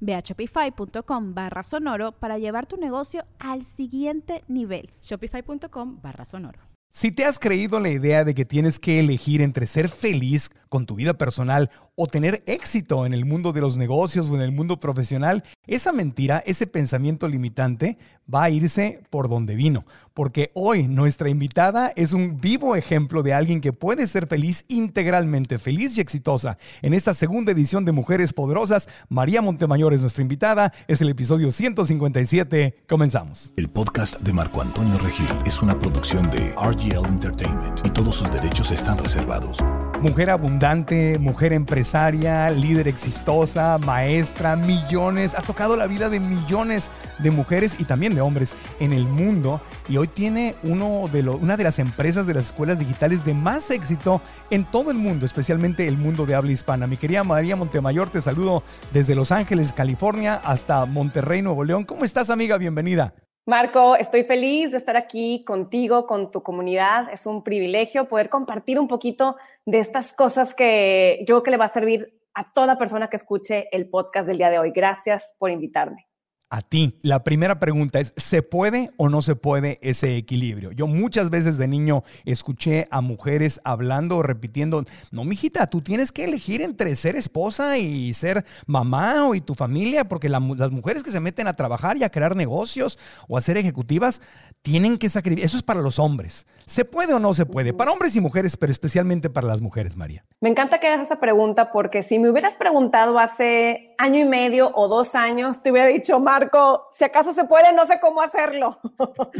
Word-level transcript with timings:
Ve 0.00 0.14
a 0.14 0.20
shopify.com 0.20 1.34
barra 1.34 1.62
sonoro 1.62 2.12
para 2.12 2.38
llevar 2.38 2.66
tu 2.66 2.76
negocio 2.76 3.24
al 3.38 3.64
siguiente 3.64 4.44
nivel. 4.48 4.90
Shopify.com 5.02 6.00
barra 6.02 6.24
sonoro. 6.24 6.60
Si 6.90 7.12
te 7.12 7.26
has 7.26 7.38
creído 7.38 7.80
la 7.80 7.90
idea 7.90 8.24
de 8.24 8.34
que 8.34 8.46
tienes 8.46 8.78
que 8.78 8.98
elegir 8.98 9.42
entre 9.42 9.66
ser 9.66 9.90
feliz 9.90 10.50
con 10.70 10.86
tu 10.86 10.94
vida 10.94 11.14
personal 11.14 11.70
o 12.00 12.06
tener 12.06 12.44
éxito 12.46 13.04
en 13.06 13.12
el 13.12 13.24
mundo 13.24 13.52
de 13.52 13.60
los 13.60 13.76
negocios 13.76 14.30
o 14.30 14.36
en 14.36 14.40
el 14.40 14.52
mundo 14.52 14.78
profesional, 14.78 15.42
esa 15.66 15.90
mentira, 15.92 16.44
ese 16.46 16.68
pensamiento 16.68 17.26
limitante 17.26 17.98
va 18.32 18.44
a 18.44 18.50
irse 18.50 19.02
por 19.10 19.28
donde 19.28 19.56
vino. 19.56 19.84
Porque 20.14 20.52
hoy 20.54 20.86
nuestra 20.86 21.28
invitada 21.28 21.92
es 21.96 22.12
un 22.12 22.40
vivo 22.40 22.76
ejemplo 22.76 23.24
de 23.24 23.34
alguien 23.34 23.60
que 23.60 23.72
puede 23.72 24.06
ser 24.06 24.28
feliz 24.28 24.64
integralmente, 24.68 25.58
feliz 25.58 25.98
y 25.98 26.00
exitosa. 26.00 26.56
En 26.82 26.94
esta 26.94 27.14
segunda 27.14 27.50
edición 27.50 27.84
de 27.84 27.90
Mujeres 27.90 28.32
Poderosas, 28.32 28.88
María 29.08 29.42
Montemayor 29.42 29.92
es 29.92 30.02
nuestra 30.02 30.22
invitada. 30.22 30.72
Es 30.86 31.00
el 31.00 31.08
episodio 31.08 31.50
157. 31.50 32.84
Comenzamos. 32.88 33.52
El 33.56 33.70
podcast 33.70 34.20
de 34.20 34.32
Marco 34.32 34.62
Antonio 34.62 34.98
Regil 34.98 35.26
es 35.44 35.62
una 35.62 35.76
producción 35.76 36.30
de 36.30 36.52
RGL 36.52 37.06
Entertainment 37.06 37.84
y 37.84 37.90
todos 37.90 38.14
sus 38.14 38.30
derechos 38.30 38.70
están 38.70 38.98
reservados. 38.98 39.58
Mujer 40.00 40.30
abundante, 40.30 41.18
mujer 41.18 41.52
empresaria, 41.52 42.48
líder 42.50 42.86
exitosa, 42.86 43.78
maestra, 43.78 44.54
millones, 44.54 45.34
ha 45.34 45.42
tocado 45.42 45.76
la 45.76 45.88
vida 45.88 46.08
de 46.08 46.20
millones 46.20 46.88
de 47.18 47.32
mujeres 47.32 47.74
y 47.80 47.84
también 47.84 48.14
de 48.14 48.20
hombres 48.20 48.54
en 48.78 48.92
el 48.92 49.08
mundo 49.08 49.60
y 49.88 49.96
hoy 49.96 50.06
tiene 50.06 50.54
uno 50.62 51.08
de 51.12 51.28
una 51.28 51.56
de 51.56 51.64
las 51.64 51.80
empresas 51.80 52.28
de 52.28 52.34
las 52.34 52.46
escuelas 52.46 52.78
digitales 52.78 53.24
de 53.24 53.34
más 53.34 53.72
éxito 53.72 54.22
en 54.50 54.64
todo 54.64 54.92
el 54.92 54.98
mundo, 54.98 55.26
especialmente 55.26 55.88
el 55.88 55.98
mundo 55.98 56.26
de 56.26 56.36
habla 56.36 56.52
hispana. 56.52 56.86
Mi 56.86 56.96
querida 56.96 57.24
María 57.24 57.56
Montemayor, 57.56 58.08
te 58.08 58.20
saludo 58.20 58.62
desde 58.92 59.16
Los 59.16 59.32
Ángeles, 59.32 59.72
California, 59.72 60.40
hasta 60.44 60.86
Monterrey, 60.86 61.42
Nuevo 61.42 61.64
León. 61.64 61.82
¿Cómo 61.82 62.04
estás, 62.04 62.30
amiga? 62.30 62.56
Bienvenida. 62.56 63.14
Marco, 63.48 63.96
estoy 63.96 64.24
feliz 64.24 64.72
de 64.72 64.76
estar 64.76 64.94
aquí 64.98 65.42
contigo, 65.46 66.06
con 66.06 66.30
tu 66.30 66.42
comunidad. 66.42 67.10
Es 67.10 67.24
un 67.24 67.42
privilegio 67.42 68.06
poder 68.06 68.28
compartir 68.28 68.78
un 68.78 68.88
poquito 68.88 69.38
de 69.64 69.78
estas 69.78 70.12
cosas 70.12 70.54
que 70.54 71.20
yo 71.20 71.24
creo 71.24 71.42
que 71.42 71.50
le 71.52 71.56
va 71.56 71.64
a 71.64 71.68
servir 71.68 72.20
a 72.34 72.52
toda 72.52 72.76
persona 72.76 73.08
que 73.08 73.16
escuche 73.16 73.74
el 73.74 73.88
podcast 73.88 74.26
del 74.26 74.36
día 74.36 74.50
de 74.50 74.58
hoy. 74.58 74.70
Gracias 74.70 75.34
por 75.38 75.50
invitarme 75.50 76.07
a 76.50 76.62
ti. 76.62 76.96
La 77.02 77.24
primera 77.24 77.58
pregunta 77.58 78.00
es, 78.00 78.12
¿se 78.16 78.42
puede 78.42 78.90
o 78.96 79.08
no 79.08 79.22
se 79.22 79.36
puede 79.36 79.78
ese 79.82 80.16
equilibrio? 80.16 80.72
Yo 80.72 80.86
muchas 80.86 81.30
veces 81.30 81.58
de 81.58 81.68
niño 81.68 82.04
escuché 82.24 82.88
a 82.90 83.00
mujeres 83.00 83.60
hablando 83.64 84.16
o 84.16 84.22
repitiendo, 84.22 84.84
no, 85.10 85.24
mijita, 85.24 85.66
tú 85.66 85.82
tienes 85.82 86.12
que 86.12 86.24
elegir 86.24 86.62
entre 86.62 86.96
ser 86.96 87.16
esposa 87.16 87.76
y 87.78 88.14
ser 88.14 88.44
mamá 88.66 89.26
o 89.28 89.34
y 89.34 89.40
tu 89.40 89.54
familia, 89.54 90.08
porque 90.08 90.28
las 90.28 90.40
mujeres 90.42 91.02
que 91.02 91.10
se 91.10 91.20
meten 91.20 91.48
a 91.48 91.52
trabajar 91.52 91.96
y 91.96 92.04
a 92.04 92.10
crear 92.10 92.34
negocios 92.34 92.98
o 93.28 93.36
a 93.36 93.40
ser 93.40 93.56
ejecutivas 93.58 94.20
tienen 94.62 94.96
que 94.96 95.10
sacrificar. 95.10 95.46
Eso 95.46 95.56
es 95.56 95.62
para 95.62 95.82
los 95.82 95.98
hombres. 95.98 96.46
¿Se 96.68 96.84
puede 96.84 97.14
o 97.14 97.18
no 97.18 97.32
se 97.32 97.46
puede? 97.46 97.72
Para 97.72 97.92
hombres 97.92 98.14
y 98.14 98.20
mujeres, 98.20 98.54
pero 98.58 98.70
especialmente 98.70 99.30
para 99.30 99.48
las 99.48 99.62
mujeres, 99.62 99.96
María. 99.96 100.26
Me 100.38 100.50
encanta 100.50 100.78
que 100.78 100.86
hagas 100.86 101.06
esa 101.06 101.18
pregunta 101.18 101.72
porque 101.72 102.02
si 102.02 102.18
me 102.18 102.28
hubieras 102.28 102.56
preguntado 102.56 103.18
hace 103.18 103.94
año 103.96 104.20
y 104.20 104.26
medio 104.26 104.70
o 104.74 104.86
dos 104.86 105.14
años, 105.14 105.62
te 105.62 105.72
hubiera 105.72 105.88
dicho, 105.88 106.20
Marco, 106.20 106.90
si 106.92 107.04
acaso 107.04 107.32
se 107.32 107.44
puede, 107.44 107.72
no 107.72 107.86
sé 107.86 107.98
cómo 108.00 108.20
hacerlo. 108.20 108.78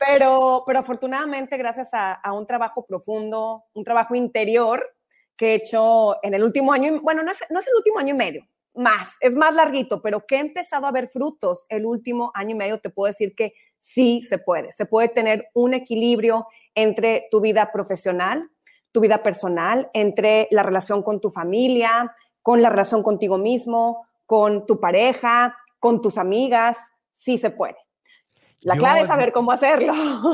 pero, 0.00 0.64
pero 0.66 0.80
afortunadamente, 0.80 1.56
gracias 1.56 1.90
a, 1.92 2.20
un 2.32 2.44
trabajo 2.44 2.84
profundo, 2.84 3.66
un 3.72 3.84
trabajo 3.84 4.16
interior 4.16 4.84
que 5.36 5.52
he 5.52 5.54
hecho 5.54 6.16
en 6.24 6.34
el 6.34 6.42
último 6.42 6.72
año, 6.72 7.00
bueno, 7.02 7.22
no 7.22 7.30
es, 7.30 7.38
no 7.50 7.60
es 7.60 7.68
el 7.68 7.74
último 7.76 8.00
año 8.00 8.14
y 8.14 8.18
medio, 8.18 8.48
más, 8.74 9.16
es 9.20 9.36
más 9.36 9.54
larguito, 9.54 10.02
pero 10.02 10.26
que 10.26 10.34
he 10.34 10.40
empezado 10.40 10.88
a 10.88 10.92
ver 10.92 11.08
frutos 11.08 11.66
el 11.68 11.86
último 11.86 12.32
año 12.34 12.50
y 12.50 12.58
medio, 12.58 12.80
te 12.80 12.90
puedo 12.90 13.06
decir 13.06 13.36
que 13.36 13.52
sí 13.80 14.22
se 14.28 14.38
puede. 14.38 14.72
Se 14.72 14.86
puede 14.86 15.08
tener 15.08 15.48
un 15.54 15.74
equilibrio 15.74 16.46
entre 16.74 17.28
tu 17.30 17.40
vida 17.40 17.70
profesional, 17.72 18.50
tu 18.92 19.00
vida 19.00 19.22
personal, 19.22 19.90
entre 19.94 20.48
la 20.50 20.62
relación 20.62 21.02
con 21.02 21.20
tu 21.20 21.30
familia, 21.30 22.14
con 22.42 22.62
la 22.62 22.70
relación 22.70 23.02
contigo 23.02 23.38
mismo, 23.38 24.06
con 24.26 24.66
tu 24.66 24.80
pareja, 24.80 25.56
con 25.78 26.00
tus 26.00 26.18
amigas. 26.18 26.76
Sí 27.16 27.38
se 27.38 27.50
puede. 27.50 27.76
La 28.60 28.76
clave 28.76 29.00
es 29.00 29.06
saber 29.06 29.32
cómo 29.32 29.52
hacerlo. 29.52 29.92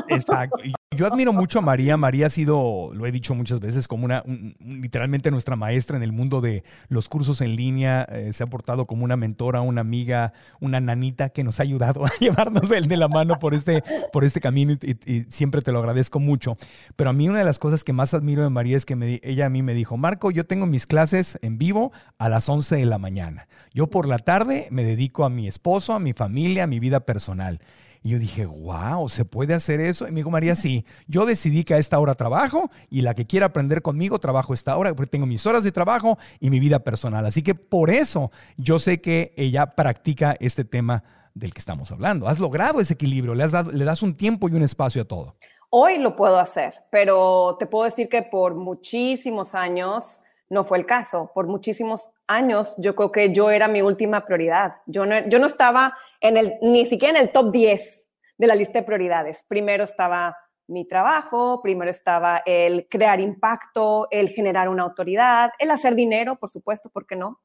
Exacto. 0.09 0.57
Yo 0.95 1.05
admiro 1.05 1.33
mucho 1.33 1.59
a 1.59 1.61
María. 1.61 1.97
María 1.97 2.27
ha 2.27 2.29
sido, 2.29 2.91
lo 2.93 3.05
he 3.05 3.11
dicho 3.11 3.35
muchas 3.35 3.59
veces, 3.59 3.87
como 3.87 4.05
una, 4.05 4.23
literalmente 4.59 5.29
nuestra 5.29 5.55
maestra 5.55 5.97
en 5.97 6.03
el 6.03 6.13
mundo 6.13 6.39
de 6.39 6.63
los 6.87 7.09
cursos 7.09 7.41
en 7.41 7.55
línea. 7.55 8.03
Eh, 8.03 8.31
se 8.31 8.43
ha 8.43 8.47
portado 8.47 8.87
como 8.87 9.03
una 9.03 9.17
mentora, 9.17 9.61
una 9.61 9.81
amiga, 9.81 10.31
una 10.61 10.79
nanita 10.79 11.29
que 11.29 11.43
nos 11.43 11.59
ha 11.59 11.63
ayudado 11.63 12.05
a 12.05 12.11
llevarnos 12.19 12.69
de, 12.69 12.81
de 12.81 12.97
la 12.97 13.09
mano 13.09 13.37
por 13.39 13.53
este, 13.53 13.83
por 14.13 14.23
este 14.23 14.39
camino 14.39 14.73
y, 14.73 15.25
siempre 15.29 15.61
te 15.61 15.71
lo 15.71 15.79
agradezco 15.79 16.19
mucho. 16.19 16.55
Pero 16.95 17.09
a 17.09 17.13
mí 17.13 17.27
una 17.27 17.39
de 17.39 17.45
las 17.45 17.59
cosas 17.59 17.83
que 17.83 17.93
más 17.93 18.13
admiro 18.13 18.43
de 18.43 18.49
María 18.49 18.77
es 18.77 18.85
que 18.85 18.95
me, 18.95 19.19
ella 19.23 19.47
a 19.47 19.49
mí 19.49 19.61
me 19.61 19.73
dijo, 19.73 19.97
Marco, 19.97 20.31
yo 20.31 20.45
tengo 20.45 20.65
mis 20.65 20.87
clases 20.87 21.37
en 21.41 21.57
vivo 21.57 21.91
a 22.17 22.29
las 22.29 22.47
11 22.47 22.77
de 22.77 22.85
la 22.85 22.97
mañana. 22.97 23.47
Yo 23.73 23.87
por 23.87 24.07
la 24.07 24.19
tarde 24.19 24.67
me 24.71 24.83
dedico 24.85 25.25
a 25.25 25.29
mi 25.29 25.47
esposo, 25.47 25.93
a 25.93 25.99
mi 25.99 26.13
familia, 26.13 26.63
a 26.63 26.67
mi 26.67 26.79
vida 26.79 27.01
personal. 27.01 27.59
Y 28.05 28.11
yo 28.11 28.19
dije, 28.19 28.45
wow, 28.45 29.09
¿se 29.09 29.25
puede 29.25 29.55
hacer 29.55 29.81
eso? 29.81 30.07
Y 30.07 30.11
me 30.11 30.17
dijo 30.17 30.29
María, 30.29 30.55
sí, 30.55 30.85
yo 31.07 31.25
decidí 31.25 31.63
que 31.63 31.73
a 31.73 31.79
esta 31.79 31.97
hora 31.97 32.13
trabajo 32.13 32.69
y 32.91 33.01
la 33.01 33.15
que 33.15 33.25
quiera 33.25 33.47
aprender 33.47 33.81
conmigo 33.81 34.19
trabajo 34.19 34.53
esta 34.53 34.77
hora, 34.77 34.93
porque 34.93 35.09
tengo 35.09 35.25
mis 35.25 35.43
horas 35.47 35.63
de 35.63 35.71
trabajo 35.71 36.19
y 36.39 36.51
mi 36.51 36.59
vida 36.59 36.77
personal. 36.77 37.25
Así 37.25 37.41
que 37.41 37.55
por 37.55 37.89
eso 37.89 38.29
yo 38.57 38.77
sé 38.77 39.01
que 39.01 39.33
ella 39.37 39.73
practica 39.73 40.37
este 40.39 40.63
tema 40.63 41.03
del 41.33 41.51
que 41.51 41.57
estamos 41.57 41.91
hablando. 41.91 42.27
Has 42.27 42.37
logrado 42.37 42.79
ese 42.79 42.93
equilibrio, 42.93 43.33
le, 43.33 43.41
has 43.41 43.51
dado, 43.51 43.71
le 43.71 43.83
das 43.83 44.03
un 44.03 44.15
tiempo 44.15 44.47
y 44.49 44.53
un 44.53 44.61
espacio 44.61 45.01
a 45.01 45.05
todo. 45.05 45.35
Hoy 45.71 45.97
lo 45.97 46.15
puedo 46.15 46.37
hacer, 46.37 46.75
pero 46.91 47.55
te 47.57 47.65
puedo 47.65 47.85
decir 47.85 48.07
que 48.07 48.21
por 48.21 48.53
muchísimos 48.53 49.55
años 49.55 50.19
no 50.47 50.63
fue 50.63 50.77
el 50.77 50.85
caso. 50.85 51.31
Por 51.33 51.47
muchísimos 51.47 52.11
años 52.27 52.75
yo 52.77 52.95
creo 52.95 53.11
que 53.11 53.33
yo 53.33 53.49
era 53.49 53.67
mi 53.67 53.81
última 53.81 54.25
prioridad. 54.25 54.75
Yo 54.85 55.07
no, 55.07 55.27
yo 55.27 55.39
no 55.39 55.47
estaba 55.47 55.97
en 56.21 56.37
el, 56.37 56.53
ni 56.61 56.85
siquiera 56.85 57.17
en 57.17 57.25
el 57.25 57.31
top 57.31 57.51
10 57.51 58.07
de 58.37 58.47
la 58.47 58.55
lista 58.55 58.79
de 58.79 58.85
prioridades. 58.85 59.43
Primero 59.47 59.83
estaba 59.83 60.35
mi 60.67 60.87
trabajo, 60.87 61.61
primero 61.61 61.91
estaba 61.91 62.41
el 62.45 62.87
crear 62.89 63.19
impacto, 63.19 64.07
el 64.09 64.29
generar 64.29 64.67
una 64.69 64.83
autoridad, 64.83 65.51
el 65.59 65.71
hacer 65.71 65.95
dinero, 65.95 66.37
por 66.37 66.49
supuesto, 66.49 66.89
¿por 66.89 67.05
qué 67.05 67.15
no? 67.15 67.41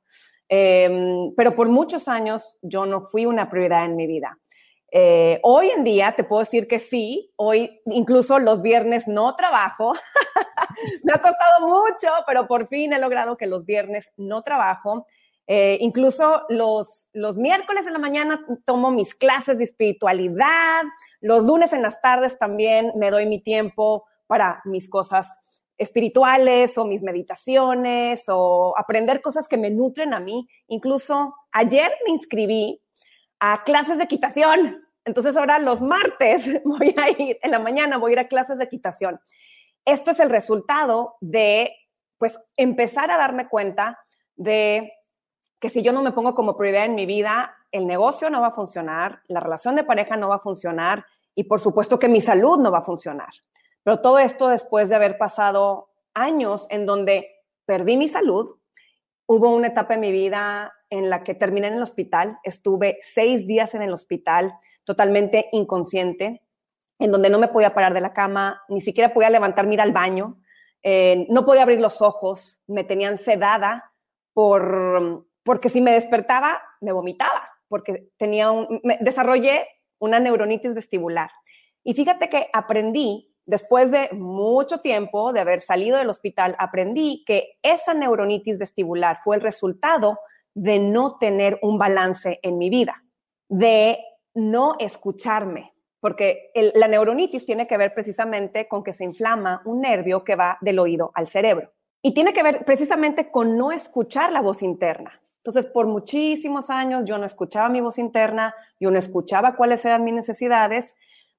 Em, 0.49 1.35
pero 1.37 1.55
por 1.55 1.69
muchos 1.69 2.09
años 2.09 2.57
yo 2.63 2.87
no 2.87 3.03
fui 3.03 3.27
una 3.27 3.51
prioridad 3.51 3.85
en 3.85 3.97
mi 3.97 4.07
vida. 4.07 4.39
Eh, 4.93 5.39
hoy 5.45 5.71
en 5.71 5.85
día 5.85 6.13
te 6.17 6.25
puedo 6.25 6.41
decir 6.41 6.67
que 6.67 6.81
sí, 6.81 7.33
hoy 7.37 7.81
incluso 7.87 8.39
los 8.41 8.61
viernes 8.61 9.07
no 9.07 9.37
trabajo. 9.37 9.95
Me 11.05 11.13
ha 11.13 11.23
costado 11.23 11.69
mucho, 11.69 12.09
pero 12.27 12.49
por 12.49 12.67
fin 12.67 12.93
he 12.93 12.99
logrado 12.99 13.37
que 13.37 13.47
los 13.47 13.65
viernes 13.65 14.11
no 14.17 14.43
trabajo. 14.43 15.07
Eh, 15.53 15.79
incluso 15.81 16.45
los, 16.49 17.09
los 17.13 17.37
miércoles 17.37 17.85
en 17.85 17.93
la 17.93 17.99
mañana 17.99 18.47
tomo 18.65 18.93
mis 18.93 19.17
clases 19.17 19.59
de 19.59 19.65
espiritualidad, 19.65 20.85
los 21.21 21.45
lunes 21.45 21.73
en 21.73 21.83
las 21.83 22.01
tardes 22.01 22.39
también 22.39 22.93
me 22.95 23.11
doy 23.11 23.27
mi 23.27 23.43
tiempo 23.43 24.05
para 24.29 24.63
mis 24.65 24.89
cosas 24.89 25.27
espirituales 25.77 26.79
o 26.79 26.85
mis 26.85 27.03
meditaciones 27.03 28.23
o 28.29 28.75
aprender 28.79 29.21
cosas 29.21 29.49
que 29.49 29.57
me 29.57 29.71
nutren 29.71 30.15
a 30.15 30.21
mí. 30.21 30.47
Incluso 30.69 31.35
ayer 31.51 31.91
me 32.07 32.13
inscribí 32.13 32.81
a 33.41 33.65
clases 33.65 33.99
de 33.99 34.05
equitación. 34.05 34.87
Entonces 35.05 35.37
ahora 35.37 35.59
los 35.59 35.83
martes 35.83 36.45
voy 36.65 36.95
a 36.97 37.11
ir, 37.11 37.41
en 37.43 37.51
la 37.51 37.59
mañana 37.59 37.99
voy 37.99 38.13
a 38.13 38.15
ir 38.15 38.19
a 38.21 38.29
clases 38.29 38.57
de 38.59 38.67
equitación. 38.67 39.19
esto 39.85 40.13
es 40.13 40.21
el 40.21 40.31
resultado 40.31 41.17
de, 41.21 41.75
pues, 42.19 42.39
empezar 42.57 43.11
a 43.11 43.17
darme 43.17 43.49
cuenta 43.49 43.99
de 44.37 44.93
que 45.61 45.69
si 45.69 45.83
yo 45.83 45.93
no 45.93 46.03
me 46.03 46.13
pongo 46.13 46.35
como 46.35 46.57
prioridad 46.57 46.87
en 46.87 46.95
mi 46.95 47.07
vida, 47.07 47.55
el 47.71 47.87
negocio 47.87 48.31
no 48.31 48.41
va 48.41 48.49
a 48.49 48.53
funcionar, 48.53 49.21
la 49.29 49.41
relación 49.41 49.77
de 49.77 49.85
pareja 49.85 50.17
no 50.17 50.31
va 50.31 50.37
a 50.37 50.41
funcionar 50.41 51.05
y 51.35 51.45
por 51.45 51.61
supuesto 51.61 51.99
que 51.99 52.09
mi 52.09 52.21
salud 52.21 52.59
no 52.59 52.73
va 52.73 52.79
a 52.79 52.83
funcionar. 52.83 53.29
Pero 53.83 54.01
todo 54.01 54.19
esto 54.19 54.49
después 54.49 54.89
de 54.89 54.97
haber 54.97 55.19
pasado 55.19 55.91
años 56.15 56.67
en 56.71 56.87
donde 56.87 57.31
perdí 57.67 57.97
mi 57.97 58.09
salud, 58.09 58.57
hubo 59.27 59.55
una 59.55 59.69
etapa 59.69 59.95
en 59.95 60.01
mi 60.01 60.11
vida 60.11 60.73
en 60.89 61.11
la 61.11 61.23
que 61.23 61.35
terminé 61.35 61.69
en 61.69 61.75
el 61.75 61.83
hospital, 61.83 62.39
estuve 62.43 62.99
seis 63.03 63.47
días 63.47 63.75
en 63.75 63.83
el 63.83 63.93
hospital 63.93 64.55
totalmente 64.85 65.49
inconsciente, 65.53 66.43
en 66.99 67.13
donde 67.13 67.31
no 67.31 67.39
me 67.39 67.49
podía 67.49 67.75
parar 67.75 67.95
de 67.95 68.01
la 68.01 68.13
cama, 68.13 68.63
ni 68.69 68.81
siquiera 68.81 69.15
podía 69.15 69.31
levantarme 69.31 69.75
ir 69.75 69.81
al 69.81 69.93
baño, 69.93 70.41
eh, 70.83 71.27
no 71.29 71.45
podía 71.45 71.63
abrir 71.63 71.81
los 71.81 72.03
ojos, 72.03 72.61
me 72.67 72.83
tenían 72.83 73.19
sedada 73.19 73.93
por, 74.33 75.27
porque 75.45 75.69
si 75.69 75.81
me 75.81 75.93
despertaba, 75.93 76.61
me 76.81 76.93
vomitaba, 76.93 77.51
porque 77.69 78.09
tenía 78.17 78.51
un, 78.51 78.81
desarrollé 79.01 79.67
una 79.99 80.19
neuronitis 80.19 80.75
vestibular. 80.75 81.31
Y 81.85 81.95
fíjate 81.95 82.29
que 82.29 82.49
aprendí, 82.53 83.33
después 83.47 83.91
de 83.91 84.09
mucho 84.13 84.81
tiempo 84.81 85.33
de 85.33 85.41
haber 85.41 85.61
salido 85.61 85.99
del 85.99 86.11
hospital, 86.11 86.57
aprendí 86.59 87.25
que 87.27 87.59
esa 87.63 87.95
neuronitis 87.95 88.59
vestibular 88.59 89.19
fue 89.23 89.37
el 89.37 89.43
resultado 89.43 90.19
de 90.55 90.79
no 90.79 91.17
tener 91.19 91.59
un 91.63 91.79
balance 91.79 92.41
en 92.43 92.59
mi 92.59 92.71
vida, 92.71 93.03
de 93.49 93.99
no 94.35 94.77
escucharme, 94.79 95.73
porque 96.01 96.51
la 96.75 96.89
neuronitis 96.89 97.45
tiene 97.45 97.67
que 97.67 97.77
ver 97.77 97.93
precisamente 97.95 98.69
con 98.69 98.83
que 98.83 98.93
se 98.93 99.05
inflama 99.05 99.63
un 99.65 99.81
nervio 99.81 100.25
que 100.25 100.35
va 100.35 100.59
del 100.61 100.79
oído 100.79 101.13
al 101.15 101.29
cerebro. 101.29 101.73
Y 102.03 102.15
tiene 102.15 102.33
que 102.33 102.43
ver 102.43 102.65
precisamente 102.65 103.31
con 103.31 103.59
no 103.59 103.73
escuchar 103.73 104.33
la 104.33 104.41
voz 104.41 104.63
interna. 104.63 105.21
Entonces, 105.43 105.67
por 105.67 105.87
muchísimos 105.87 106.69
años 106.69 107.05
yo 107.07 107.17
no 107.17 107.25
escuchaba 107.25 107.69
mi 107.69 107.81
voz 107.81 107.99
interna, 107.99 108.55
yo 108.79 108.91
no 108.91 108.99
escuchaba 108.99 109.57
cuáles 109.57 109.85
eran 109.85 110.05
mis 110.05 110.15
necesidades, 110.15 110.95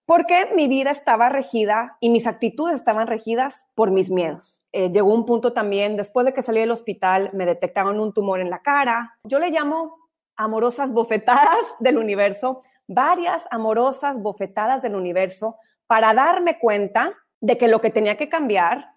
porque 0.06 0.50
mi 0.56 0.68
vida 0.68 0.90
estaba 0.92 1.30
regida 1.30 1.98
y 2.00 2.10
mis 2.10 2.26
actitudes 2.26 2.76
estaban 2.76 3.08
regidas 3.08 3.68
por 3.76 3.92
mis 3.92 4.10
miedos. 4.10 4.64
Eh, 4.72 4.92
llegó 4.92 5.14
un 5.14 5.26
punto 5.26 5.54
también, 5.54 5.96
después 5.96 6.26
de 6.26 6.34
que 6.34 6.42
salí 6.42 6.60
del 6.60 6.72
hospital, 6.72 7.30
me 7.34 7.46
detectaron 7.46 8.00
un 8.00 8.12
tumor 8.12 8.40
en 8.40 8.50
la 8.50 8.62
cara. 8.62 9.16
Yo 9.24 9.38
le 9.38 9.52
llamo 9.52 9.98
amorosas 10.36 10.92
bofetadas 10.92 11.60
del 11.80 11.98
universo, 11.98 12.62
varias 12.88 13.48
amorosas 13.52 14.20
bofetadas 14.20 14.82
del 14.82 14.96
universo 14.96 15.58
para 15.86 16.14
darme 16.14 16.58
cuenta 16.58 17.14
de 17.40 17.58
que 17.58 17.68
lo 17.68 17.82
que 17.82 17.92
tenía 17.92 18.18
que 18.18 18.30
cambiar 18.30 18.90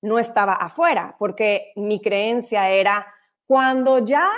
no 0.00 0.18
estaba 0.18 0.54
afuera, 0.54 1.16
porque 1.18 1.72
mi 1.76 2.00
creencia 2.00 2.70
era, 2.70 3.06
cuando 3.46 3.98
ya 3.98 4.28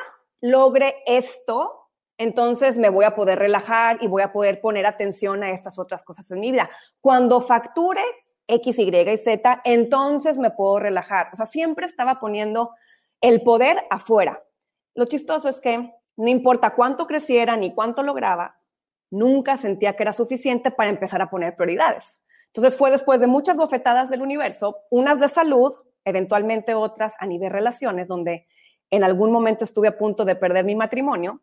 logre 0.44 0.96
esto, 1.06 1.88
entonces 2.18 2.76
me 2.76 2.90
voy 2.90 3.06
a 3.06 3.14
poder 3.14 3.38
relajar 3.38 3.96
y 4.02 4.08
voy 4.08 4.20
a 4.20 4.30
poder 4.30 4.60
poner 4.60 4.84
atención 4.84 5.42
a 5.42 5.50
estas 5.50 5.78
otras 5.78 6.04
cosas 6.04 6.30
en 6.30 6.38
mi 6.38 6.52
vida. 6.52 6.68
Cuando 7.00 7.40
facture 7.40 8.02
X, 8.46 8.78
Y 8.78 8.94
y 8.94 9.16
Z, 9.16 9.62
entonces 9.64 10.36
me 10.36 10.50
puedo 10.50 10.80
relajar. 10.80 11.30
O 11.32 11.36
sea, 11.36 11.46
siempre 11.46 11.86
estaba 11.86 12.20
poniendo 12.20 12.72
el 13.22 13.40
poder 13.40 13.86
afuera. 13.88 14.44
Lo 14.94 15.06
chistoso 15.06 15.48
es 15.48 15.62
que 15.62 15.94
no 16.16 16.28
importa 16.28 16.74
cuánto 16.74 17.06
creciera 17.06 17.56
ni 17.56 17.74
cuánto 17.74 18.02
lograba, 18.02 18.58
nunca 19.10 19.56
sentía 19.56 19.96
que 19.96 20.02
era 20.02 20.12
suficiente 20.12 20.70
para 20.70 20.90
empezar 20.90 21.22
a 21.22 21.30
poner 21.30 21.56
prioridades. 21.56 22.20
Entonces 22.48 22.76
fue 22.76 22.90
después 22.90 23.18
de 23.18 23.28
muchas 23.28 23.56
bofetadas 23.56 24.10
del 24.10 24.20
universo, 24.20 24.76
unas 24.90 25.20
de 25.20 25.28
salud, 25.28 25.72
eventualmente 26.04 26.74
otras 26.74 27.14
a 27.18 27.24
nivel 27.24 27.50
relaciones, 27.50 28.08
donde 28.08 28.46
en 28.90 29.04
algún 29.04 29.32
momento 29.32 29.64
estuve 29.64 29.88
a 29.88 29.98
punto 29.98 30.24
de 30.24 30.36
perder 30.36 30.64
mi 30.64 30.74
matrimonio, 30.74 31.40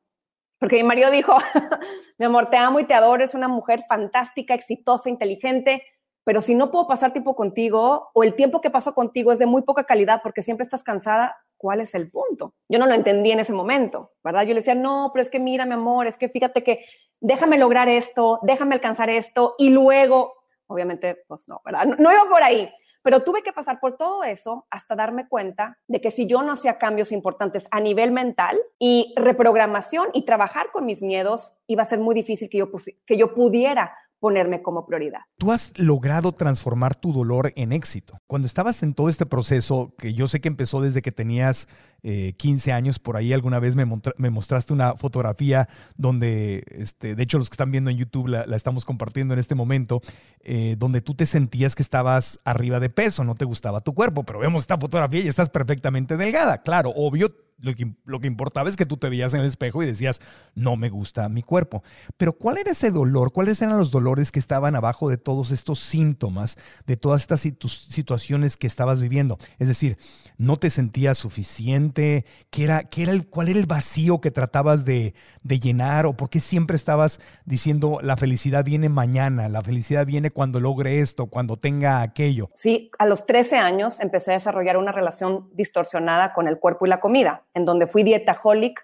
porque 0.59 0.77
mi 0.77 0.83
marido 0.83 1.09
dijo, 1.11 1.35
mi 2.17 2.25
amor, 2.25 2.49
te 2.49 2.57
amo 2.57 2.79
y 2.79 2.85
te 2.85 2.93
adoro, 2.93 3.23
es 3.23 3.33
una 3.33 3.47
mujer 3.47 3.83
fantástica, 3.88 4.53
exitosa, 4.53 5.09
inteligente, 5.09 5.83
pero 6.23 6.41
si 6.41 6.53
no 6.53 6.69
puedo 6.69 6.88
pasar 6.88 7.13
tiempo 7.13 7.35
contigo 7.35 8.11
o 8.13 8.23
el 8.23 8.35
tiempo 8.35 8.61
que 8.61 8.69
paso 8.69 8.93
contigo 8.93 9.31
es 9.31 9.39
de 9.39 9.47
muy 9.47 9.63
poca 9.63 9.85
calidad 9.85 10.21
porque 10.21 10.43
siempre 10.43 10.63
estás 10.63 10.83
cansada, 10.83 11.35
¿cuál 11.57 11.81
es 11.81 11.95
el 11.95 12.11
punto? 12.11 12.53
Yo 12.69 12.77
no 12.77 12.85
lo 12.85 12.93
entendí 12.93 13.31
en 13.31 13.39
ese 13.39 13.53
momento, 13.53 14.11
¿verdad? 14.23 14.43
Yo 14.43 14.49
le 14.49 14.59
decía, 14.59 14.75
no, 14.75 15.09
pero 15.13 15.23
es 15.23 15.31
que 15.31 15.39
mira, 15.39 15.65
mi 15.65 15.73
amor, 15.73 16.05
es 16.05 16.17
que 16.17 16.29
fíjate 16.29 16.63
que 16.63 16.85
déjame 17.19 17.57
lograr 17.57 17.89
esto, 17.89 18.39
déjame 18.43 18.75
alcanzar 18.75 19.09
esto 19.09 19.55
y 19.57 19.69
luego 19.69 20.41
Obviamente, 20.71 21.23
pues 21.27 21.49
no, 21.49 21.61
¿verdad? 21.65 21.85
No, 21.99 22.11
iba 22.13 22.23
por 22.29 22.41
ahí, 22.41 22.73
pero 23.01 23.24
tuve 23.24 23.42
que 23.42 23.53
pasar 23.53 23.80
por 23.80 23.98
todo 23.98 24.24
eso 24.24 24.65
hasta 24.69 24.95
darme 24.95 25.27
cuenta 25.27 25.77
de 25.88 26.01
que 26.01 26.12
si 26.12 26.27
yo 26.27 26.42
no 26.42 26.53
hacía 26.53 26.77
cambios 26.77 27.12
importantes 27.12 27.68
a 27.71 27.80
nivel 27.80 28.12
mental 28.12 28.59
y 28.80 29.13
reprogramación 29.15 30.09
y 30.13 30.25
trabajar 30.25 30.71
con 30.71 30.86
mis 30.86 31.01
miedos, 31.01 31.53
iba 31.68 31.83
a 31.83 31.86
ser 31.86 32.00
muy 32.00 32.15
difícil 32.15 32.50
que 32.50 32.59
yo, 32.59 32.69
que 33.06 33.18
yo 33.18 33.33
pudiera 33.33 33.95
ponerme 34.21 34.62
como 34.62 34.85
prioridad. 34.85 35.21
Tú 35.38 35.51
has 35.51 35.77
logrado 35.79 36.31
transformar 36.31 36.95
tu 36.95 37.12
dolor 37.12 37.51
en 37.56 37.73
éxito. 37.73 38.19
Cuando 38.27 38.45
estabas 38.45 38.83
en 38.83 38.94
todo 38.94 39.09
este 39.09 39.25
proceso, 39.25 39.95
que 39.97 40.13
yo 40.13 40.27
sé 40.27 40.39
que 40.39 40.47
empezó 40.47 40.79
desde 40.79 41.01
que 41.01 41.12
tenías 41.12 41.68
15 42.03 42.69
eh, 42.69 42.73
años, 42.73 43.00
por 43.00 43.18
ahí 43.18 43.33
alguna 43.33 43.59
vez 43.59 43.75
me, 43.75 43.83
me 44.18 44.29
mostraste 44.29 44.73
una 44.73 44.95
fotografía 44.95 45.68
donde, 45.97 46.63
este, 46.68 47.15
de 47.15 47.23
hecho 47.23 47.39
los 47.39 47.50
que 47.50 47.56
están 47.56 47.71
viendo 47.71 47.89
en 47.89 47.97
YouTube 47.97 48.27
la, 48.27 48.44
estamos 48.56 48.85
compartiendo 48.85 49.33
en 49.33 49.39
este 49.39 49.56
momento, 49.56 50.01
eh, 50.41 50.75
donde 50.77 51.01
tú 51.01 51.15
te 51.15 51.25
sentías 51.25 51.74
que 51.74 51.81
estabas 51.81 52.39
arriba 52.45 52.79
de 52.79 52.91
peso, 52.91 53.24
no 53.24 53.33
te 53.33 53.45
gustaba 53.45 53.81
tu 53.81 53.94
cuerpo, 53.94 54.24
pero 54.24 54.38
vemos 54.38 54.62
esta 54.62 54.77
fotografía 54.77 55.21
y 55.21 55.27
estás 55.27 55.50
perfectamente 55.50 56.15
delgada. 56.15 56.62
Claro, 56.62 56.94
obvio, 56.95 57.33
lo 57.61 57.75
que, 57.75 57.91
lo 58.05 58.19
que, 58.19 58.27
importaba 58.27 58.69
es 58.69 58.75
que 58.75 58.85
tú 58.85 58.97
te 58.97 59.09
veías 59.09 59.33
en 59.33 59.41
el 59.41 59.47
espejo 59.47 59.81
y 59.83 59.85
decías, 59.85 60.19
no 60.55 60.75
me 60.75 60.89
gusta 60.89 61.29
mi 61.29 61.43
cuerpo. 61.43 61.83
Pero 62.17 62.33
¿cuál 62.33 62.57
era 62.57 62.71
ese 62.71 62.91
dolor? 62.91 63.31
¿Cuáles 63.31 63.61
eran 63.61 63.77
los 63.77 63.91
dolores 63.91 64.31
que 64.31 64.39
estaban 64.39 64.75
abajo 64.75 65.09
de 65.09 65.17
todos 65.17 65.51
estos 65.51 65.79
síntomas, 65.79 66.57
de 66.85 66.97
todas 66.97 67.21
estas 67.21 67.41
situaciones 67.41 68.57
que 68.57 68.67
estabas 68.67 69.01
viviendo? 69.01 69.37
Es 69.59 69.67
decir, 69.67 69.97
¿no 70.37 70.57
te 70.57 70.69
sentías 70.69 71.17
suficiente? 71.17 72.25
¿Qué 72.49 72.63
era, 72.63 72.83
qué 72.83 73.03
era 73.03 73.11
el, 73.11 73.27
¿Cuál 73.27 73.49
era 73.49 73.59
el 73.59 73.67
vacío 73.67 74.21
que 74.21 74.31
tratabas 74.31 74.85
de, 74.85 75.13
de 75.43 75.59
llenar? 75.59 76.05
¿O 76.05 76.13
por 76.13 76.29
qué 76.29 76.39
siempre 76.39 76.75
estabas 76.75 77.19
diciendo, 77.45 77.99
la 78.01 78.17
felicidad 78.17 78.65
viene 78.65 78.89
mañana, 78.89 79.49
la 79.49 79.61
felicidad 79.61 80.05
viene 80.05 80.31
cuando 80.31 80.59
logre 80.59 80.99
esto, 80.99 81.27
cuando 81.27 81.57
tenga 81.57 82.01
aquello? 82.01 82.49
Sí, 82.55 82.89
a 82.97 83.05
los 83.05 83.25
13 83.25 83.57
años 83.57 83.99
empecé 83.99 84.31
a 84.31 84.35
desarrollar 84.35 84.77
una 84.77 84.91
relación 84.91 85.50
distorsionada 85.53 86.33
con 86.33 86.47
el 86.47 86.59
cuerpo 86.59 86.86
y 86.86 86.89
la 86.89 87.00
comida 87.00 87.43
en 87.53 87.65
donde 87.65 87.88
fui 87.88 88.03
dietaholic 88.03 88.84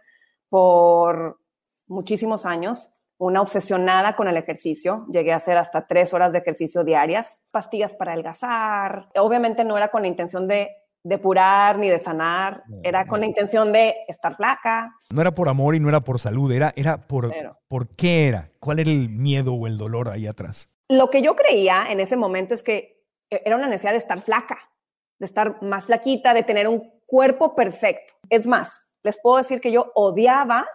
por 0.50 1.40
muchísimos 1.88 2.46
años, 2.46 2.92
una 3.18 3.42
obsesionada 3.42 4.16
con 4.16 4.28
el 4.28 4.38
ejercicio. 4.38 5.06
Llegué 5.12 5.34
a 5.34 5.38
hacer 5.38 5.58
hasta 5.58 5.88
tres 5.88 6.14
horas 6.14 6.34
de 6.34 6.40
ejercicio 6.40 6.84
diarias, 6.84 7.42
pastillas 7.52 7.94
para 7.94 8.14
adelgazar. 8.14 9.10
Obviamente 9.16 9.64
no 9.64 9.78
era 9.78 9.90
con 9.90 10.04
la 10.04 10.08
intención 10.08 10.48
de 10.48 10.70
depurar 11.04 11.78
ni 11.78 11.90
de 11.90 12.00
sanar, 12.00 12.64
era 12.84 13.08
con 13.08 13.22
la 13.22 13.26
intención 13.26 13.72
de 13.72 13.96
estar 14.08 14.36
flaca. 14.36 14.94
No 15.10 15.22
era 15.22 15.32
por 15.32 15.48
amor 15.48 15.76
y 15.76 15.80
no 15.80 15.88
era 15.90 16.02
por 16.02 16.20
salud, 16.20 16.52
era, 16.52 16.74
era 16.76 17.08
por, 17.08 17.34
por 17.68 17.88
qué 17.96 18.28
era, 18.28 18.52
cuál 18.60 18.80
era 18.80 18.90
el 18.90 19.10
miedo 19.10 19.54
o 19.54 19.68
el 19.68 19.78
dolor 19.78 20.10
ahí 20.10 20.28
atrás. 20.28 20.70
Lo 20.90 21.10
que 21.10 21.22
yo 21.22 21.36
creía 21.36 21.86
en 21.90 22.02
ese 22.02 22.18
momento 22.18 22.54
es 22.54 22.62
que 22.62 23.06
era 23.30 23.56
una 23.56 23.68
necesidad 23.68 23.92
de 23.92 23.98
estar 23.98 24.20
flaca, 24.22 24.58
de 25.20 25.26
estar 25.26 25.62
más 25.62 25.86
flaquita, 25.86 26.34
de 26.34 26.44
tener 26.44 26.68
un 26.68 26.97
cuerpo 27.08 27.56
perfecto. 27.56 28.14
Es 28.30 28.46
más, 28.46 28.80
les 29.02 29.20
puedo 29.20 29.38
decir 29.38 29.60
que 29.62 29.72
yo 29.72 29.92
odiaba 29.96 30.68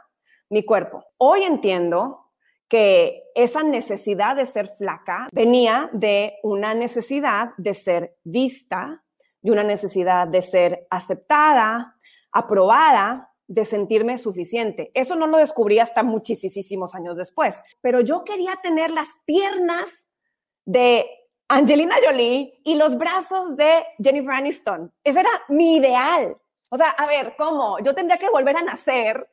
mi 0.50 0.64
cuerpo. 0.64 1.04
Hoy 1.18 1.44
entiendo 1.44 2.30
que 2.68 3.22
esa 3.34 3.62
necesidad 3.62 4.34
de 4.34 4.46
ser 4.46 4.68
flaca 4.78 5.28
venía 5.30 5.90
de 5.92 6.38
una 6.42 6.74
necesidad 6.74 7.50
de 7.58 7.74
ser 7.74 8.16
vista, 8.24 9.04
de 9.42 9.52
una 9.52 9.62
necesidad 9.62 10.26
de 10.26 10.40
ser 10.42 10.86
aceptada, 10.90 11.96
aprobada, 12.32 13.30
de 13.46 13.66
sentirme 13.66 14.16
suficiente. 14.16 14.90
Eso 14.94 15.16
no 15.16 15.26
lo 15.26 15.36
descubrí 15.36 15.78
hasta 15.78 16.02
muchísimos 16.02 16.94
años 16.94 17.16
después, 17.16 17.62
pero 17.82 18.00
yo 18.00 18.24
quería 18.24 18.56
tener 18.62 18.90
las 18.90 19.08
piernas 19.26 20.08
de 20.64 21.06
Angelina 21.52 21.96
Jolie 22.02 22.60
y 22.64 22.76
los 22.76 22.96
brazos 22.96 23.56
de 23.58 23.84
Jennifer 24.02 24.32
Aniston. 24.32 24.90
Ese 25.04 25.20
era 25.20 25.30
mi 25.48 25.76
ideal. 25.76 26.34
O 26.70 26.78
sea, 26.78 26.88
a 26.88 27.06
ver, 27.06 27.34
¿cómo? 27.36 27.78
Yo 27.80 27.94
tendría 27.94 28.16
que 28.16 28.30
volver 28.30 28.56
a 28.56 28.62
nacer 28.62 29.28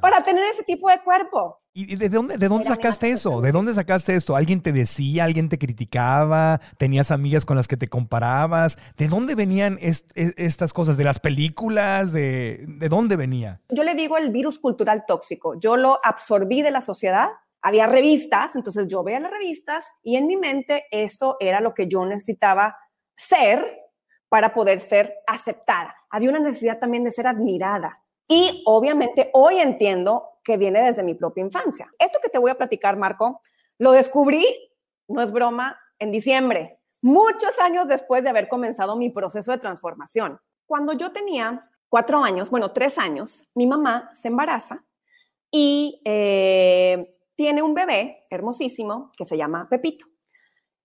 para 0.00 0.22
tener 0.22 0.42
ese 0.54 0.62
tipo 0.62 0.88
de 0.88 0.98
cuerpo. 1.02 1.60
¿Y 1.74 1.96
de 1.96 2.08
dónde, 2.08 2.38
de 2.38 2.48
dónde 2.48 2.64
sacaste 2.64 3.10
eso? 3.10 3.42
¿De 3.42 3.52
dónde 3.52 3.74
sacaste 3.74 4.14
esto? 4.14 4.34
¿Alguien 4.34 4.62
te 4.62 4.72
decía, 4.72 5.24
alguien 5.24 5.50
te 5.50 5.58
criticaba? 5.58 6.62
¿Tenías 6.78 7.10
amigas 7.10 7.44
con 7.44 7.58
las 7.58 7.68
que 7.68 7.76
te 7.76 7.88
comparabas? 7.88 8.78
¿De 8.96 9.08
dónde 9.08 9.34
venían 9.34 9.76
e, 9.82 9.92
estas 10.14 10.72
cosas? 10.72 10.96
¿De 10.96 11.04
las 11.04 11.18
películas? 11.18 12.12
¿De, 12.12 12.64
¿De 12.66 12.88
dónde 12.88 13.16
venía? 13.16 13.60
Yo 13.68 13.84
le 13.84 13.94
digo 13.94 14.16
el 14.16 14.30
virus 14.30 14.58
cultural 14.58 15.04
tóxico. 15.06 15.60
Yo 15.60 15.76
lo 15.76 15.98
absorbí 16.02 16.62
de 16.62 16.70
la 16.70 16.80
sociedad 16.80 17.28
había 17.66 17.88
revistas, 17.88 18.54
entonces 18.54 18.86
yo 18.86 19.02
veía 19.02 19.18
las 19.18 19.32
revistas 19.32 19.90
y 20.04 20.14
en 20.14 20.28
mi 20.28 20.36
mente 20.36 20.84
eso 20.92 21.36
era 21.40 21.60
lo 21.60 21.74
que 21.74 21.88
yo 21.88 22.06
necesitaba 22.06 22.78
ser 23.16 23.80
para 24.28 24.54
poder 24.54 24.78
ser 24.78 25.16
aceptada. 25.26 25.96
Había 26.08 26.30
una 26.30 26.38
necesidad 26.38 26.78
también 26.78 27.02
de 27.02 27.10
ser 27.10 27.26
admirada. 27.26 28.00
Y 28.28 28.62
obviamente 28.66 29.30
hoy 29.32 29.58
entiendo 29.58 30.38
que 30.44 30.56
viene 30.56 30.80
desde 30.80 31.02
mi 31.02 31.14
propia 31.14 31.42
infancia. 31.42 31.92
Esto 31.98 32.20
que 32.22 32.28
te 32.28 32.38
voy 32.38 32.52
a 32.52 32.56
platicar, 32.56 32.96
Marco, 32.96 33.40
lo 33.78 33.90
descubrí, 33.90 34.46
no 35.08 35.20
es 35.20 35.32
broma, 35.32 35.76
en 35.98 36.12
diciembre, 36.12 36.78
muchos 37.02 37.58
años 37.58 37.88
después 37.88 38.22
de 38.22 38.30
haber 38.30 38.46
comenzado 38.46 38.94
mi 38.94 39.10
proceso 39.10 39.50
de 39.50 39.58
transformación. 39.58 40.38
Cuando 40.66 40.92
yo 40.92 41.10
tenía 41.10 41.68
cuatro 41.88 42.22
años, 42.22 42.48
bueno, 42.48 42.70
tres 42.70 42.96
años, 42.96 43.42
mi 43.56 43.66
mamá 43.66 44.12
se 44.14 44.28
embaraza 44.28 44.84
y 45.50 46.00
eh, 46.04 47.15
tiene 47.36 47.62
un 47.62 47.74
bebé 47.74 48.24
hermosísimo 48.30 49.12
que 49.16 49.26
se 49.26 49.36
llama 49.36 49.68
Pepito. 49.68 50.06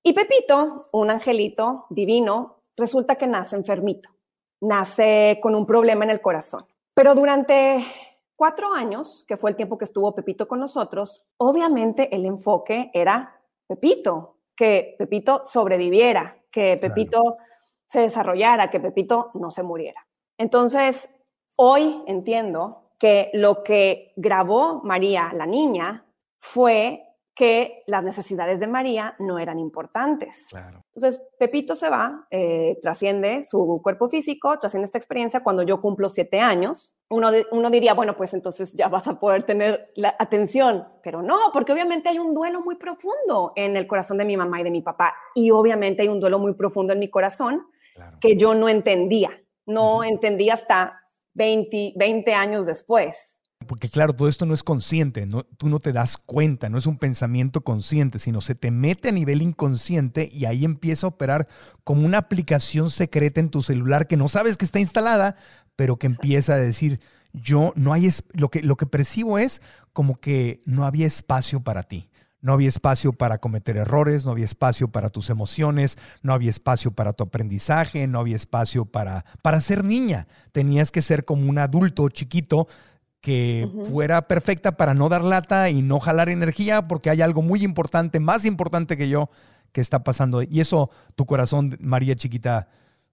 Y 0.03 0.13
Pepito, 0.13 0.87
un 0.91 1.09
angelito 1.09 1.85
divino, 1.89 2.63
resulta 2.75 3.15
que 3.15 3.27
nace 3.27 3.55
enfermito, 3.55 4.09
nace 4.61 5.39
con 5.41 5.55
un 5.55 5.65
problema 5.65 6.03
en 6.03 6.11
el 6.11 6.21
corazón. 6.21 6.65
Pero 6.93 7.15
durante 7.15 7.85
cuatro 8.35 8.73
años, 8.73 9.23
que 9.27 9.37
fue 9.37 9.51
el 9.51 9.55
tiempo 9.55 9.77
que 9.77 9.85
estuvo 9.85 10.13
Pepito 10.13 10.47
con 10.47 10.59
nosotros, 10.59 11.23
obviamente 11.37 12.13
el 12.13 12.25
enfoque 12.25 12.91
era 12.93 13.39
Pepito, 13.67 14.37
que 14.55 14.95
Pepito 14.97 15.43
sobreviviera, 15.45 16.37
que 16.51 16.77
Pepito 16.77 17.37
se 17.87 18.01
desarrollara, 18.01 18.69
que 18.69 18.79
Pepito 18.79 19.31
no 19.35 19.51
se 19.51 19.63
muriera. 19.63 20.05
Entonces, 20.37 21.09
hoy 21.55 22.03
entiendo 22.07 22.91
que 22.97 23.29
lo 23.33 23.63
que 23.63 24.13
grabó 24.15 24.81
María, 24.83 25.31
la 25.33 25.45
niña, 25.45 26.05
fue 26.41 27.03
que 27.33 27.83
las 27.87 28.03
necesidades 28.03 28.59
de 28.59 28.67
María 28.67 29.15
no 29.17 29.39
eran 29.39 29.57
importantes. 29.57 30.47
Entonces, 30.93 31.21
Pepito 31.39 31.77
se 31.77 31.89
va, 31.89 32.27
eh, 32.29 32.77
trasciende 32.81 33.45
su 33.45 33.79
cuerpo 33.81 34.09
físico, 34.09 34.59
trasciende 34.59 34.85
esta 34.85 34.97
experiencia 34.97 35.41
cuando 35.41 35.63
yo 35.63 35.79
cumplo 35.79 36.09
siete 36.09 36.41
años. 36.41 36.97
Uno, 37.09 37.29
uno 37.51 37.69
diría, 37.69 37.93
bueno, 37.93 38.17
pues 38.17 38.33
entonces 38.33 38.73
ya 38.73 38.89
vas 38.89 39.07
a 39.07 39.17
poder 39.17 39.43
tener 39.43 39.93
la 39.95 40.13
atención, 40.19 40.85
pero 41.01 41.21
no, 41.21 41.37
porque 41.53 41.71
obviamente 41.71 42.09
hay 42.09 42.19
un 42.19 42.33
duelo 42.33 42.61
muy 42.61 42.75
profundo 42.75 43.53
en 43.55 43.77
el 43.77 43.87
corazón 43.87 44.17
de 44.17 44.25
mi 44.25 44.35
mamá 44.35 44.59
y 44.59 44.65
de 44.65 44.71
mi 44.71 44.81
papá, 44.81 45.15
y 45.33 45.51
obviamente 45.51 46.01
hay 46.01 46.09
un 46.09 46.19
duelo 46.19 46.37
muy 46.37 46.53
profundo 46.53 46.91
en 46.91 46.99
mi 46.99 47.09
corazón 47.09 47.65
que 48.19 48.35
yo 48.35 48.55
no 48.55 48.67
entendía 48.67 49.31
no 49.65 50.03
entendí 50.03 50.49
hasta 50.49 51.01
20, 51.33 51.93
20 51.95 52.33
años 52.33 52.65
después. 52.65 53.15
Porque 53.67 53.89
claro, 53.89 54.13
todo 54.13 54.27
esto 54.27 54.45
no 54.45 54.53
es 54.53 54.63
consciente, 54.63 55.25
no, 55.25 55.43
tú 55.43 55.69
no 55.69 55.79
te 55.79 55.93
das 55.93 56.17
cuenta, 56.17 56.69
no 56.69 56.77
es 56.77 56.87
un 56.87 56.97
pensamiento 56.97 57.61
consciente, 57.61 58.19
sino 58.19 58.41
se 58.41 58.55
te 58.55 58.71
mete 58.71 59.09
a 59.09 59.11
nivel 59.11 59.41
inconsciente 59.41 60.29
y 60.33 60.45
ahí 60.45 60.65
empieza 60.65 61.07
a 61.07 61.09
operar 61.09 61.47
como 61.83 62.05
una 62.05 62.17
aplicación 62.17 62.89
secreta 62.89 63.39
en 63.39 63.49
tu 63.49 63.61
celular 63.61 64.07
que 64.07 64.17
no 64.17 64.27
sabes 64.27 64.57
que 64.57 64.65
está 64.65 64.79
instalada, 64.79 65.35
pero 65.75 65.97
que 65.97 66.07
empieza 66.07 66.53
a 66.53 66.57
decir, 66.57 66.99
yo 67.33 67.71
no 67.75 67.93
hay, 67.93 68.09
lo 68.33 68.49
que, 68.49 68.61
lo 68.61 68.75
que 68.75 68.85
percibo 68.85 69.37
es 69.37 69.61
como 69.93 70.19
que 70.19 70.61
no 70.65 70.85
había 70.85 71.07
espacio 71.07 71.61
para 71.61 71.83
ti. 71.83 72.07
No 72.41 72.53
había 72.53 72.69
espacio 72.69 73.13
para 73.13 73.37
cometer 73.37 73.77
errores, 73.77 74.25
no 74.25 74.31
había 74.31 74.45
espacio 74.45 74.87
para 74.87 75.11
tus 75.11 75.29
emociones, 75.29 75.99
no 76.23 76.33
había 76.33 76.49
espacio 76.49 76.91
para 76.91 77.13
tu 77.13 77.23
aprendizaje, 77.23 78.07
no 78.07 78.19
había 78.19 78.35
espacio 78.35 78.85
para, 78.85 79.25
para 79.43 79.61
ser 79.61 79.83
niña. 79.83 80.27
Tenías 80.51 80.89
que 80.89 81.03
ser 81.03 81.23
como 81.23 81.47
un 81.47 81.59
adulto 81.59 82.09
chiquito 82.09 82.67
que 83.21 83.69
fuera 83.85 84.27
perfecta 84.27 84.73
para 84.73 84.95
no 84.95 85.07
dar 85.07 85.23
lata 85.23 85.69
y 85.69 85.83
no 85.83 85.99
jalar 85.99 86.29
energía 86.29 86.87
porque 86.87 87.11
hay 87.11 87.21
algo 87.21 87.43
muy 87.43 87.63
importante, 87.63 88.19
más 88.19 88.45
importante 88.45 88.97
que 88.97 89.09
yo, 89.09 89.29
que 89.71 89.79
está 89.79 90.03
pasando. 90.03 90.41
Y 90.41 90.59
eso, 90.59 90.89
tu 91.15 91.25
corazón, 91.25 91.77
María 91.79 92.15
chiquita, 92.15 92.67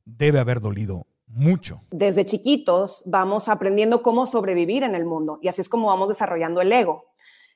debe 0.06 0.40
haber 0.40 0.60
dolido 0.60 1.06
mucho. 1.26 1.82
Desde 1.90 2.24
chiquitos 2.24 3.02
vamos 3.04 3.50
aprendiendo 3.50 4.02
cómo 4.02 4.26
sobrevivir 4.26 4.82
en 4.82 4.94
el 4.94 5.04
mundo 5.04 5.38
y 5.42 5.48
así 5.48 5.60
es 5.60 5.68
como 5.68 5.88
vamos 5.88 6.08
desarrollando 6.08 6.62
el 6.62 6.72
ego. 6.72 7.04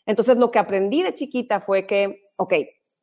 Entonces, 0.05 0.37
lo 0.37 0.51
que 0.51 0.59
aprendí 0.59 1.03
de 1.03 1.15
chiquita 1.15 1.61
fue 1.61 1.87
que, 1.87 2.27
ok, 2.37 2.55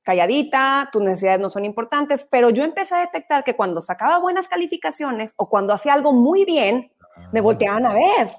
calladita, 0.04 0.90
tus 0.92 1.02
necesidades 1.02 1.40
no 1.40 1.50
son 1.50 1.66
importantes, 1.66 2.28
pero 2.30 2.50
yo 2.50 2.64
empecé 2.64 2.96
a 2.96 3.00
detectar 3.00 3.44
que 3.44 3.56
cuando 3.56 3.82
sacaba 3.82 4.20
buenas 4.20 4.48
calificaciones 4.48 5.34
o 5.38 5.50
cuando 5.50 5.74
hacía 5.74 5.94
algo 5.94 6.14
muy 6.14 6.46
bien, 6.46 6.92
me 7.32 7.42
volteaban 7.42 7.86
a 7.86 7.94
ver. 7.94 8.30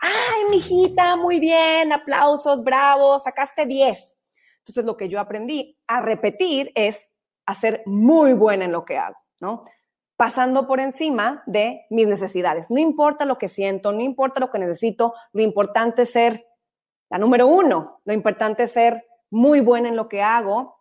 Ay, 0.00 0.44
mijita, 0.50 1.16
muy 1.16 1.40
bien, 1.40 1.92
aplausos, 1.92 2.64
bravo, 2.64 3.20
sacaste 3.20 3.66
10. 3.66 4.16
Entonces, 4.60 4.84
lo 4.84 4.96
que 4.96 5.08
yo 5.08 5.20
aprendí 5.20 5.78
a 5.86 6.00
repetir 6.00 6.72
es 6.74 7.10
hacer 7.46 7.82
muy 7.86 8.32
buena 8.32 8.64
en 8.64 8.72
lo 8.72 8.84
que 8.84 8.96
hago, 8.96 9.16
¿no? 9.40 9.62
Pasando 10.16 10.66
por 10.66 10.80
encima 10.80 11.42
de 11.46 11.86
mis 11.90 12.06
necesidades. 12.06 12.70
No 12.70 12.78
importa 12.78 13.24
lo 13.24 13.38
que 13.38 13.48
siento, 13.48 13.92
no 13.92 14.00
importa 14.00 14.40
lo 14.40 14.50
que 14.50 14.58
necesito, 14.58 15.14
lo 15.32 15.42
importante 15.42 16.02
es 16.02 16.12
ser 16.12 16.46
la 17.10 17.18
número 17.18 17.48
uno, 17.48 18.00
lo 18.04 18.12
importante 18.12 18.62
es 18.62 18.72
ser 18.72 19.04
muy 19.30 19.60
buena 19.60 19.88
en 19.88 19.96
lo 19.96 20.08
que 20.08 20.22
hago. 20.22 20.80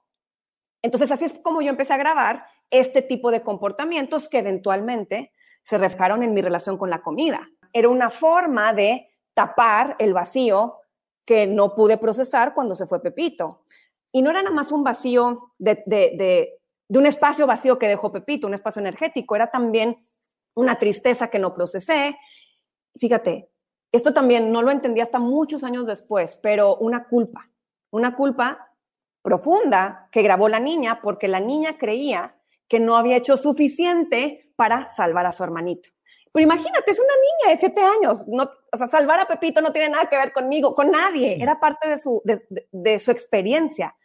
Entonces, 0.84 1.12
así 1.12 1.26
es 1.26 1.40
como 1.40 1.62
yo 1.62 1.70
empecé 1.70 1.94
a 1.94 1.98
grabar 1.98 2.46
este 2.70 3.02
tipo 3.02 3.32
de 3.32 3.42
comportamientos 3.42 4.30
que 4.30 4.38
eventualmente 4.38 5.34
se 5.64 5.78
reflejaron 5.78 6.22
en 6.22 6.34
mi 6.34 6.42
relación 6.42 6.78
con 6.78 6.90
la 6.90 7.02
comida. 7.02 7.50
Era 7.74 7.90
una 7.90 8.12
forma 8.12 8.74
de 8.74 9.09
tapar 9.40 9.96
el 10.00 10.14
vacío 10.14 10.82
que 11.24 11.48
no 11.48 11.74
pude 11.74 11.98
procesar 11.98 12.54
cuando 12.54 12.76
se 12.76 12.88
fue 12.88 13.02
Pepito. 13.02 13.62
Y 14.12 14.22
no 14.22 14.32
era 14.32 14.42
nada 14.42 14.54
más 14.54 14.70
un 14.74 14.84
vacío 14.84 15.54
de, 15.58 15.82
de, 15.86 16.60
un 16.90 17.06
espacio 17.06 17.48
vacío 17.48 17.80
que 17.80 17.88
dejó 17.88 18.12
Pepito, 18.12 18.48
un 18.48 18.54
espacio 18.54 18.82
energético, 18.82 19.38
era 19.38 19.50
también 19.50 19.98
una 20.56 20.78
tristeza 20.78 21.30
que 21.30 21.40
no 21.40 21.54
procesé. 21.54 22.18
Fíjate, 22.98 23.50
esto 23.94 24.14
también 24.14 24.52
no 24.52 24.62
lo 24.62 24.72
entendí 24.72 25.00
hasta 25.00 25.20
muchos 25.20 25.64
años 25.64 25.86
después, 25.86 26.38
pero 26.44 26.76
una 26.76 27.08
culpa, 27.08 27.50
una 27.92 28.18
culpa 28.18 28.74
profunda 29.22 30.10
que 30.12 30.22
grabó 30.22 30.50
la 30.50 30.60
niña 30.60 31.00
porque 31.02 31.30
la 31.30 31.40
niña 31.40 31.78
creía 31.78 32.36
que 32.68 32.82
no 32.82 32.98
había 32.98 33.16
hecho 33.16 33.38
suficiente 33.38 34.52
para 34.58 34.90
salvar 34.90 35.26
a 35.28 35.32
su 35.32 35.46
hermanito. 35.46 35.88
Pero 36.32 36.44
imagínate, 36.44 36.92
es 36.92 37.00
una 37.00 37.08
niña 37.08 37.56
de 37.56 37.60
siete 37.60 37.82
años. 37.82 38.28
No, 38.28 38.50
o 38.72 38.78
sea, 38.78 38.88
salvar 38.88 39.20
a 39.20 39.28
Pepito 39.28 39.62
no 39.62 39.72
tiene 39.72 39.90
nada 39.90 40.08
que 40.08 40.18
ver 40.18 40.32
conmigo, 40.32 40.76
con 40.76 40.92
nadie. 40.92 41.42
Era 41.42 41.60
parte 41.60 41.90
de 41.90 41.98
su, 41.98 42.22
de, 42.24 43.00
su 43.00 43.12
experiencia. 43.12 43.96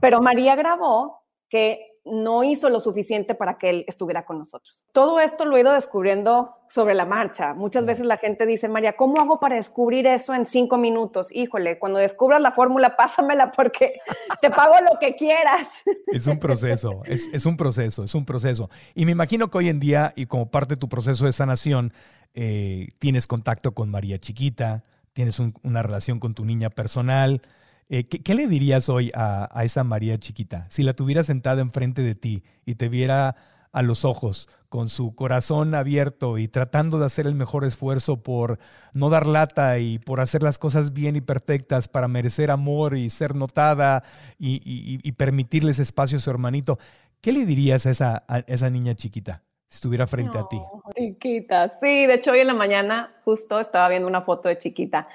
Pero 0.00 0.20
María 0.20 0.56
grabó 0.56 1.22
que 1.48 1.87
no 2.04 2.44
hizo 2.44 2.68
lo 2.68 2.80
suficiente 2.80 3.34
para 3.34 3.58
que 3.58 3.70
él 3.70 3.84
estuviera 3.88 4.24
con 4.24 4.38
nosotros. 4.38 4.84
Todo 4.92 5.20
esto 5.20 5.44
lo 5.44 5.56
he 5.56 5.60
ido 5.60 5.72
descubriendo 5.72 6.54
sobre 6.68 6.94
la 6.94 7.04
marcha. 7.06 7.54
Muchas 7.54 7.84
veces 7.84 8.06
la 8.06 8.16
gente 8.16 8.46
dice, 8.46 8.68
María, 8.68 8.96
¿cómo 8.96 9.20
hago 9.20 9.40
para 9.40 9.56
descubrir 9.56 10.06
eso 10.06 10.34
en 10.34 10.46
cinco 10.46 10.78
minutos? 10.78 11.28
Híjole, 11.30 11.78
cuando 11.78 11.98
descubras 11.98 12.40
la 12.40 12.52
fórmula, 12.52 12.96
pásamela 12.96 13.52
porque 13.52 14.00
te 14.40 14.50
pago 14.50 14.74
lo 14.80 14.98
que 14.98 15.16
quieras. 15.16 15.68
Es 16.06 16.26
un 16.26 16.38
proceso, 16.38 17.02
es, 17.06 17.46
un 17.46 17.56
proceso, 17.56 18.04
es 18.04 18.14
un 18.14 18.24
proceso. 18.24 18.70
Y 18.94 19.04
me 19.04 19.12
imagino 19.12 19.50
que 19.50 19.58
hoy 19.58 19.68
en 19.68 19.80
día, 19.80 20.12
y 20.16 20.26
como 20.26 20.50
parte 20.50 20.74
de 20.74 20.80
tu 20.80 20.88
proceso 20.88 21.26
de 21.26 21.32
sanación, 21.32 21.92
eh, 22.34 22.88
tienes 22.98 23.26
contacto 23.26 23.72
con 23.72 23.90
María 23.90 24.18
Chiquita, 24.18 24.82
tienes 25.12 25.40
una 25.40 25.82
relación 25.82 26.20
con 26.20 26.34
tu 26.34 26.44
niña 26.44 26.70
personal, 26.70 27.42
eh, 27.90 28.06
¿qué, 28.06 28.34
le 28.34 28.46
dirías 28.46 28.88
hoy 28.88 29.10
a, 29.14 29.48
esa 29.64 29.82
María 29.82 30.18
chiquita? 30.18 30.66
Si 30.68 30.82
la 30.82 30.92
tuviera 30.92 31.22
sentada 31.22 31.62
enfrente 31.62 32.02
de 32.02 32.14
ti 32.14 32.42
y 32.66 32.74
te 32.74 32.88
viera 32.88 33.36
a 33.72 33.82
los 33.82 34.04
ojos, 34.04 34.48
con 34.68 34.88
su 34.88 35.14
corazón 35.14 35.74
abierto 35.74 36.36
y 36.36 36.48
tratando 36.48 36.98
de 36.98 37.06
hacer 37.06 37.26
el 37.26 37.34
mejor 37.34 37.64
esfuerzo 37.64 38.22
por 38.22 38.58
no 38.92 39.08
dar 39.08 39.26
lata 39.26 39.78
y 39.78 39.98
por 39.98 40.20
hacer 40.20 40.42
las 40.42 40.58
cosas 40.58 40.92
bien 40.92 41.16
y 41.16 41.20
perfectas 41.20 41.88
para 41.88 42.08
merecer 42.08 42.50
amor 42.50 42.96
y 42.96 43.08
ser 43.08 43.34
notada 43.34 44.04
y, 44.38 45.12
permitirles 45.12 45.78
espacio 45.78 46.18
a 46.18 46.20
su 46.20 46.30
hermanito, 46.30 46.78
¿qué 47.20 47.32
le 47.32 47.46
dirías 47.46 47.86
a 47.86 47.90
esa, 47.90 48.24
esa 48.46 48.68
niña 48.68 48.94
chiquita? 48.94 49.42
Si 49.68 49.76
estuviera 49.76 50.06
frente 50.06 50.38
a 50.38 50.46
ti. 50.48 50.58
Chiquita, 50.96 51.70
sí, 51.80 52.06
de 52.06 52.14
hecho 52.14 52.32
hoy 52.32 52.40
en 52.40 52.46
la 52.46 52.54
mañana 52.54 53.14
justo 53.24 53.60
estaba 53.60 53.88
viendo 53.88 54.08
una 54.08 54.22
foto 54.22 54.48
de 54.48 54.58
chiquita 54.58 55.08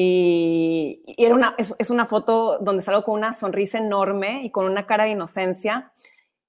y, 0.00 1.02
era 1.18 1.34
una, 1.34 1.56
es, 1.58 1.90
una 1.90 2.06
foto 2.06 2.58
donde 2.60 2.84
salgo 2.84 3.02
con 3.02 3.14
una 3.14 3.34
sonrisa 3.34 3.78
enorme 3.78 4.44
y 4.44 4.52
con 4.52 4.64
una 4.66 4.86
cara 4.86 5.02
de 5.02 5.10
inocencia. 5.10 5.90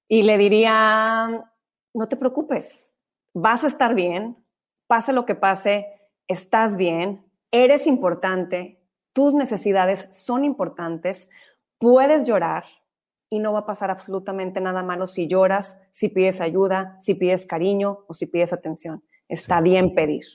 Y 0.08 0.22
le 0.22 0.38
diría, 0.38 1.50
no 1.96 2.08
te 2.08 2.16
preocupes, 2.16 2.94
vas 3.34 3.64
a 3.64 3.68
estar 3.68 3.96
bien, 3.96 4.38
pase 4.86 5.14
lo 5.14 5.26
que 5.26 5.34
pase, 5.34 5.88
estás 6.28 6.78
bien, 6.78 7.26
eres 7.50 7.88
importante, 7.88 8.84
tus 9.14 9.34
necesidades 9.34 10.08
son 10.12 10.46
importantes, 10.46 11.28
puedes 11.80 12.26
llorar 12.26 12.66
y 13.32 13.40
no 13.40 13.52
va 13.54 13.60
a 13.60 13.66
pasar 13.66 13.90
absolutamente 13.90 14.62
nada 14.62 14.84
malo 14.84 15.08
si 15.08 15.28
lloras, 15.28 15.80
si 15.92 16.10
pides 16.10 16.40
ayuda, 16.40 17.00
si 17.02 17.16
pides 17.16 17.48
cariño 17.48 18.06
o 18.08 18.14
si 18.14 18.28
pides 18.28 18.54
atención. 18.54 19.04
Está 19.28 19.60
bien 19.60 19.96
pedir. 19.96 20.26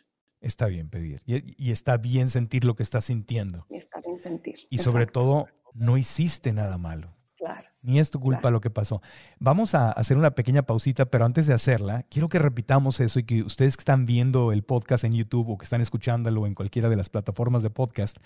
Está 0.44 0.66
bien 0.66 0.90
pedir 0.90 1.22
y, 1.24 1.72
está 1.72 1.96
bien 1.96 2.28
sentir 2.28 2.66
lo 2.66 2.76
que 2.76 2.82
estás 2.82 3.06
sintiendo. 3.06 3.66
Y 3.70 3.76
está 3.76 4.02
bien 4.02 4.20
sentir. 4.20 4.56
Y 4.68 4.76
sobre 4.76 5.06
todo, 5.06 5.46
no 5.72 5.96
hiciste 5.96 6.52
nada 6.52 6.76
malo. 6.76 7.14
Claro. 7.38 7.66
Ni 7.82 7.98
es 7.98 8.10
tu 8.10 8.20
culpa 8.20 8.50
lo 8.50 8.60
que 8.60 8.68
pasó. 8.68 9.00
Vamos 9.38 9.74
a 9.74 9.90
hacer 9.90 10.18
una 10.18 10.32
pequeña 10.32 10.62
pausita, 10.62 11.06
pero 11.06 11.24
antes 11.24 11.46
de 11.46 11.54
hacerla, 11.54 12.04
quiero 12.10 12.28
que 12.28 12.38
repitamos 12.38 13.00
eso 13.00 13.18
y 13.18 13.24
que 13.24 13.42
ustedes 13.42 13.78
que 13.78 13.80
están 13.80 14.04
viendo 14.04 14.52
el 14.52 14.64
podcast 14.64 15.04
en 15.04 15.14
YouTube 15.14 15.48
o 15.48 15.56
que 15.56 15.64
están 15.64 15.80
escuchándolo 15.80 16.46
en 16.46 16.54
cualquiera 16.54 16.90
de 16.90 16.96
las 16.96 17.08
plataformas 17.08 17.62
de 17.62 17.70
podcast, 17.70 18.18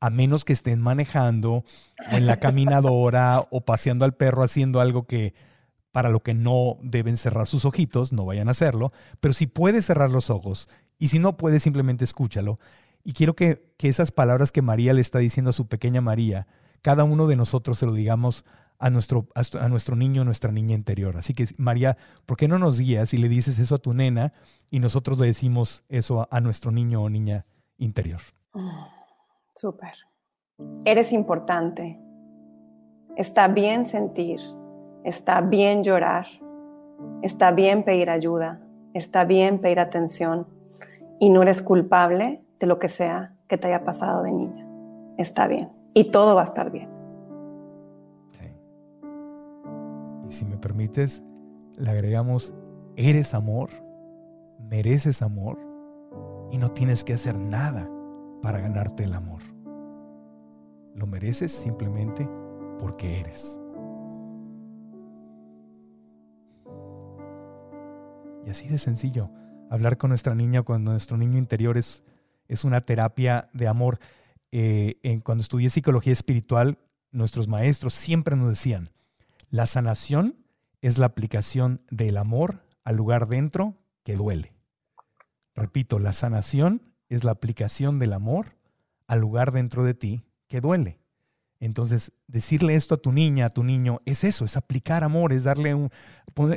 a 0.00 0.08
menos 0.08 0.46
que 0.46 0.54
estén 0.54 0.80
manejando 0.80 1.52
o 1.52 2.16
en 2.16 2.26
la 2.26 2.38
caminadora 2.38 3.40
o 3.50 3.60
paseando 3.60 4.06
al 4.06 4.14
perro 4.14 4.42
haciendo 4.42 4.80
algo 4.80 5.06
que 5.06 5.34
para 5.92 6.08
lo 6.08 6.20
que 6.20 6.32
no 6.32 6.78
deben 6.82 7.18
cerrar 7.18 7.46
sus 7.46 7.66
ojitos, 7.66 8.12
no 8.12 8.24
vayan 8.24 8.48
a 8.48 8.52
hacerlo, 8.52 8.92
pero 9.20 9.34
si 9.34 9.46
puedes 9.46 9.84
cerrar 9.84 10.10
los 10.10 10.30
ojos 10.30 10.68
y 10.98 11.08
si 11.08 11.18
no 11.18 11.36
puedes 11.36 11.62
simplemente 11.62 12.04
escúchalo. 12.04 12.58
Y 13.04 13.12
quiero 13.12 13.34
que, 13.34 13.72
que 13.76 13.88
esas 13.88 14.10
palabras 14.10 14.52
que 14.52 14.62
María 14.62 14.92
le 14.92 15.00
está 15.00 15.18
diciendo 15.18 15.50
a 15.50 15.54
su 15.54 15.66
pequeña 15.68 16.00
María, 16.00 16.46
cada 16.82 17.04
uno 17.04 17.26
de 17.26 17.36
nosotros 17.36 17.78
se 17.78 17.86
lo 17.86 17.92
digamos 17.92 18.44
a 18.78 18.90
nuestro, 18.90 19.26
a 19.34 19.68
nuestro 19.68 19.96
niño, 19.96 20.24
nuestra 20.24 20.52
niña 20.52 20.74
interior. 20.74 21.16
Así 21.16 21.34
que, 21.34 21.46
María, 21.58 21.96
¿por 22.26 22.36
qué 22.36 22.46
no 22.46 22.58
nos 22.58 22.78
guías 22.78 23.12
y 23.12 23.18
le 23.18 23.28
dices 23.28 23.58
eso 23.58 23.74
a 23.74 23.78
tu 23.78 23.92
nena 23.92 24.32
y 24.70 24.78
nosotros 24.78 25.18
le 25.18 25.26
decimos 25.26 25.84
eso 25.88 26.28
a, 26.30 26.40
nuestro 26.40 26.70
niño 26.70 27.02
o 27.02 27.10
niña 27.10 27.44
interior? 27.76 28.20
Súper. 29.56 29.94
Eres 30.84 31.12
importante. 31.12 31.98
Está 33.16 33.48
bien 33.48 33.86
sentir. 33.86 34.40
Está 35.04 35.40
bien 35.40 35.82
llorar. 35.82 36.26
Está 37.22 37.50
bien 37.50 37.82
pedir 37.82 38.10
ayuda. 38.10 38.60
Está 38.94 39.24
bien 39.24 39.60
pedir 39.60 39.80
atención. 39.80 40.46
Y 41.18 41.30
no 41.30 41.42
eres 41.42 41.62
culpable 41.62 42.42
de 42.60 42.66
lo 42.66 42.78
que 42.78 42.88
sea 42.88 43.34
que 43.48 43.58
te 43.58 43.68
haya 43.68 43.84
pasado 43.84 44.22
de 44.22 44.32
niña. 44.32 44.66
Está 45.16 45.46
bien. 45.46 45.70
Y 45.94 46.10
todo 46.10 46.34
va 46.34 46.42
a 46.42 46.44
estar 46.44 46.70
bien. 46.70 46.98
Y 50.28 50.32
si 50.32 50.44
me 50.44 50.58
permites, 50.58 51.22
le 51.76 51.90
agregamos, 51.90 52.54
eres 52.96 53.32
amor, 53.32 53.70
mereces 54.58 55.22
amor 55.22 55.58
y 56.50 56.58
no 56.58 56.70
tienes 56.70 57.02
que 57.02 57.14
hacer 57.14 57.38
nada 57.38 57.88
para 58.42 58.60
ganarte 58.60 59.04
el 59.04 59.14
amor. 59.14 59.40
Lo 60.94 61.06
mereces 61.06 61.52
simplemente 61.52 62.28
porque 62.78 63.20
eres. 63.20 63.58
Y 68.44 68.50
así 68.50 68.68
de 68.68 68.78
sencillo, 68.78 69.30
hablar 69.70 69.98
con 69.98 70.10
nuestra 70.10 70.34
niña 70.34 70.62
cuando 70.62 70.92
nuestro 70.92 71.16
niño 71.16 71.38
interior 71.38 71.76
es, 71.76 72.02
es 72.48 72.64
una 72.64 72.80
terapia 72.80 73.48
de 73.52 73.68
amor. 73.68 73.98
Eh, 74.50 74.98
en, 75.02 75.20
cuando 75.20 75.42
estudié 75.42 75.70
psicología 75.70 76.12
espiritual, 76.12 76.78
nuestros 77.10 77.48
maestros 77.48 77.94
siempre 77.94 78.36
nos 78.36 78.48
decían, 78.48 78.88
la 79.50 79.66
sanación 79.66 80.36
es 80.80 80.98
la 80.98 81.06
aplicación 81.06 81.80
del 81.90 82.16
amor 82.16 82.62
al 82.84 82.96
lugar 82.96 83.28
dentro 83.28 83.76
que 84.04 84.16
duele. 84.16 84.52
Repito, 85.54 85.98
la 85.98 86.12
sanación 86.12 86.94
es 87.08 87.24
la 87.24 87.32
aplicación 87.32 87.98
del 87.98 88.12
amor 88.12 88.56
al 89.06 89.20
lugar 89.20 89.52
dentro 89.52 89.84
de 89.84 89.94
ti 89.94 90.22
que 90.46 90.60
duele. 90.60 90.98
Entonces, 91.60 92.12
decirle 92.28 92.76
esto 92.76 92.94
a 92.94 92.98
tu 92.98 93.10
niña, 93.10 93.46
a 93.46 93.48
tu 93.48 93.64
niño, 93.64 94.00
es 94.04 94.22
eso, 94.22 94.44
es 94.44 94.56
aplicar 94.56 95.02
amor, 95.02 95.32
es 95.32 95.42
darle 95.42 95.74
un, 95.74 95.90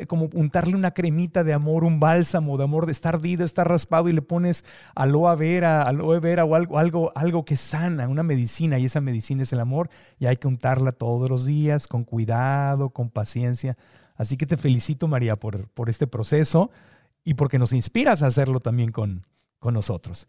como 0.08 0.29
untarle 0.34 0.75
una 0.75 0.91
cremita 0.91 1.43
de 1.43 1.53
amor, 1.53 1.84
un 1.84 2.00
bálsamo 2.00 2.55
de 2.58 2.65
amor, 2.65 2.86
de 2.86 2.91
estar 2.91 3.15
ardido, 3.15 3.43
estar 3.43 3.67
raspado 3.67 4.10
y 4.10 4.13
le 4.13 4.22
pones 4.22 4.63
aloe 4.93 5.36
vera, 5.36 5.81
aloe 5.81 6.20
vera 6.20 6.46
o 6.46 6.53
algo, 6.53 6.77
algo, 6.77 7.12
algo 7.15 7.46
que 7.46 7.58
sana, 7.58 8.08
una 8.08 8.22
medicina, 8.22 8.77
y 8.77 8.86
esa 8.86 9.01
medicina 9.01 9.41
es 9.41 9.51
el 9.53 9.60
amor, 9.60 9.89
y 10.20 10.27
hay 10.27 10.38
que 10.38 10.48
untarla 10.48 10.91
todos 10.91 11.27
los 11.29 11.46
días, 11.46 11.88
con 11.88 12.03
cuidado, 12.03 12.91
con 12.91 13.10
paciencia. 13.10 13.77
Así 14.15 14.38
que 14.38 14.46
te 14.46 14.55
felicito, 14.55 15.08
María, 15.08 15.36
por, 15.36 15.67
por 15.70 15.89
este 15.89 16.05
proceso 16.05 16.70
y 17.24 17.34
porque 17.34 17.58
nos 17.58 17.74
inspiras 17.74 18.22
a 18.22 18.27
hacerlo 18.27 18.60
también 18.60 18.91
con, 18.91 19.24
con 19.58 19.74
nosotros. 19.74 20.27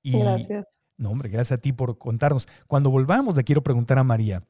Y, 0.00 0.16
Gracias. 0.16 0.66
No, 1.02 1.10
hombre, 1.10 1.28
gracias 1.28 1.58
a 1.58 1.60
ti 1.60 1.72
por 1.72 1.98
contarnos. 1.98 2.46
Cuando 2.68 2.88
volvamos, 2.88 3.34
le 3.34 3.42
quiero 3.42 3.64
preguntar 3.64 3.98
a 3.98 4.04
María 4.04 4.44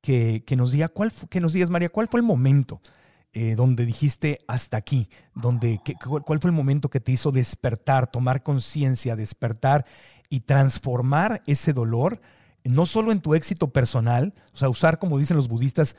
que, 0.00 0.42
nos 0.56 0.72
diga 0.72 0.88
cuál 0.88 1.12
que 1.30 1.40
nos 1.40 1.52
digas, 1.52 1.70
María, 1.70 1.90
cuál 1.90 2.08
fue 2.08 2.18
el 2.18 2.26
momento 2.26 2.80
eh, 3.32 3.54
donde 3.54 3.86
dijiste 3.86 4.40
hasta 4.48 4.76
aquí, 4.76 5.08
donde 5.36 5.80
cuál 6.24 6.40
fue 6.40 6.50
el 6.50 6.56
momento 6.56 6.90
que 6.90 6.98
te 6.98 7.12
hizo 7.12 7.30
despertar, 7.30 8.10
tomar 8.10 8.42
conciencia, 8.42 9.14
despertar 9.14 9.86
y 10.28 10.40
transformar 10.40 11.44
ese 11.46 11.72
dolor, 11.72 12.20
no 12.64 12.84
solo 12.84 13.12
en 13.12 13.20
tu 13.20 13.36
éxito 13.36 13.68
personal, 13.68 14.34
o 14.54 14.56
sea, 14.56 14.68
usar 14.68 14.98
como 14.98 15.20
dicen 15.20 15.36
los 15.36 15.46
budistas, 15.46 15.94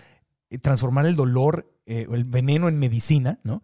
eh, 0.50 0.58
transformar 0.58 1.06
el 1.06 1.16
dolor, 1.16 1.74
eh, 1.86 2.08
el 2.12 2.26
veneno 2.26 2.68
en 2.68 2.78
medicina, 2.78 3.40
¿no? 3.44 3.64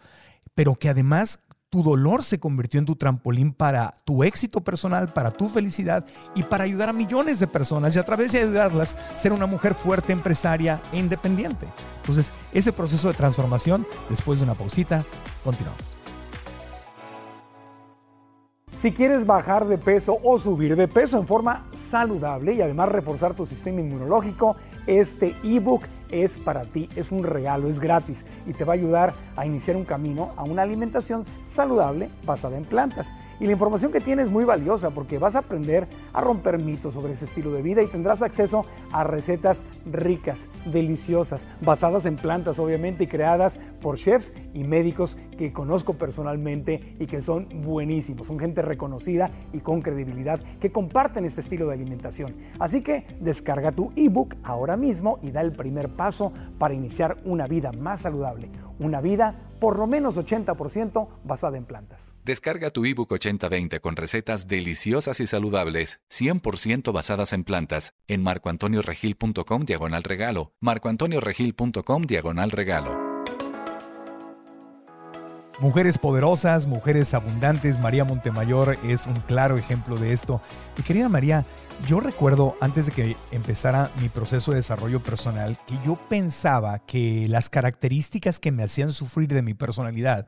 Pero 0.55 0.75
que 0.75 0.87
además 0.87 1.39
tu 1.73 1.81
dolor 1.81 2.21
se 2.21 2.39
convirtió 2.39 2.79
en 2.79 2.85
tu 2.85 2.95
trampolín 2.95 3.51
para 3.51 3.95
tu 4.05 4.23
éxito 4.23 4.63
personal, 4.63 5.11
para 5.11 5.31
tu 5.31 5.49
felicidad 5.49 6.05
y 6.35 6.43
para 6.43 6.65
ayudar 6.65 6.89
a 6.89 6.93
millones 6.93 7.39
de 7.39 7.47
personas 7.47 7.95
y 7.95 7.99
a 7.99 8.03
través 8.03 8.31
de 8.31 8.41
ayudarlas 8.41 8.95
ser 9.15 9.33
una 9.33 9.47
mujer 9.47 9.73
fuerte, 9.73 10.13
empresaria 10.13 10.79
e 10.91 10.99
independiente. 10.99 11.65
Entonces, 12.01 12.31
ese 12.51 12.71
proceso 12.73 13.07
de 13.07 13.15
transformación, 13.15 13.87
después 14.07 14.37
de 14.37 14.45
una 14.45 14.53
pausita, 14.53 15.03
continuamos. 15.43 15.97
Si 18.71 18.91
quieres 18.91 19.25
bajar 19.25 19.65
de 19.67 19.79
peso 19.79 20.19
o 20.21 20.37
subir 20.37 20.75
de 20.75 20.87
peso 20.87 21.17
en 21.17 21.25
forma 21.25 21.65
saludable 21.73 22.53
y 22.53 22.61
además 22.61 22.89
reforzar 22.89 23.33
tu 23.33 23.47
sistema 23.47 23.81
inmunológico, 23.81 24.57
este 24.85 25.35
ebook 25.43 25.85
es 26.13 26.37
para 26.37 26.65
ti, 26.65 26.89
es 26.95 27.11
un 27.11 27.23
regalo, 27.23 27.67
es 27.67 27.79
gratis 27.79 28.25
y 28.45 28.53
te 28.53 28.63
va 28.63 28.73
a 28.73 28.75
ayudar 28.75 29.13
a 29.35 29.45
iniciar 29.45 29.75
un 29.75 29.85
camino 29.85 30.31
a 30.37 30.43
una 30.43 30.61
alimentación 30.61 31.25
saludable 31.45 32.09
basada 32.25 32.57
en 32.57 32.65
plantas. 32.65 33.13
Y 33.39 33.45
la 33.45 33.53
información 33.53 33.91
que 33.91 33.99
tienes 33.99 34.25
es 34.25 34.29
muy 34.29 34.45
valiosa 34.45 34.91
porque 34.91 35.17
vas 35.17 35.35
a 35.35 35.39
aprender 35.39 35.87
a 36.13 36.21
romper 36.21 36.59
mitos 36.59 36.93
sobre 36.93 37.13
ese 37.13 37.25
estilo 37.25 37.51
de 37.51 37.61
vida 37.61 37.81
y 37.81 37.87
tendrás 37.87 38.21
acceso 38.21 38.65
a 38.91 39.03
recetas 39.03 39.63
ricas, 39.85 40.47
deliciosas, 40.65 41.47
basadas 41.61 42.05
en 42.05 42.15
plantas 42.15 42.59
obviamente 42.59 43.05
y 43.05 43.07
creadas 43.07 43.59
por 43.81 43.97
chefs 43.97 44.33
y 44.53 44.63
médicos 44.63 45.17
que 45.37 45.53
conozco 45.53 45.93
personalmente 45.95 46.95
y 46.99 47.07
que 47.07 47.21
son 47.21 47.47
buenísimos. 47.63 48.27
Son 48.27 48.39
gente 48.39 48.61
reconocida 48.61 49.31
y 49.53 49.59
con 49.59 49.81
credibilidad 49.81 50.39
que 50.59 50.71
comparten 50.71 51.25
este 51.25 51.41
estilo 51.41 51.67
de 51.67 51.73
alimentación. 51.73 52.35
Así 52.59 52.81
que 52.81 53.05
descarga 53.19 53.71
tu 53.71 53.91
ebook 53.95 54.35
ahora 54.43 54.77
mismo 54.77 55.19
y 55.21 55.31
da 55.31 55.41
el 55.41 55.53
primer 55.53 55.89
paso 55.89 56.33
para 56.57 56.73
iniciar 56.73 57.17
una 57.25 57.47
vida 57.47 57.71
más 57.71 58.01
saludable, 58.01 58.49
una 58.79 59.01
vida 59.01 59.49
por 59.59 59.79
lo 59.79 59.87
menos 59.87 60.17
80% 60.17 61.07
basada 61.23 61.57
en 61.57 61.63
plantas. 61.63 62.17
Descarga 62.25 62.69
tu 62.69 62.83
ebook 62.83 63.13
8020 63.13 63.79
con 63.79 63.95
recetas 63.95 64.47
deliciosas 64.47 65.21
y 65.21 65.27
saludables, 65.27 66.01
100% 66.11 66.91
basadas 66.91 67.31
en 67.31 67.45
plantas, 67.45 67.93
en 68.07 68.23
marcoantonioregil.com 68.23 69.61
diagonal 69.63 70.03
regalo, 70.03 70.51
marcoantonioregil.com 70.59 72.03
diagonal 72.03 72.51
regalo. 72.51 73.02
Mujeres 75.59 75.99
poderosas, 75.99 76.65
mujeres 76.65 77.13
abundantes, 77.13 77.79
María 77.79 78.03
Montemayor 78.03 78.77
es 78.83 79.05
un 79.05 79.19
claro 79.21 79.55
ejemplo 79.55 79.97
de 79.97 80.11
esto. 80.11 80.41
Y 80.77 80.81
querida 80.81 81.09
María, 81.09 81.45
yo 81.87 81.99
recuerdo 81.99 82.57
antes 82.59 82.87
de 82.87 82.91
que 82.91 83.15
empezara 83.31 83.91
mi 84.01 84.09
proceso 84.09 84.51
de 84.51 84.57
desarrollo 84.57 84.99
personal 84.99 85.57
que 85.67 85.75
yo 85.85 85.95
pensaba 86.09 86.79
que 86.79 87.27
las 87.29 87.49
características 87.49 88.39
que 88.39 88.51
me 88.51 88.63
hacían 88.63 88.93
sufrir 88.93 89.29
de 89.29 89.43
mi 89.43 89.53
personalidad 89.53 90.27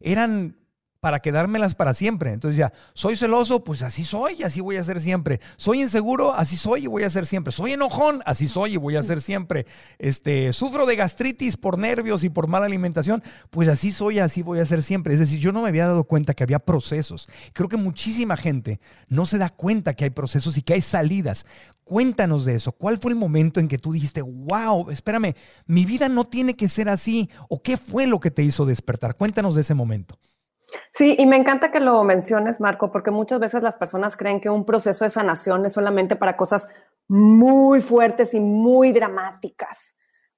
eran 0.00 0.56
para 1.02 1.18
quedármelas 1.18 1.74
para 1.74 1.94
siempre. 1.94 2.32
Entonces 2.32 2.56
ya, 2.56 2.72
soy 2.94 3.16
celoso, 3.16 3.64
pues 3.64 3.82
así 3.82 4.04
soy 4.04 4.36
y 4.38 4.44
así 4.44 4.60
voy 4.60 4.76
a 4.76 4.84
ser 4.84 5.00
siempre. 5.00 5.40
Soy 5.56 5.82
inseguro, 5.82 6.32
así 6.32 6.56
soy 6.56 6.84
y 6.84 6.86
voy 6.86 7.02
a 7.02 7.10
ser 7.10 7.26
siempre. 7.26 7.52
Soy 7.52 7.72
enojón, 7.72 8.22
así 8.24 8.46
soy 8.46 8.74
y 8.74 8.76
voy 8.76 8.94
a 8.94 9.02
ser 9.02 9.20
siempre. 9.20 9.66
Este, 9.98 10.52
sufro 10.52 10.86
de 10.86 10.94
gastritis 10.94 11.56
por 11.56 11.76
nervios 11.76 12.22
y 12.22 12.28
por 12.28 12.46
mala 12.46 12.66
alimentación, 12.66 13.20
pues 13.50 13.68
así 13.68 13.90
soy 13.90 14.18
y 14.18 14.18
así 14.20 14.42
voy 14.42 14.60
a 14.60 14.64
ser 14.64 14.84
siempre. 14.84 15.12
Es 15.12 15.18
decir, 15.18 15.40
yo 15.40 15.50
no 15.50 15.62
me 15.62 15.70
había 15.70 15.88
dado 15.88 16.04
cuenta 16.04 16.34
que 16.34 16.44
había 16.44 16.60
procesos. 16.60 17.26
Creo 17.52 17.68
que 17.68 17.76
muchísima 17.76 18.36
gente 18.36 18.78
no 19.08 19.26
se 19.26 19.38
da 19.38 19.48
cuenta 19.48 19.94
que 19.94 20.04
hay 20.04 20.10
procesos 20.10 20.56
y 20.56 20.62
que 20.62 20.74
hay 20.74 20.82
salidas. 20.82 21.46
Cuéntanos 21.82 22.44
de 22.44 22.54
eso. 22.54 22.70
¿Cuál 22.70 22.98
fue 22.98 23.10
el 23.10 23.18
momento 23.18 23.58
en 23.58 23.66
que 23.66 23.76
tú 23.76 23.92
dijiste, 23.92 24.22
wow, 24.22 24.88
espérame, 24.92 25.34
mi 25.66 25.84
vida 25.84 26.08
no 26.08 26.28
tiene 26.28 26.54
que 26.54 26.68
ser 26.68 26.88
así? 26.88 27.28
¿O 27.48 27.60
qué 27.60 27.76
fue 27.76 28.06
lo 28.06 28.20
que 28.20 28.30
te 28.30 28.44
hizo 28.44 28.66
despertar? 28.66 29.16
Cuéntanos 29.16 29.56
de 29.56 29.62
ese 29.62 29.74
momento. 29.74 30.16
Sí, 30.94 31.16
y 31.18 31.26
me 31.26 31.36
encanta 31.36 31.70
que 31.70 31.80
lo 31.80 32.02
menciones, 32.04 32.60
Marco, 32.60 32.90
porque 32.90 33.10
muchas 33.10 33.40
veces 33.40 33.62
las 33.62 33.76
personas 33.76 34.16
creen 34.16 34.40
que 34.40 34.50
un 34.50 34.64
proceso 34.64 35.04
de 35.04 35.10
sanación 35.10 35.66
es 35.66 35.72
solamente 35.72 36.16
para 36.16 36.36
cosas 36.36 36.68
muy 37.08 37.80
fuertes 37.80 38.34
y 38.34 38.40
muy 38.40 38.92
dramáticas. 38.92 39.91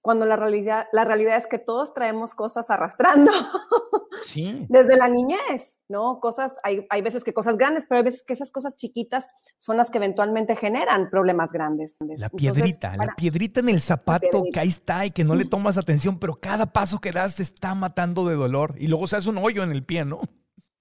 Cuando 0.05 0.27
la 0.27 0.37
realidad, 0.37 0.87
la 0.93 1.05
realidad 1.05 1.38
es 1.38 1.47
que 1.47 1.59
todos 1.59 1.95
traemos 1.95 2.35
cosas 2.35 2.69
arrastrando 2.69 3.33
Sí. 4.23 4.67
desde 4.69 4.99
la 4.99 5.09
niñez, 5.09 5.79
¿no? 5.88 6.21
Cosas, 6.21 6.53
hay, 6.62 6.87
hay 6.90 7.01
veces 7.01 7.25
que 7.25 7.33
cosas 7.33 7.57
grandes, 7.57 7.87
pero 7.88 8.01
hay 8.01 8.05
veces 8.05 8.23
que 8.23 8.35
esas 8.35 8.51
cosas 8.51 8.77
chiquitas 8.77 9.27
son 9.61 9.79
las 9.79 9.90
que 9.90 9.97
eventualmente 9.97 10.57
generan 10.57 11.09
problemas 11.09 11.51
grandes. 11.53 11.97
La 12.01 12.27
Entonces, 12.27 12.31
piedrita, 12.37 12.95
la 12.99 13.14
piedrita 13.17 13.61
en 13.61 13.71
el 13.71 13.81
zapato 13.81 14.43
que 14.53 14.61
ahí 14.61 14.69
está 14.69 15.07
y 15.07 15.11
que 15.11 15.25
no 15.25 15.35
le 15.35 15.47
tomas 15.47 15.79
atención, 15.79 16.19
pero 16.19 16.35
cada 16.35 16.67
paso 16.67 16.99
que 17.01 17.11
das 17.11 17.37
te 17.37 17.43
está 17.43 17.75
matando 17.75 18.27
de 18.29 18.35
dolor 18.35 18.75
y 18.77 18.88
luego 18.88 19.07
se 19.07 19.17
hace 19.17 19.31
un 19.31 19.38
hoyo 19.38 19.62
en 19.62 19.73
el 19.73 19.87
pie, 19.87 20.05
¿no? 20.05 20.21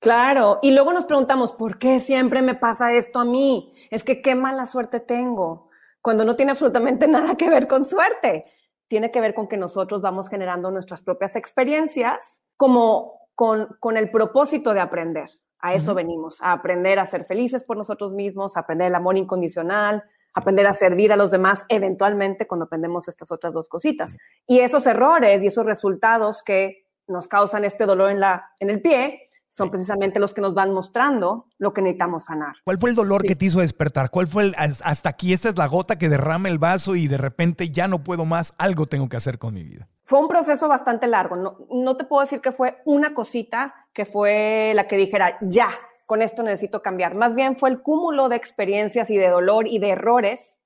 Claro, 0.02 0.60
y 0.62 0.72
luego 0.72 0.92
nos 0.92 1.06
preguntamos, 1.06 1.54
¿por 1.54 1.80
qué 1.80 2.02
siempre 2.02 2.42
me 2.42 2.56
pasa 2.56 2.92
esto 2.92 3.20
a 3.20 3.26
mí? 3.26 3.74
Es 3.90 4.04
que 4.04 4.22
qué 4.22 4.36
mala 4.36 4.66
suerte 4.66 5.00
tengo, 5.00 5.70
cuando 6.02 6.26
no 6.26 6.36
tiene 6.36 6.52
absolutamente 6.52 7.08
nada 7.08 7.36
que 7.36 7.50
ver 7.50 7.70
con 7.70 7.86
suerte. 7.86 8.48
Tiene 8.94 9.10
que 9.10 9.22
ver 9.22 9.34
con 9.34 9.48
que 9.48 9.58
nosotros 9.58 10.04
vamos 10.04 10.30
generando 10.30 10.70
nuestras 10.70 11.02
propias 11.02 11.36
experiencias 11.36 12.44
como 12.58 13.22
con, 13.34 13.76
con 13.80 13.98
el 13.98 14.12
propósito 14.12 14.72
de 14.72 14.82
aprender. 14.82 15.32
A 15.58 15.74
eso 15.74 15.96
venimos, 15.96 16.40
a 16.42 16.52
aprender 16.52 17.00
a 17.00 17.08
ser 17.08 17.26
felices 17.26 17.64
por 17.64 17.76
nosotros 17.76 18.14
mismos, 18.14 18.56
a 18.56 18.60
aprender 18.60 18.90
el 18.90 18.94
amor 18.94 19.18
incondicional, 19.18 20.04
aprender 20.36 20.68
a 20.68 20.76
servir 20.76 21.12
a 21.12 21.16
los 21.16 21.32
demás, 21.32 21.66
eventualmente 21.70 22.46
cuando 22.46 22.66
aprendemos 22.66 23.08
estas 23.08 23.32
otras 23.32 23.52
dos 23.52 23.68
cositas. 23.68 24.16
Y 24.46 24.60
esos 24.60 24.86
errores 24.86 25.42
y 25.42 25.48
esos 25.48 25.66
resultados 25.66 26.44
que 26.44 26.86
nos 27.08 27.28
causan 27.28 27.66
este 27.66 27.88
dolor 27.88 28.12
en, 28.12 28.20
la, 28.20 28.52
en 28.60 28.70
el 28.70 28.80
pie 28.80 29.24
son 29.56 29.70
precisamente 29.70 30.20
los 30.20 30.34
que 30.34 30.42
nos 30.42 30.56
van 30.56 30.74
mostrando 30.74 31.46
lo 31.60 31.74
que 31.74 31.82
necesitamos 31.84 32.26
sanar. 32.26 32.56
¿Cuál 32.66 32.80
fue 32.80 32.90
el 32.90 32.96
dolor 32.96 33.22
Sí. 33.22 33.28
que 33.28 33.36
te 33.36 33.46
hizo 33.46 33.60
despertar? 33.60 34.10
¿Cuál 34.10 34.28
fue 34.28 34.44
el 34.46 34.56
"Has- 34.58 34.82
hasta 34.84 35.10
aquí 35.10 35.32
esta 35.32 35.50
es 35.50 35.58
la 35.60 35.68
gota 35.68 35.98
que 36.00 36.10
derrama 36.10 36.50
el 36.50 36.58
vaso 36.58 36.96
y 36.96 37.08
de 37.08 37.20
repente 37.20 37.70
ya 37.70 37.88
no 37.88 38.04
puedo 38.04 38.26
más, 38.26 38.54
algo 38.58 38.88
tengo 38.88 39.08
que 39.10 39.18
hacer 39.18 39.38
con 39.38 39.54
mi 39.54 39.64
vida? 39.64 39.88
Fue 40.06 40.20
un 40.20 40.28
proceso 40.28 40.68
bastante 40.68 41.06
largo. 41.06 41.36
No, 41.36 41.58
no 41.70 41.96
te 41.98 42.04
puedo 42.04 42.22
decir 42.22 42.42
que 42.42 42.52
fue 42.52 42.78
una 42.86 43.14
cosita 43.14 43.76
que 43.94 44.06
fue 44.06 44.72
la 44.74 44.88
que 44.88 44.98
dijera, 44.98 45.38
ya, 45.42 45.68
con 46.08 46.24
esto 46.24 46.42
necesito 46.42 46.82
cambiar. 46.82 47.14
Más 47.14 47.36
bien 47.36 47.56
fue 47.56 47.70
el 47.70 47.82
cúmulo 47.82 48.30
de 48.30 48.36
experiencias 48.38 49.12
y 49.12 49.18
de 49.18 49.28
dolor 49.30 49.68
y 49.68 49.78
de 49.78 49.90
errores 49.92 50.62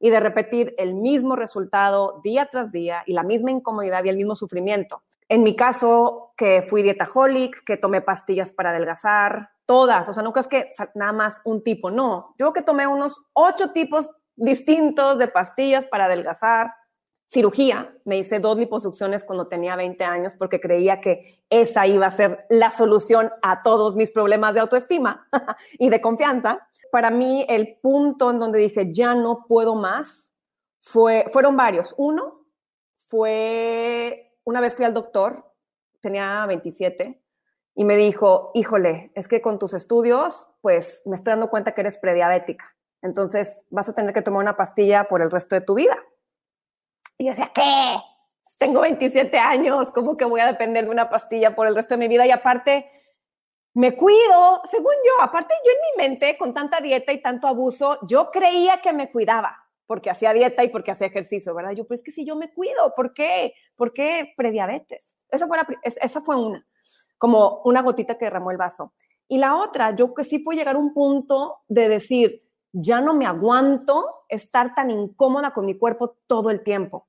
y 0.00 0.08
de 0.08 0.18
repetir 0.18 0.74
el 0.78 0.94
mismo 0.94 1.36
resultado 1.36 2.22
día 2.24 2.48
tras 2.50 2.72
día 2.72 3.02
y 3.06 3.12
la 3.12 3.22
misma 3.22 3.50
incomodidad 3.50 4.02
y 4.04 4.08
el 4.08 4.16
mismo 4.16 4.34
sufrimiento. 4.34 5.02
En 5.30 5.44
mi 5.44 5.54
caso, 5.54 6.32
que 6.36 6.60
fui 6.60 6.82
dietaholic, 6.82 7.62
que 7.64 7.76
tomé 7.76 8.00
pastillas 8.00 8.50
para 8.50 8.70
adelgazar, 8.70 9.50
todas, 9.64 10.08
o 10.08 10.12
sea, 10.12 10.24
nunca 10.24 10.40
es 10.40 10.48
que 10.48 10.72
nada 10.96 11.12
más 11.12 11.40
un 11.44 11.62
tipo, 11.62 11.92
no. 11.92 12.34
Yo 12.36 12.52
que 12.52 12.62
tomé 12.62 12.88
unos 12.88 13.22
ocho 13.32 13.70
tipos 13.70 14.10
distintos 14.34 15.18
de 15.18 15.28
pastillas 15.28 15.86
para 15.86 16.06
adelgazar, 16.06 16.72
cirugía, 17.28 17.94
me 18.04 18.18
hice 18.18 18.40
dos 18.40 18.58
liposucciones 18.58 19.22
cuando 19.22 19.46
tenía 19.46 19.76
20 19.76 20.02
años 20.02 20.34
porque 20.36 20.60
creía 20.60 21.00
que 21.00 21.44
esa 21.48 21.86
iba 21.86 22.08
a 22.08 22.10
ser 22.10 22.46
la 22.50 22.72
solución 22.72 23.30
a 23.42 23.62
todos 23.62 23.94
mis 23.94 24.10
problemas 24.10 24.52
de 24.54 24.60
autoestima 24.60 25.28
y 25.78 25.90
de 25.90 26.00
confianza. 26.00 26.66
Para 26.90 27.12
mí, 27.12 27.46
el 27.48 27.78
punto 27.80 28.32
en 28.32 28.40
donde 28.40 28.58
dije, 28.58 28.92
ya 28.92 29.14
no 29.14 29.46
puedo 29.46 29.76
más, 29.76 30.32
fue, 30.80 31.26
fueron 31.32 31.56
varios. 31.56 31.94
Uno 31.98 32.46
fue, 33.06 34.29
una 34.50 34.60
vez 34.60 34.74
fui 34.74 34.84
al 34.84 34.94
doctor, 34.94 35.54
tenía 36.00 36.44
27, 36.46 37.22
y 37.76 37.84
me 37.84 37.96
dijo, 37.96 38.50
híjole, 38.54 39.12
es 39.14 39.28
que 39.28 39.40
con 39.40 39.58
tus 39.58 39.74
estudios, 39.74 40.48
pues 40.60 41.02
me 41.06 41.14
estoy 41.14 41.30
dando 41.30 41.50
cuenta 41.50 41.72
que 41.72 41.80
eres 41.82 41.98
prediabética. 41.98 42.76
Entonces 43.00 43.64
vas 43.70 43.88
a 43.88 43.94
tener 43.94 44.12
que 44.12 44.22
tomar 44.22 44.42
una 44.42 44.56
pastilla 44.56 45.04
por 45.04 45.22
el 45.22 45.30
resto 45.30 45.54
de 45.54 45.60
tu 45.62 45.74
vida. 45.74 45.96
Y 47.16 47.24
yo 47.24 47.30
decía, 47.30 47.50
¿qué? 47.54 47.96
Tengo 48.58 48.80
27 48.80 49.38
años, 49.38 49.90
¿cómo 49.92 50.16
que 50.16 50.24
voy 50.24 50.40
a 50.40 50.46
depender 50.46 50.84
de 50.84 50.90
una 50.90 51.08
pastilla 51.08 51.54
por 51.54 51.66
el 51.66 51.74
resto 51.74 51.94
de 51.94 51.98
mi 51.98 52.08
vida? 52.08 52.26
Y 52.26 52.30
aparte, 52.32 52.90
me 53.72 53.96
cuido, 53.96 54.62
según 54.68 54.94
yo, 55.06 55.22
aparte 55.22 55.54
yo 55.64 55.70
en 55.70 55.78
mi 55.78 56.08
mente, 56.08 56.36
con 56.36 56.52
tanta 56.52 56.80
dieta 56.80 57.12
y 57.12 57.22
tanto 57.22 57.46
abuso, 57.46 57.98
yo 58.06 58.30
creía 58.30 58.80
que 58.82 58.92
me 58.92 59.10
cuidaba, 59.10 59.69
porque 59.90 60.08
hacía 60.08 60.32
dieta 60.32 60.62
y 60.62 60.68
porque 60.68 60.92
hacía 60.92 61.08
ejercicio, 61.08 61.52
¿verdad? 61.52 61.72
Yo, 61.72 61.84
pues 61.84 61.98
es 61.98 62.04
que 62.04 62.12
si 62.12 62.24
yo 62.24 62.36
me 62.36 62.52
cuido, 62.52 62.94
¿por 62.94 63.12
qué? 63.12 63.54
¿Por 63.74 63.92
qué 63.92 64.34
prediabetes? 64.36 65.16
Esa 65.28 65.48
fue, 65.48 65.58
esa 65.82 66.20
fue 66.20 66.36
una, 66.36 66.64
como 67.18 67.60
una 67.64 67.82
gotita 67.82 68.16
que 68.16 68.26
derramó 68.26 68.52
el 68.52 68.56
vaso. 68.56 68.94
Y 69.26 69.38
la 69.38 69.56
otra, 69.56 69.96
yo 69.96 70.14
que 70.14 70.22
sí 70.22 70.44
fue 70.44 70.54
llegar 70.54 70.76
a 70.76 70.78
un 70.78 70.94
punto 70.94 71.62
de 71.66 71.88
decir, 71.88 72.40
ya 72.70 73.00
no 73.00 73.14
me 73.14 73.26
aguanto 73.26 74.26
estar 74.28 74.76
tan 74.76 74.92
incómoda 74.92 75.52
con 75.52 75.66
mi 75.66 75.76
cuerpo 75.76 76.18
todo 76.28 76.50
el 76.50 76.62
tiempo. 76.62 77.08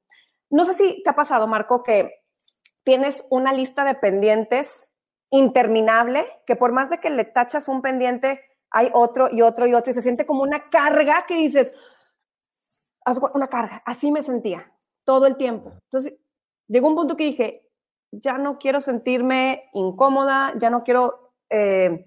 No 0.49 0.65
sé 0.65 0.73
si 0.73 1.03
te 1.03 1.11
ha 1.11 1.15
pasado, 1.15 1.45
Marco, 1.45 1.83
que 1.83 2.23
tienes 2.83 3.23
una 3.29 3.53
lista 3.53 3.85
de 3.85 3.93
pendientes 3.93 4.89
interminable, 5.29 6.25
que 6.47 6.55
por 6.55 6.71
más 6.71 6.89
de 6.89 6.97
que 6.97 7.11
le 7.11 7.25
tachas 7.25 7.67
un 7.67 7.83
pendiente, 7.83 8.41
hay 8.71 8.89
otro 8.91 9.27
y 9.31 9.43
otro 9.43 9.67
y 9.67 9.75
otro, 9.75 9.91
y 9.91 9.93
se 9.93 10.01
siente 10.01 10.25
como 10.25 10.41
una 10.41 10.71
carga 10.71 11.25
que 11.27 11.35
dices, 11.35 11.75
una 13.33 13.47
carga, 13.47 13.81
así 13.85 14.11
me 14.11 14.23
sentía 14.23 14.71
todo 15.03 15.25
el 15.25 15.37
tiempo. 15.37 15.71
Entonces, 15.85 16.15
llegó 16.67 16.87
un 16.87 16.95
punto 16.95 17.17
que 17.17 17.25
dije, 17.25 17.69
ya 18.11 18.37
no 18.37 18.59
quiero 18.59 18.81
sentirme 18.81 19.69
incómoda, 19.73 20.53
ya 20.57 20.69
no 20.69 20.83
quiero, 20.83 21.33
eh, 21.49 22.05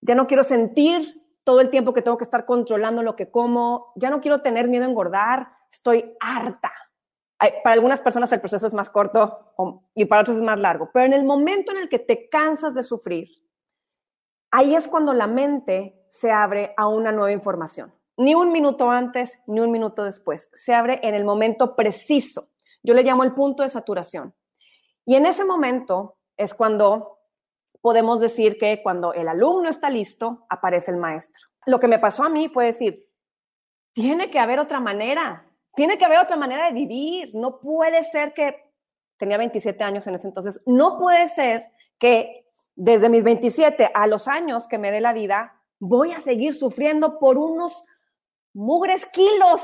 ya 0.00 0.14
no 0.14 0.26
quiero 0.26 0.42
sentir 0.42 1.22
todo 1.44 1.60
el 1.60 1.70
tiempo 1.70 1.92
que 1.92 2.02
tengo 2.02 2.16
que 2.16 2.24
estar 2.24 2.44
controlando 2.44 3.02
lo 3.02 3.16
que 3.16 3.30
como, 3.30 3.92
ya 3.96 4.10
no 4.10 4.20
quiero 4.20 4.42
tener 4.42 4.68
miedo 4.68 4.84
a 4.84 4.88
engordar, 4.88 5.52
estoy 5.70 6.16
harta. 6.20 6.72
Para 7.64 7.74
algunas 7.74 8.00
personas 8.00 8.30
el 8.30 8.40
proceso 8.40 8.68
es 8.68 8.72
más 8.72 8.88
corto 8.88 9.52
y 9.96 10.04
para 10.04 10.20
otras 10.22 10.36
es 10.36 10.42
más 10.42 10.58
largo, 10.58 10.90
pero 10.92 11.06
en 11.06 11.12
el 11.12 11.24
momento 11.24 11.72
en 11.72 11.78
el 11.78 11.88
que 11.88 11.98
te 11.98 12.28
cansas 12.28 12.72
de 12.72 12.84
sufrir, 12.84 13.28
ahí 14.52 14.76
es 14.76 14.86
cuando 14.86 15.12
la 15.12 15.26
mente 15.26 16.06
se 16.10 16.30
abre 16.30 16.72
a 16.76 16.86
una 16.86 17.10
nueva 17.10 17.32
información. 17.32 17.92
Ni 18.16 18.34
un 18.34 18.52
minuto 18.52 18.90
antes, 18.90 19.38
ni 19.46 19.60
un 19.60 19.70
minuto 19.70 20.04
después. 20.04 20.48
Se 20.54 20.74
abre 20.74 21.00
en 21.02 21.14
el 21.14 21.24
momento 21.24 21.74
preciso. 21.74 22.48
Yo 22.82 22.94
le 22.94 23.02
llamo 23.02 23.24
el 23.24 23.32
punto 23.32 23.62
de 23.62 23.68
saturación. 23.68 24.34
Y 25.06 25.14
en 25.14 25.26
ese 25.26 25.44
momento 25.44 26.16
es 26.36 26.54
cuando 26.54 27.18
podemos 27.80 28.20
decir 28.20 28.58
que 28.58 28.82
cuando 28.82 29.12
el 29.12 29.28
alumno 29.28 29.68
está 29.68 29.90
listo, 29.90 30.46
aparece 30.48 30.90
el 30.90 30.96
maestro. 30.96 31.42
Lo 31.66 31.80
que 31.80 31.88
me 31.88 31.98
pasó 31.98 32.24
a 32.24 32.28
mí 32.28 32.48
fue 32.48 32.66
decir, 32.66 33.06
tiene 33.92 34.30
que 34.30 34.38
haber 34.38 34.58
otra 34.58 34.80
manera, 34.80 35.46
tiene 35.74 35.98
que 35.98 36.04
haber 36.04 36.18
otra 36.18 36.36
manera 36.36 36.66
de 36.66 36.72
vivir. 36.72 37.30
No 37.34 37.60
puede 37.60 38.02
ser 38.04 38.32
que, 38.32 38.72
tenía 39.16 39.38
27 39.38 39.82
años 39.84 40.06
en 40.06 40.14
ese 40.14 40.28
entonces, 40.28 40.60
no 40.66 40.98
puede 40.98 41.28
ser 41.28 41.66
que 41.98 42.46
desde 42.74 43.08
mis 43.08 43.24
27 43.24 43.90
a 43.92 44.06
los 44.06 44.28
años 44.28 44.66
que 44.66 44.78
me 44.78 44.90
dé 44.90 45.00
la 45.00 45.12
vida, 45.12 45.60
voy 45.78 46.12
a 46.12 46.20
seguir 46.20 46.54
sufriendo 46.54 47.18
por 47.18 47.38
unos 47.38 47.84
mugres 48.54 49.06
kilos. 49.06 49.62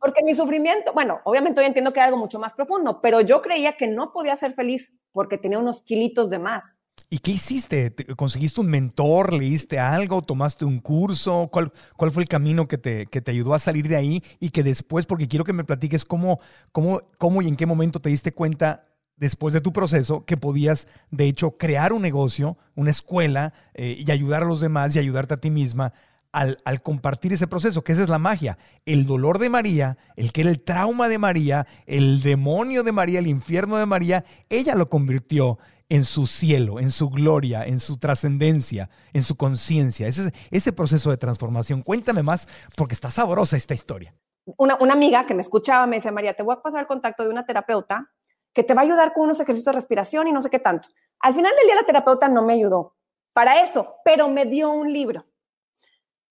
Porque 0.00 0.22
mi 0.24 0.34
sufrimiento, 0.34 0.92
bueno, 0.92 1.20
obviamente 1.24 1.60
hoy 1.60 1.66
entiendo 1.66 1.92
que 1.92 2.00
era 2.00 2.06
algo 2.06 2.18
mucho 2.18 2.38
más 2.38 2.52
profundo, 2.54 3.00
pero 3.00 3.20
yo 3.20 3.42
creía 3.42 3.76
que 3.76 3.86
no 3.86 4.12
podía 4.12 4.36
ser 4.36 4.54
feliz 4.54 4.92
porque 5.12 5.38
tenía 5.38 5.58
unos 5.58 5.82
kilitos 5.82 6.30
de 6.30 6.38
más. 6.38 6.76
¿Y 7.10 7.18
qué 7.18 7.32
hiciste? 7.32 7.90
¿Te- 7.90 8.06
¿Conseguiste 8.16 8.60
un 8.60 8.68
mentor? 8.70 9.32
¿Leíste 9.34 9.78
algo? 9.78 10.22
¿Tomaste 10.22 10.64
un 10.64 10.78
curso? 10.78 11.48
¿Cuál, 11.52 11.72
cuál 11.96 12.10
fue 12.10 12.22
el 12.22 12.28
camino 12.28 12.68
que 12.68 12.78
te, 12.78 13.06
que 13.06 13.20
te 13.20 13.30
ayudó 13.30 13.54
a 13.54 13.58
salir 13.58 13.88
de 13.88 13.96
ahí? 13.96 14.22
Y 14.40 14.50
que 14.50 14.62
después, 14.62 15.06
porque 15.06 15.28
quiero 15.28 15.44
que 15.44 15.52
me 15.52 15.64
platiques 15.64 16.04
cómo, 16.04 16.40
cómo, 16.70 17.00
cómo 17.18 17.42
y 17.42 17.48
en 17.48 17.56
qué 17.56 17.66
momento 17.66 18.00
te 18.00 18.10
diste 18.10 18.32
cuenta 18.32 18.86
después 19.16 19.52
de 19.54 19.60
tu 19.60 19.72
proceso 19.72 20.24
que 20.24 20.36
podías, 20.36 20.86
de 21.10 21.26
hecho, 21.26 21.56
crear 21.56 21.92
un 21.92 22.02
negocio, 22.02 22.56
una 22.74 22.90
escuela 22.90 23.52
eh, 23.74 23.96
y 23.98 24.10
ayudar 24.10 24.42
a 24.42 24.46
los 24.46 24.60
demás 24.60 24.94
y 24.94 24.98
ayudarte 24.98 25.34
a 25.34 25.38
ti 25.38 25.50
misma 25.50 25.92
al, 26.32 26.82
compartir 26.82 27.32
ese 27.32 27.46
proceso, 27.46 27.84
que 27.84 27.92
esa 27.92 28.02
es 28.02 28.08
la 28.08 28.18
magia. 28.18 28.58
El 28.86 29.06
dolor 29.06 29.38
de 29.38 29.50
María, 29.50 29.98
el 30.16 30.32
que 30.32 30.40
era 30.40 30.50
el 30.50 30.62
trauma 30.62 31.08
de 31.08 31.18
María, 31.18 31.66
el 31.86 32.22
demonio 32.22 32.82
de 32.82 32.92
María, 32.92 33.18
el 33.18 33.26
infierno 33.26 33.76
de 33.76 33.86
María, 33.86 34.24
ella 34.48 34.74
lo 34.74 34.88
convirtió 34.88 35.58
en 35.88 36.04
su 36.04 36.26
cielo, 36.26 36.80
en 36.80 36.90
su 36.90 37.10
gloria, 37.10 37.66
en 37.66 37.78
su 37.78 37.98
trascendencia, 37.98 38.88
en 39.12 39.22
su 39.22 39.36
conciencia. 39.36 40.08
Ese, 40.08 40.32
ese 40.50 40.72
proceso 40.72 41.10
de 41.10 41.18
transformación. 41.18 41.82
Cuéntame 41.82 42.22
más, 42.22 42.48
porque 42.76 42.94
está 42.94 43.10
sabrosa 43.10 43.58
esta 43.58 43.74
historia. 43.74 44.14
Una, 44.56 44.76
una 44.80 44.94
amiga 44.94 45.26
que 45.26 45.34
me 45.34 45.42
escuchaba 45.42 45.86
me 45.86 45.96
decía, 45.96 46.10
María, 46.10 46.34
te 46.34 46.42
voy 46.42 46.54
a 46.54 46.62
pasar 46.62 46.80
el 46.80 46.86
contacto 46.86 47.22
de 47.24 47.28
una 47.28 47.44
terapeuta 47.44 48.10
que 48.54 48.64
te 48.64 48.74
va 48.74 48.80
a 48.80 48.84
ayudar 48.84 49.12
con 49.12 49.24
unos 49.24 49.38
ejercicios 49.38 49.66
de 49.66 49.72
respiración 49.72 50.26
y 50.28 50.32
no 50.32 50.40
sé 50.40 50.48
qué 50.48 50.58
tanto. 50.58 50.88
Al 51.20 51.34
final 51.34 51.52
del 51.56 51.66
día 51.66 51.74
la 51.74 51.84
terapeuta 51.84 52.28
no 52.28 52.42
me 52.42 52.54
ayudó 52.54 52.96
para 53.34 53.62
eso, 53.62 53.96
pero 54.04 54.28
me 54.28 54.46
dio 54.46 54.70
un 54.70 54.92
libro. 54.92 55.26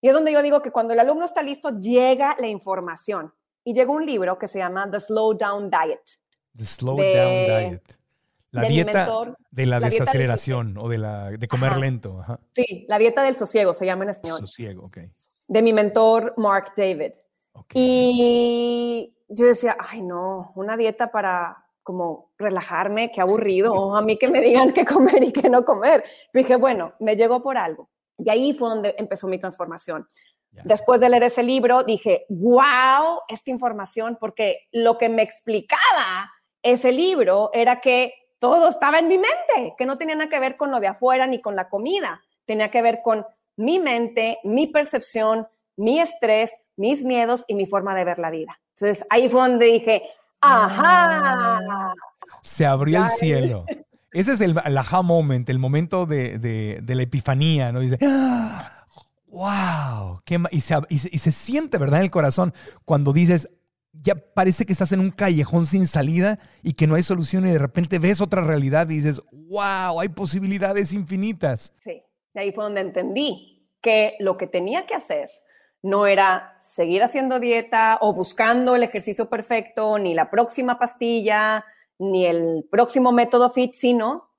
Y 0.02 0.08
es 0.08 0.14
donde 0.14 0.32
yo 0.32 0.42
digo 0.42 0.60
que 0.60 0.72
cuando 0.72 0.92
el 0.92 1.00
alumno 1.00 1.24
está 1.24 1.42
listo, 1.42 1.70
llega 1.70 2.36
la 2.38 2.48
información. 2.48 3.32
Y 3.64 3.72
llegó 3.72 3.92
un 3.92 4.04
libro 4.04 4.36
que 4.36 4.48
se 4.48 4.58
llama 4.58 4.90
The 4.90 4.98
Slow 5.00 5.34
Down 5.34 5.70
Diet. 5.70 6.02
The 6.56 6.64
Slow 6.66 6.96
De- 6.96 7.16
Down 7.16 7.70
Diet. 7.70 7.98
La 8.50 8.62
de 8.62 8.68
dieta 8.68 8.92
mentor, 8.92 9.38
de 9.50 9.64
la, 9.66 9.80
desaceleración 9.80 10.76
o 10.76 10.86
de, 10.88 10.98
la, 10.98 11.30
de 11.30 11.48
comer 11.48 11.70
Ajá. 11.70 11.80
lento. 11.80 12.20
Ajá. 12.20 12.38
Sí, 12.54 12.84
La 12.86 12.98
Dieta 12.98 13.22
del 13.22 13.34
Sosiego 13.34 13.72
se 13.72 13.86
llama 13.86 14.04
en 14.04 14.10
español. 14.10 14.40
Sosiego, 14.40 14.84
ok. 14.86 14.98
De 15.48 15.62
mi 15.62 15.72
mentor 15.72 16.34
Mark 16.36 16.74
David. 16.76 17.12
ok. 17.52 17.72
Y 17.74 19.14
yo 19.28 19.46
decía, 19.46 19.76
ay 19.78 20.02
no, 20.02 20.52
una 20.54 20.76
dieta 20.76 21.10
para 21.10 21.64
como 21.82 22.32
relajarme, 22.36 23.10
qué 23.10 23.22
aburrido, 23.22 23.72
a 23.96 24.02
mí 24.02 24.18
que 24.18 24.28
me 24.28 24.42
digan 24.42 24.74
qué 24.74 24.84
comer 24.84 25.22
y 25.22 25.32
qué 25.32 25.48
no 25.48 25.64
comer. 25.64 26.04
dije, 26.34 26.56
bueno, 26.56 26.92
me 27.00 27.16
llegó 27.16 27.42
por 27.42 27.56
algo. 27.56 27.88
Y 28.18 28.30
ahí 28.30 28.52
fue 28.52 28.68
donde 28.68 28.94
empezó 28.98 29.26
mi 29.26 29.38
transformación. 29.38 30.06
Después 30.64 31.00
de 31.00 31.08
leer 31.08 31.22
ese 31.22 31.42
libro, 31.42 31.82
dije, 31.82 32.26
wow, 32.28 33.20
esta 33.28 33.50
información, 33.50 34.18
porque 34.20 34.68
lo 34.70 34.98
que 34.98 35.08
me 35.08 35.22
explicaba 35.22 36.30
ese 36.62 36.92
libro 36.92 37.50
era 37.54 37.80
que 37.80 38.12
todo 38.38 38.68
estaba 38.68 38.98
en 38.98 39.08
mi 39.08 39.16
mente, 39.16 39.74
que 39.78 39.86
no 39.86 39.96
tenía 39.96 40.14
nada 40.14 40.28
que 40.28 40.38
ver 40.38 40.56
con 40.56 40.70
lo 40.70 40.78
de 40.78 40.88
afuera 40.88 41.26
ni 41.26 41.40
con 41.40 41.56
la 41.56 41.68
comida, 41.68 42.20
tenía 42.44 42.70
que 42.70 42.82
ver 42.82 43.00
con 43.02 43.24
mi 43.56 43.78
mente, 43.78 44.40
mi 44.44 44.66
percepción, 44.66 45.46
mi 45.76 46.00
estrés, 46.00 46.50
mis 46.76 47.02
miedos 47.02 47.44
y 47.46 47.54
mi 47.54 47.66
forma 47.66 47.94
de 47.94 48.04
ver 48.04 48.18
la 48.18 48.30
vida. 48.30 48.60
Entonces 48.76 49.06
ahí 49.10 49.28
fue 49.28 49.42
donde 49.42 49.66
dije, 49.66 50.02
ajá. 50.40 51.94
Se 52.42 52.66
abrió 52.66 53.04
el 53.04 53.10
cielo. 53.10 53.64
Ese 54.12 54.32
es 54.32 54.40
el, 54.40 54.56
aha 54.58 55.02
moment, 55.02 55.48
el 55.48 55.58
momento 55.58 56.06
de, 56.06 56.82
la 56.86 57.02
epifanía, 57.02 57.72
¿no? 57.72 57.80
Dice, 57.80 57.98
wow, 59.26 60.20
qué 60.24 60.38
y, 60.50 60.60
se, 60.60 60.74
y, 60.88 60.98
se, 60.98 61.32
siente, 61.32 61.78
¿verdad? 61.78 62.00
En 62.00 62.04
el 62.04 62.10
corazón 62.10 62.52
cuando 62.84 63.12
dices, 63.12 63.50
ya 63.92 64.14
parece 64.14 64.66
que 64.66 64.72
estás 64.72 64.92
en 64.92 65.00
un 65.00 65.10
callejón 65.10 65.66
sin 65.66 65.86
salida 65.86 66.38
y 66.62 66.74
que 66.74 66.86
no 66.86 66.94
hay 66.94 67.02
solución 67.02 67.46
y 67.46 67.50
de 67.52 67.58
repente 67.58 67.98
ves 67.98 68.20
otra 68.20 68.42
realidad 68.42 68.88
y 68.90 68.96
dices, 68.96 69.22
wow, 69.32 70.00
hay 70.00 70.08
posibilidades 70.10 70.92
infinitas. 70.92 71.72
Sí, 71.80 72.02
de 72.34 72.40
ahí 72.40 72.52
fue 72.52 72.64
donde 72.64 72.82
entendí 72.82 73.68
que 73.80 74.14
lo 74.20 74.36
que 74.36 74.46
tenía 74.46 74.86
que 74.86 74.94
hacer 74.94 75.30
no 75.82 76.06
era 76.06 76.58
seguir 76.62 77.02
haciendo 77.02 77.40
dieta 77.40 77.98
o 78.00 78.14
buscando 78.14 78.76
el 78.76 78.82
ejercicio 78.82 79.28
perfecto, 79.28 79.98
ni 79.98 80.14
la 80.14 80.30
próxima 80.30 80.78
pastilla, 80.78 81.64
ni 82.02 82.26
el 82.26 82.66
próximo 82.70 83.12
método 83.12 83.50
fit, 83.50 83.74
sino 83.74 84.30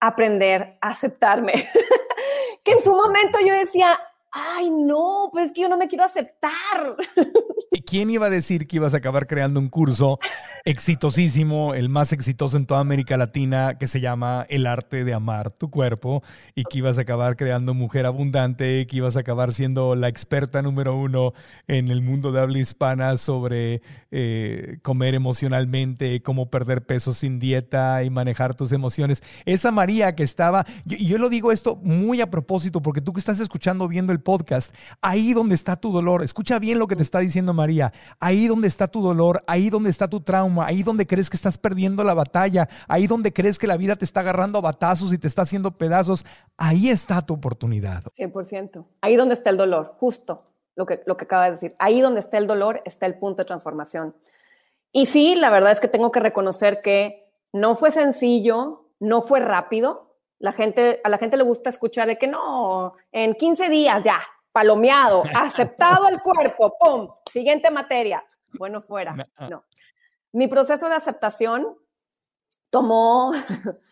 aprender 0.00 0.78
a 0.80 0.88
aceptarme. 0.90 1.52
que 2.64 2.72
en 2.72 2.78
su 2.78 2.94
momento 2.94 3.38
yo 3.40 3.52
decía, 3.52 3.98
ay, 4.32 4.70
no, 4.70 5.28
pues 5.32 5.46
es 5.46 5.52
que 5.52 5.60
yo 5.60 5.68
no 5.68 5.76
me 5.76 5.86
quiero 5.86 6.04
aceptar. 6.04 6.96
¿Y 7.70 7.83
quién 7.84 8.10
iba 8.10 8.26
a 8.26 8.30
decir 8.30 8.66
que 8.66 8.76
ibas 8.76 8.94
a 8.94 8.98
acabar 8.98 9.26
creando 9.26 9.60
un 9.60 9.68
curso 9.68 10.18
exitosísimo, 10.64 11.74
el 11.74 11.90
más 11.90 12.12
exitoso 12.12 12.56
en 12.56 12.64
toda 12.64 12.80
América 12.80 13.18
Latina, 13.18 13.76
que 13.78 13.86
se 13.86 14.00
llama 14.00 14.46
El 14.48 14.66
arte 14.66 15.04
de 15.04 15.12
amar 15.12 15.50
tu 15.50 15.70
cuerpo, 15.70 16.22
y 16.54 16.64
que 16.64 16.78
ibas 16.78 16.96
a 16.96 17.02
acabar 17.02 17.36
creando 17.36 17.74
Mujer 17.74 18.06
Abundante, 18.06 18.86
que 18.86 18.96
ibas 18.96 19.16
a 19.16 19.20
acabar 19.20 19.52
siendo 19.52 19.94
la 19.94 20.08
experta 20.08 20.62
número 20.62 20.96
uno 20.96 21.34
en 21.68 21.88
el 21.88 22.00
mundo 22.00 22.32
de 22.32 22.40
habla 22.40 22.58
hispana 22.58 23.18
sobre 23.18 23.82
eh, 24.10 24.78
comer 24.82 25.14
emocionalmente, 25.14 26.22
cómo 26.22 26.48
perder 26.48 26.86
peso 26.86 27.12
sin 27.12 27.38
dieta 27.38 28.02
y 28.02 28.08
manejar 28.08 28.54
tus 28.54 28.72
emociones. 28.72 29.22
Esa 29.44 29.70
María 29.70 30.14
que 30.14 30.22
estaba, 30.22 30.64
y 30.86 31.06
yo, 31.06 31.18
lo 31.18 31.28
digo 31.28 31.52
esto 31.52 31.76
muy 31.82 32.22
a 32.22 32.30
propósito, 32.30 32.80
porque 32.80 33.02
tú 33.02 33.12
que 33.12 33.20
estás 33.20 33.38
escuchando, 33.40 33.86
viendo 33.86 34.12
el 34.12 34.20
podcast, 34.20 34.74
ahí 35.02 35.34
donde 35.34 35.54
está 35.54 35.76
tu 35.76 35.92
dolor, 35.92 36.22
escucha 36.22 36.58
bien 36.58 36.78
lo 36.78 36.86
que 36.86 36.96
te 36.96 37.02
está 37.02 37.18
diciendo 37.18 37.52
María, 37.52 37.73
ahí 38.20 38.46
donde 38.46 38.68
está 38.68 38.88
tu 38.88 39.02
dolor, 39.02 39.42
ahí 39.46 39.70
donde 39.70 39.90
está 39.90 40.08
tu 40.08 40.20
trauma, 40.20 40.66
ahí 40.66 40.82
donde 40.82 41.06
crees 41.06 41.30
que 41.30 41.36
estás 41.36 41.58
perdiendo 41.58 42.04
la 42.04 42.14
batalla, 42.14 42.68
ahí 42.88 43.06
donde 43.06 43.32
crees 43.32 43.58
que 43.58 43.66
la 43.66 43.76
vida 43.76 43.96
te 43.96 44.04
está 44.04 44.20
agarrando 44.20 44.58
a 44.58 44.62
batazos 44.62 45.12
y 45.12 45.18
te 45.18 45.28
está 45.28 45.42
haciendo 45.42 45.72
pedazos, 45.72 46.24
ahí 46.56 46.90
está 46.90 47.22
tu 47.22 47.34
oportunidad. 47.34 48.04
100%. 48.16 48.84
Ahí 49.00 49.16
donde 49.16 49.34
está 49.34 49.50
el 49.50 49.56
dolor, 49.56 49.94
justo 49.98 50.44
lo 50.76 50.86
que, 50.86 51.02
lo 51.06 51.16
que 51.16 51.24
acaba 51.24 51.44
de 51.46 51.52
decir. 51.52 51.74
Ahí 51.78 52.00
donde 52.00 52.20
está 52.20 52.38
el 52.38 52.46
dolor 52.46 52.82
está 52.84 53.06
el 53.06 53.18
punto 53.18 53.42
de 53.42 53.46
transformación. 53.46 54.14
Y 54.92 55.06
sí, 55.06 55.34
la 55.34 55.50
verdad 55.50 55.72
es 55.72 55.80
que 55.80 55.88
tengo 55.88 56.12
que 56.12 56.20
reconocer 56.20 56.82
que 56.82 57.28
no 57.52 57.76
fue 57.76 57.90
sencillo, 57.90 58.90
no 59.00 59.22
fue 59.22 59.40
rápido. 59.40 60.16
La 60.38 60.52
gente, 60.52 61.00
a 61.04 61.08
la 61.08 61.18
gente 61.18 61.36
le 61.36 61.44
gusta 61.44 61.70
escuchar 61.70 62.08
de 62.08 62.18
que 62.18 62.26
no, 62.26 62.94
en 63.12 63.34
15 63.34 63.68
días 63.68 64.02
ya, 64.04 64.20
palomeado, 64.54 65.24
aceptado 65.34 66.08
el 66.08 66.22
cuerpo, 66.22 66.76
¡pum! 66.78 67.08
Siguiente 67.30 67.70
materia. 67.70 68.24
Bueno, 68.56 68.80
fuera. 68.80 69.16
Ah. 69.36 69.48
No. 69.48 69.64
Mi 70.32 70.46
proceso 70.46 70.88
de 70.88 70.94
aceptación 70.94 71.76
tomó, 72.70 73.32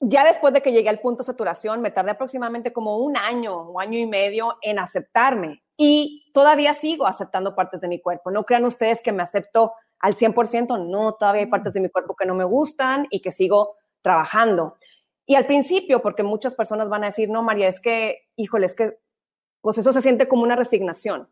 ya 0.00 0.24
después 0.24 0.54
de 0.54 0.62
que 0.62 0.72
llegué 0.72 0.88
al 0.88 1.00
punto 1.00 1.22
de 1.22 1.26
saturación, 1.26 1.82
me 1.82 1.90
tardé 1.90 2.12
aproximadamente 2.12 2.72
como 2.72 2.96
un 2.96 3.18
año 3.18 3.54
o 3.54 3.78
año 3.78 3.98
y 3.98 4.06
medio 4.06 4.56
en 4.62 4.78
aceptarme 4.78 5.62
y 5.76 6.30
todavía 6.32 6.72
sigo 6.72 7.06
aceptando 7.06 7.54
partes 7.54 7.82
de 7.82 7.88
mi 7.88 8.00
cuerpo. 8.00 8.30
No 8.30 8.44
crean 8.44 8.64
ustedes 8.64 9.02
que 9.02 9.12
me 9.12 9.22
acepto 9.22 9.74
al 9.98 10.16
100%, 10.16 10.88
no, 10.88 11.14
todavía 11.14 11.42
hay 11.42 11.48
partes 11.48 11.74
de 11.74 11.80
mi 11.80 11.90
cuerpo 11.90 12.16
que 12.16 12.26
no 12.26 12.34
me 12.34 12.44
gustan 12.44 13.06
y 13.10 13.20
que 13.20 13.30
sigo 13.30 13.76
trabajando. 14.00 14.76
Y 15.26 15.34
al 15.34 15.46
principio, 15.46 16.00
porque 16.02 16.22
muchas 16.22 16.54
personas 16.54 16.88
van 16.88 17.04
a 17.04 17.08
decir, 17.08 17.28
no, 17.28 17.42
María, 17.42 17.68
es 17.68 17.80
que, 17.80 18.28
híjole, 18.36 18.66
es 18.66 18.74
que, 18.74 18.98
pues 19.62 19.78
eso 19.78 19.92
se 19.92 20.02
siente 20.02 20.28
como 20.28 20.42
una 20.42 20.56
resignación. 20.56 21.30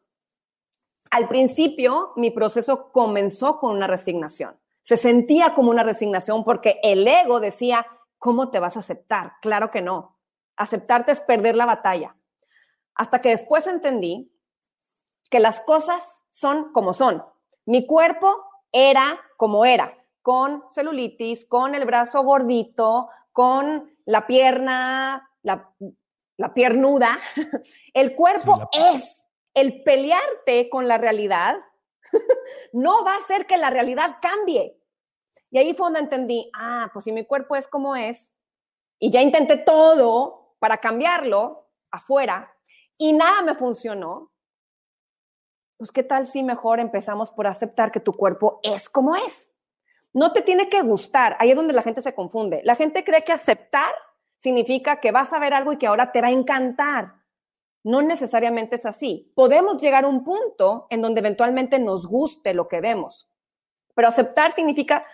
Al 1.10 1.28
principio, 1.28 2.12
mi 2.16 2.30
proceso 2.30 2.90
comenzó 2.92 3.58
con 3.58 3.76
una 3.76 3.88
resignación. 3.88 4.58
Se 4.84 4.96
sentía 4.96 5.54
como 5.54 5.70
una 5.70 5.82
resignación 5.82 6.44
porque 6.44 6.80
el 6.82 7.06
ego 7.06 7.40
decía, 7.40 7.86
¿cómo 8.18 8.50
te 8.50 8.60
vas 8.60 8.76
a 8.76 8.80
aceptar? 8.80 9.32
Claro 9.42 9.70
que 9.70 9.82
no. 9.82 10.16
Aceptarte 10.56 11.12
es 11.12 11.20
perder 11.20 11.56
la 11.56 11.66
batalla. 11.66 12.16
Hasta 12.94 13.20
que 13.20 13.30
después 13.30 13.66
entendí 13.66 14.32
que 15.28 15.40
las 15.40 15.60
cosas 15.60 16.24
son 16.30 16.72
como 16.72 16.94
son. 16.94 17.24
Mi 17.66 17.86
cuerpo 17.86 18.44
era 18.72 19.20
como 19.36 19.64
era, 19.64 19.96
con 20.22 20.62
celulitis, 20.70 21.46
con 21.46 21.74
el 21.74 21.84
brazo 21.84 22.22
gordito, 22.22 23.08
con 23.32 23.96
la 24.04 24.26
pierna, 24.26 25.30
la, 25.42 25.72
piernuda. 26.54 27.20
El 27.94 28.14
cuerpo 28.14 28.68
es 28.72 29.22
el 29.52 29.82
pelearte 29.82 30.70
con 30.70 30.86
la 30.86 30.96
realidad 30.96 31.60
no 32.72 33.04
va 33.04 33.14
a 33.14 33.18
hacer 33.18 33.46
que 33.46 33.56
la 33.56 33.70
realidad 33.70 34.16
cambie. 34.20 34.76
Y 35.50 35.58
ahí 35.58 35.74
fue 35.74 35.86
donde 35.86 36.00
entendí, 36.00 36.50
ah, 36.54 36.90
pues 36.92 37.04
si 37.04 37.12
mi 37.12 37.24
cuerpo 37.24 37.56
es 37.56 37.66
como 37.66 37.96
es, 37.96 38.34
y 38.98 39.10
ya 39.10 39.22
intenté 39.22 39.56
todo 39.56 40.54
para 40.58 40.78
cambiarlo 40.78 41.68
afuera, 41.90 42.54
y 42.96 43.12
nada 43.12 43.42
me 43.42 43.54
funcionó, 43.54 44.30
pues 45.78 45.90
qué 45.90 46.02
tal 46.02 46.26
si 46.26 46.42
mejor 46.42 46.78
empezamos 46.78 47.30
por 47.30 47.46
aceptar 47.46 47.90
que 47.90 48.00
tu 48.00 48.12
cuerpo 48.12 48.60
es 48.62 48.88
como 48.88 49.16
es. 49.16 49.50
No 50.12 50.32
te 50.32 50.42
tiene 50.42 50.68
que 50.68 50.82
gustar, 50.82 51.36
ahí 51.38 51.50
es 51.50 51.56
donde 51.56 51.72
la 51.72 51.82
gente 51.82 52.02
se 52.02 52.14
confunde. 52.14 52.60
La 52.64 52.76
gente 52.76 53.02
cree 53.02 53.24
que 53.24 53.32
aceptar 53.32 53.90
significa 54.40 55.00
que 55.00 55.12
vas 55.12 55.32
a 55.32 55.38
ver 55.38 55.54
algo 55.54 55.72
y 55.72 55.76
que 55.76 55.86
ahora 55.86 56.12
te 56.12 56.20
va 56.20 56.28
a 56.28 56.32
encantar. 56.32 57.14
No 57.82 58.02
necesariamente 58.02 58.76
es 58.76 58.86
así. 58.86 59.32
Podemos 59.34 59.80
llegar 59.80 60.04
a 60.04 60.08
un 60.08 60.24
punto 60.24 60.86
en 60.90 61.00
donde 61.00 61.20
eventualmente 61.20 61.78
nos 61.78 62.06
guste 62.06 62.52
lo 62.52 62.68
que 62.68 62.80
vemos, 62.80 63.30
pero 63.94 64.08
aceptar 64.08 64.52
significa, 64.52 65.04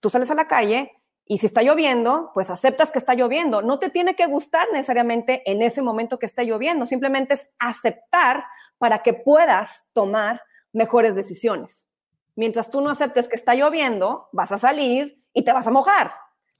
tú 0.00 0.10
sales 0.10 0.30
a 0.30 0.34
la 0.34 0.46
calle 0.46 0.92
y 1.26 1.38
si 1.38 1.46
está 1.46 1.62
lloviendo, 1.62 2.30
pues 2.34 2.50
aceptas 2.50 2.90
que 2.90 2.98
está 2.98 3.14
lloviendo. 3.14 3.62
No 3.62 3.78
te 3.78 3.88
tiene 3.88 4.14
que 4.14 4.26
gustar 4.26 4.68
necesariamente 4.72 5.42
en 5.50 5.62
ese 5.62 5.82
momento 5.82 6.18
que 6.18 6.26
está 6.26 6.42
lloviendo, 6.42 6.86
simplemente 6.86 7.34
es 7.34 7.48
aceptar 7.58 8.44
para 8.78 9.02
que 9.02 9.14
puedas 9.14 9.84
tomar 9.92 10.42
mejores 10.72 11.14
decisiones. 11.14 11.88
Mientras 12.36 12.68
tú 12.68 12.80
no 12.80 12.90
aceptes 12.90 13.28
que 13.28 13.36
está 13.36 13.54
lloviendo, 13.54 14.28
vas 14.32 14.50
a 14.52 14.58
salir 14.58 15.22
y 15.32 15.44
te 15.44 15.52
vas 15.52 15.66
a 15.66 15.70
mojar. 15.70 16.12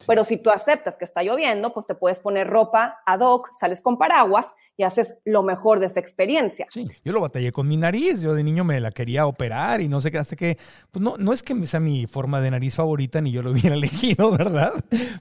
Pero 0.06 0.24
si 0.24 0.38
tú 0.38 0.50
aceptas 0.50 0.96
que 0.96 1.04
está 1.04 1.22
lloviendo, 1.22 1.72
pues 1.72 1.86
te 1.86 1.94
puedes 1.94 2.18
poner 2.18 2.48
ropa 2.48 2.98
ad 3.06 3.20
hoc, 3.20 3.50
sales 3.58 3.80
con 3.80 3.96
paraguas 3.96 4.54
y 4.76 4.82
haces 4.82 5.16
lo 5.24 5.42
mejor 5.42 5.80
de 5.80 5.86
esa 5.86 6.00
experiencia. 6.00 6.66
Sí, 6.68 6.86
yo 7.04 7.12
lo 7.12 7.20
batallé 7.20 7.52
con 7.52 7.68
mi 7.68 7.76
nariz. 7.76 8.20
Yo 8.20 8.34
de 8.34 8.42
niño 8.42 8.64
me 8.64 8.80
la 8.80 8.90
quería 8.90 9.26
operar 9.26 9.80
y 9.80 9.88
no 9.88 10.00
sé 10.00 10.10
qué, 10.10 10.18
hasta 10.18 10.36
que, 10.36 10.58
pues 10.90 11.02
no, 11.02 11.16
no 11.16 11.32
es 11.32 11.42
que 11.42 11.66
sea 11.66 11.80
mi 11.80 12.06
forma 12.06 12.40
de 12.40 12.50
nariz 12.50 12.74
favorita 12.74 13.20
ni 13.20 13.30
yo 13.30 13.42
lo 13.42 13.50
hubiera 13.52 13.76
elegido, 13.76 14.30
¿verdad? 14.30 14.72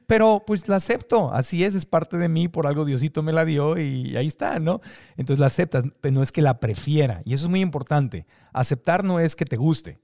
Pero 0.07 0.43
pues 0.45 0.67
la 0.67 0.77
acepto. 0.77 1.31
Así 1.31 1.63
es, 1.63 1.75
es 1.75 1.86
parte 1.86 2.17
de 2.17 2.27
mí. 2.27 2.47
Por 2.47 2.67
algo 2.67 2.86
Diosito 2.86 3.23
me 3.23 3.33
la 3.33 3.45
dio 3.45 3.77
y 3.77 4.17
ahí 4.17 4.27
está, 4.27 4.59
¿no? 4.59 4.81
Entonces 5.17 5.39
la 5.39 5.47
aceptas, 5.47 5.86
pero 6.01 6.13
no 6.13 6.23
es 6.23 6.31
que 6.31 6.41
la 6.41 6.59
prefiera. 6.59 7.21
Y 7.25 7.33
eso 7.33 7.45
es 7.45 7.49
muy 7.49 7.62
importante. 7.62 8.25
Aceptar 8.51 9.03
no 9.03 9.19
es 9.19 9.36
que 9.36 9.45
te 9.45 9.55
guste. 9.55 9.99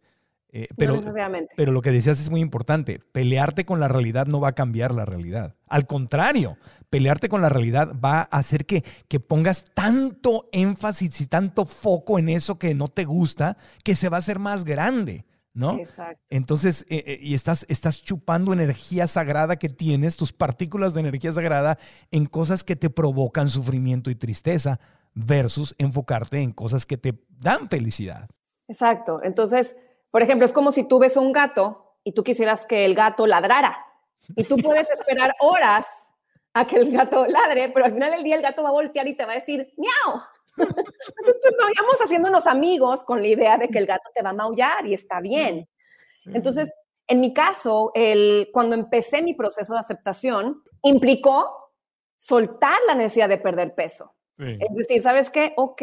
Eh, 0.51 0.67
pero, 0.77 0.99
pero 1.55 1.71
lo 1.71 1.81
que 1.81 1.91
decías 1.91 2.19
es 2.19 2.29
muy 2.29 2.41
importante. 2.41 2.99
Pelearte 3.11 3.65
con 3.65 3.79
la 3.79 3.87
realidad 3.87 4.25
no 4.25 4.39
va 4.39 4.49
a 4.49 4.55
cambiar 4.55 4.93
la 4.93 5.05
realidad. 5.05 5.55
Al 5.67 5.85
contrario, 5.85 6.57
pelearte 6.89 7.29
con 7.29 7.41
la 7.41 7.49
realidad 7.49 7.93
va 8.03 8.21
a 8.21 8.37
hacer 8.37 8.65
que, 8.65 8.83
que 9.07 9.19
pongas 9.19 9.65
tanto 9.73 10.49
énfasis 10.51 11.21
y 11.21 11.27
tanto 11.27 11.65
foco 11.65 12.17
en 12.17 12.29
eso 12.29 12.57
que 12.57 12.73
no 12.73 12.87
te 12.87 13.05
gusta 13.05 13.57
que 13.83 13.95
se 13.95 14.09
va 14.09 14.17
a 14.17 14.19
hacer 14.19 14.39
más 14.39 14.63
grande. 14.63 15.25
¿no? 15.53 15.77
Exacto. 15.77 16.23
Entonces, 16.29 16.85
eh, 16.89 17.03
eh, 17.05 17.19
y 17.21 17.33
estás, 17.33 17.65
estás 17.69 18.01
chupando 18.01 18.53
energía 18.53 19.07
sagrada 19.07 19.57
que 19.57 19.69
tienes, 19.69 20.15
tus 20.15 20.31
partículas 20.31 20.93
de 20.93 21.01
energía 21.01 21.31
sagrada, 21.31 21.77
en 22.11 22.25
cosas 22.25 22.63
que 22.63 22.75
te 22.75 22.89
provocan 22.89 23.49
sufrimiento 23.49 24.09
y 24.09 24.15
tristeza, 24.15 24.79
versus 25.13 25.75
enfocarte 25.77 26.39
en 26.39 26.53
cosas 26.53 26.85
que 26.85 26.97
te 26.97 27.19
dan 27.29 27.67
felicidad. 27.67 28.29
Exacto. 28.67 29.21
Entonces, 29.23 29.75
Por 30.11 30.21
ejemplo, 30.21 30.45
es 30.45 30.53
como 30.53 30.71
si 30.71 30.83
tú 30.83 30.99
ves 30.99 31.17
a 31.17 31.21
un 31.21 31.31
gato 31.31 31.95
y 32.03 32.13
tú 32.13 32.23
quisieras 32.23 32.65
que 32.65 32.85
el 32.85 32.95
gato 32.95 33.27
ladrara. 33.27 33.85
Y 34.35 34.43
tú 34.43 34.57
puedes 34.57 34.89
esperar 34.91 35.35
horas 35.39 35.85
a 36.53 36.65
que 36.65 36.77
el 36.77 36.91
gato 36.91 37.25
ladre, 37.25 37.69
pero 37.69 37.85
al 37.85 37.93
final 37.93 38.11
del 38.11 38.23
día 38.23 38.35
el 38.35 38.41
gato 38.41 38.63
va 38.63 38.69
a 38.69 38.73
voltear 38.73 39.07
y 39.07 39.15
te 39.15 39.25
va 39.25 39.33
a 39.33 39.35
decir, 39.35 39.73
miau. 39.77 40.21
Nosotros 40.57 41.55
vayamos 41.61 41.95
haciéndonos 42.03 42.47
amigos 42.47 43.03
con 43.03 43.21
la 43.21 43.27
idea 43.27 43.57
de 43.57 43.69
que 43.69 43.77
el 43.77 43.85
gato 43.85 44.09
te 44.13 44.21
va 44.21 44.31
a 44.31 44.33
maullar 44.33 44.85
y 44.85 44.93
está 44.93 45.21
bien. 45.21 45.69
Entonces, 46.25 46.73
en 47.07 47.21
mi 47.21 47.33
caso, 47.33 47.91
el, 47.95 48.49
cuando 48.51 48.75
empecé 48.75 49.21
mi 49.21 49.33
proceso 49.33 49.73
de 49.73 49.79
aceptación, 49.79 50.63
implicó 50.83 51.71
soltar 52.17 52.77
la 52.87 52.95
necesidad 52.95 53.29
de 53.29 53.37
perder 53.37 53.73
peso. 53.73 54.13
Es 54.37 54.73
decir, 54.73 55.01
¿sabes 55.01 55.29
qué? 55.29 55.53
Ok, 55.57 55.81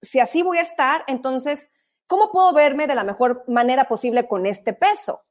si 0.00 0.20
así 0.20 0.42
voy 0.42 0.58
a 0.58 0.62
estar, 0.62 1.02
entonces, 1.08 1.72
¿cómo 2.12 2.30
puedo 2.30 2.52
verme 2.52 2.86
de 2.86 2.94
la 2.94 3.04
mejor 3.04 3.42
manera 3.46 3.88
posible 3.88 4.28
con 4.28 4.44
este 4.44 4.74
peso? 4.74 5.22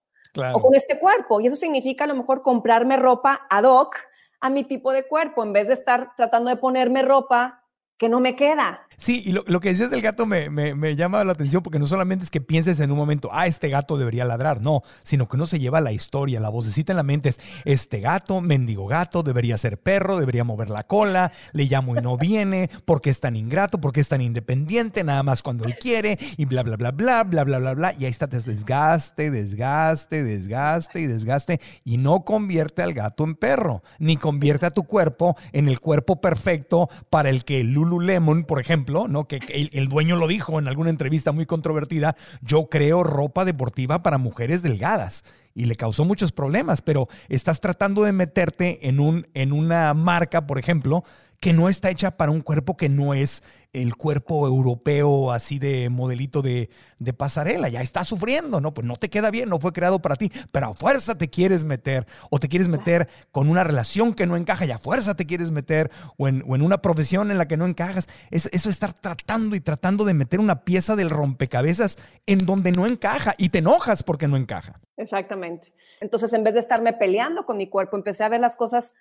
O 0.55 0.59
con 0.59 0.73
este 0.73 0.97
cuerpo. 0.97 1.39
Y 1.39 1.45
eso 1.45 1.55
significa 1.55 2.05
a 2.05 2.07
lo 2.07 2.15
mejor 2.15 2.41
comprarme 2.41 2.97
ropa 2.97 3.45
ad 3.51 3.65
hoc 3.65 3.97
a 4.39 4.49
mi 4.49 4.63
tipo 4.63 4.91
de 4.91 5.07
cuerpo, 5.07 5.43
en 5.43 5.53
vez 5.53 5.67
de 5.67 5.75
estar 5.75 6.15
tratando 6.17 6.49
de 6.49 6.55
ponerme 6.55 7.03
ropa 7.03 7.60
que 8.01 8.09
no 8.09 8.19
me 8.19 8.35
queda. 8.35 8.87
Sí, 9.01 9.23
y 9.25 9.31
lo, 9.31 9.59
que 9.59 9.69
decías 9.69 9.89
del 9.89 10.03
gato 10.03 10.27
me, 10.27 10.51
me, 10.51 10.95
llama 10.95 11.23
la 11.23 11.31
atención 11.31 11.63
porque 11.63 11.79
no 11.79 11.87
solamente 11.87 12.23
es 12.23 12.29
que 12.29 12.39
pienses 12.39 12.79
en 12.79 12.91
un 12.91 12.97
momento, 12.99 13.29
ah, 13.31 13.47
este 13.47 13.67
gato 13.67 13.97
debería 13.97 14.25
ladrar, 14.25 14.61
no, 14.61 14.83
sino 15.01 15.27
que 15.27 15.37
uno 15.37 15.47
se 15.47 15.57
lleva 15.57 15.81
la 15.81 15.91
historia, 15.91 16.39
la 16.39 16.49
vocecita 16.49 16.93
en 16.93 16.97
la 16.97 17.03
mente 17.03 17.29
es, 17.29 17.39
este 17.65 17.99
gato, 17.99 18.41
mendigo 18.41 18.85
gato, 18.85 19.23
debería 19.23 19.57
ser 19.57 19.79
perro, 19.79 20.19
debería 20.19 20.43
mover 20.43 20.69
la 20.69 20.83
cola, 20.83 21.31
le 21.53 21.63
llamo 21.63 21.97
y 21.97 22.01
no 22.01 22.15
viene, 22.15 22.69
porque 22.85 23.09
es 23.09 23.19
tan 23.19 23.35
ingrato, 23.35 23.81
porque 23.81 24.01
es 24.01 24.07
tan 24.07 24.21
independiente, 24.21 25.03
nada 25.03 25.23
más 25.23 25.41
cuando 25.41 25.65
él 25.65 25.75
quiere, 25.79 26.19
y 26.37 26.45
bla, 26.45 26.61
bla, 26.61 26.75
bla, 26.75 26.91
bla, 26.91 27.23
bla, 27.23 27.43
bla, 27.43 27.57
bla, 27.57 27.73
bla, 27.73 27.93
y 27.97 28.05
ahí 28.05 28.11
está, 28.11 28.27
desgaste, 28.27 29.31
desgaste, 29.31 30.23
desgaste 30.23 30.99
y 30.99 31.07
desgaste, 31.07 31.59
y 31.83 31.97
no 31.97 32.23
convierte 32.23 32.83
al 32.83 32.93
gato 32.93 33.23
en 33.23 33.33
perro, 33.33 33.81
ni 33.97 34.15
convierte 34.15 34.67
a 34.67 34.71
tu 34.71 34.83
cuerpo 34.83 35.35
en 35.53 35.67
el 35.67 35.79
cuerpo 35.79 36.21
perfecto 36.21 36.87
para 37.09 37.31
el 37.31 37.45
que 37.45 37.63
Lululemon, 37.91 38.43
por 38.45 38.59
ejemplo, 38.59 39.07
¿no? 39.07 39.27
Que, 39.27 39.39
el, 39.71 39.87
dueño 39.87 40.15
lo 40.15 40.27
dijo 40.27 40.59
en 40.59 40.67
alguna 40.67 40.89
entrevista 40.89 41.31
muy 41.31 41.45
controvertida, 41.45 42.15
yo 42.41 42.67
creo 42.69 43.03
ropa 43.03 43.45
deportiva 43.45 44.01
para 44.01 44.17
mujeres 44.17 44.61
delgadas 44.61 45.23
y 45.53 45.65
le 45.65 45.75
causó 45.75 46.05
muchos 46.05 46.31
problemas, 46.31 46.81
pero 46.81 47.07
estás 47.29 47.59
tratando 47.59 48.03
de 48.03 48.13
meterte 48.13 48.87
en, 48.87 48.99
un, 48.99 49.27
en 49.33 49.51
una 49.51 49.93
marca, 49.93 50.47
por 50.47 50.57
ejemplo, 50.57 51.03
que 51.41 51.53
no 51.53 51.69
está 51.69 51.89
hecha 51.89 52.11
para 52.17 52.31
un 52.31 52.41
cuerpo 52.41 52.77
que 52.77 52.87
no 52.87 53.15
es 53.15 53.41
el 53.73 53.95
cuerpo 53.95 54.45
europeo 54.47 55.31
así 55.31 55.57
de 55.57 55.89
modelito 55.89 56.43
de, 56.43 56.69
pasarela. 57.17 57.67
Ya 57.67 57.81
está 57.81 58.03
sufriendo, 58.03 58.61
¿no? 58.61 58.75
Pues 58.75 58.85
no 58.85 58.95
te 58.95 59.09
queda 59.09 59.31
bien, 59.31 59.49
no 59.49 59.59
fue 59.59 59.73
creado 59.73 60.03
para 60.03 60.15
ti, 60.15 60.31
pero 60.51 60.67
a 60.67 60.73
fuerza 60.75 61.17
te 61.17 61.31
quieres 61.31 61.63
meter 61.63 62.05
o 62.29 62.39
te 62.39 62.47
quieres 62.47 62.67
meter 62.67 63.07
con 63.31 63.49
una 63.49 63.63
relación 63.63 64.13
que 64.13 64.27
no 64.27 64.37
encaja 64.37 64.65
y 64.65 64.71
a 64.71 64.77
fuerza 64.77 65.15
te 65.15 65.25
quieres 65.25 65.49
meter 65.49 65.89
o 66.15 66.27
en, 66.27 66.43
una 66.45 66.81
profesión 66.81 67.31
en 67.31 67.39
la 67.39 67.47
que 67.47 67.57
no 67.57 67.65
encajas. 67.65 68.07
Es, 68.29 68.47
eso 68.53 68.69
estar 68.69 68.93
tratando 68.93 69.55
y 69.55 69.61
tratando 69.61 70.05
de 70.05 70.13
meter 70.13 70.39
una 70.39 70.63
pieza 70.63 70.95
del 70.95 71.09
rompecabezas 71.09 71.97
en 72.27 72.45
donde 72.45 72.71
no 72.71 72.85
encaja 72.85 73.33
y 73.39 73.49
te 73.49 73.59
enojas 73.59 74.03
porque 74.03 74.27
no 74.27 74.37
encaja. 74.37 74.75
Exactamente. 74.95 75.73
Entonces, 76.01 76.33
en 76.33 76.43
vez 76.43 76.53
de 76.53 76.59
estarme 76.59 76.93
peleando 76.93 77.45
con 77.45 77.57
mi 77.57 77.67
cuerpo, 77.67 77.97
empecé 77.97 78.23
a 78.23 78.29
ver 78.29 78.41
las 78.41 78.55
cosas 78.55 78.93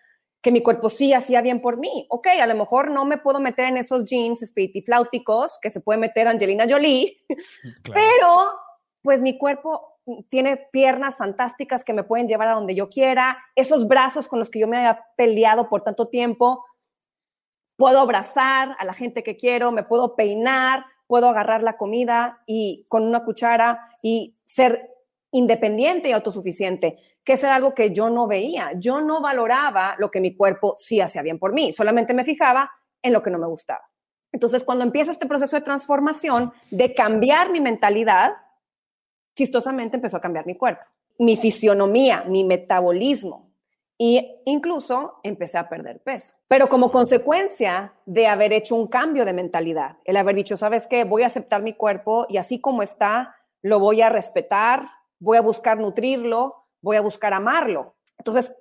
que 0.43 0.53
mi 0.53 0.63
cuerpo 0.63 0.89
sí 0.89 1.13
hacía 1.13 1.41
bien 1.41 1.61
por 1.61 1.77
mí. 1.77 2.07
Ok, 2.09 2.29
a 2.41 2.47
lo 2.47 2.55
mejor 2.55 2.91
no 2.91 3.05
me 3.05 3.19
puedo 3.19 3.41
meter 3.41 3.67
en 3.67 3.77
esos 3.77 4.05
jeans 4.05 4.53
flauticos 4.85 5.59
que 5.61 5.71
se 5.71 5.81
puede 5.81 5.99
meter 5.99 6.29
Angelina 6.29 6.67
Jolie, 6.69 7.19
pero 7.85 8.47
pues 9.03 9.21
mi 9.21 9.39
cuerpo 9.39 9.99
tiene 10.29 10.57
piernas 10.57 11.17
fantásticas 11.17 11.85
que 11.85 11.93
me 11.93 12.05
pueden 12.05 12.27
llevar 12.27 12.49
a 12.49 12.55
donde 12.55 12.75
yo 12.75 12.89
quiera, 12.89 13.39
esos 13.55 13.87
brazos 13.87 14.29
con 14.29 14.39
los 14.39 14.51
que 14.51 14.59
yo 14.59 14.67
me 14.67 14.79
había 14.79 15.05
peleado 15.17 15.69
por 15.69 15.83
tanto 15.83 16.09
tiempo, 16.09 16.65
puedo 17.77 17.99
abrazar 17.99 18.77
a 18.79 18.85
la 18.85 18.95
gente 18.95 19.23
que 19.23 19.37
quiero, 19.37 19.73
me 19.73 19.85
puedo 19.85 20.17
peinar, 20.17 20.85
puedo 21.07 21.29
agarrar 21.29 21.63
la 21.63 21.77
comida 21.77 22.43
y 22.47 22.85
con 22.89 23.05
una 23.05 23.25
cuchara 23.25 23.87
y 24.03 24.37
ser 24.47 24.91
independiente 25.33 26.09
y 26.09 26.13
autosuficiente, 26.13 26.99
que 27.25 27.35
es 27.35 27.45
algo 27.45 27.75
que 27.75 27.93
yo 27.93 28.11
no 28.11 28.27
veía. 28.27 28.73
Yo 28.77 29.01
no 29.01 29.21
valoraba 29.21 29.95
lo 29.99 30.11
que 30.11 30.21
mi 30.21 30.35
cuerpo 30.35 30.75
sí 30.79 31.01
hacía 31.01 31.23
bien 31.23 31.39
por 31.39 31.53
mí, 31.53 31.73
solamente 31.73 32.15
me 32.15 32.25
fijaba 32.25 32.71
en 33.03 33.13
lo 33.13 33.23
que 33.23 33.31
no 33.31 33.39
me 33.39 33.47
gustaba. 33.47 33.83
Entonces, 34.33 34.63
cuando 34.63 34.85
empiezo 34.85 35.11
este 35.11 35.27
proceso 35.27 35.57
de 35.57 35.63
transformación, 35.63 36.53
de 36.71 36.95
cambiar 36.95 37.51
mi 37.51 37.61
mentalidad, 37.61 38.37
chistosamente 39.35 39.97
empezó 39.97 40.17
a 40.19 40.21
cambiar 40.21 40.47
mi 40.47 40.55
cuerpo, 40.55 40.85
mi 41.19 41.37
fisionomía, 41.37 42.25
mi 42.27 42.45
metabolismo. 42.45 43.51
E 44.03 44.41
incluso 44.47 45.21
empecé 45.23 45.59
a 45.59 45.69
perder 45.69 46.01
peso. 46.01 46.33
Pero 46.49 46.71
como 46.71 46.91
consecuencia 46.91 47.93
de 48.07 48.27
haber 48.27 48.55
hecho 48.55 48.75
un 48.75 48.87
cambio 48.87 49.27
de 49.27 49.35
mentalidad, 49.35 49.99
el 50.07 50.17
haber 50.17 50.37
dicho, 50.37 50.57
¿sabes 50.57 50.87
qué? 50.87 51.05
Voy 51.05 51.23
a 51.23 51.27
aceptar 51.27 51.61
mi 51.61 51.75
cuerpo 51.75 52.25
y 52.31 52.39
así 52.39 52.63
como 52.63 52.83
está, 52.83 53.37
lo 53.61 53.79
voy 53.79 54.01
a 54.01 54.09
respetar, 54.09 54.87
voy 55.21 55.37
a 55.37 55.43
buscar 55.43 55.79
nutrirlo, 55.79 56.67
voy 56.81 56.97
a 56.97 57.01
buscar 57.01 57.33
amarlo. 57.33 57.95
Entonces, 58.19 58.53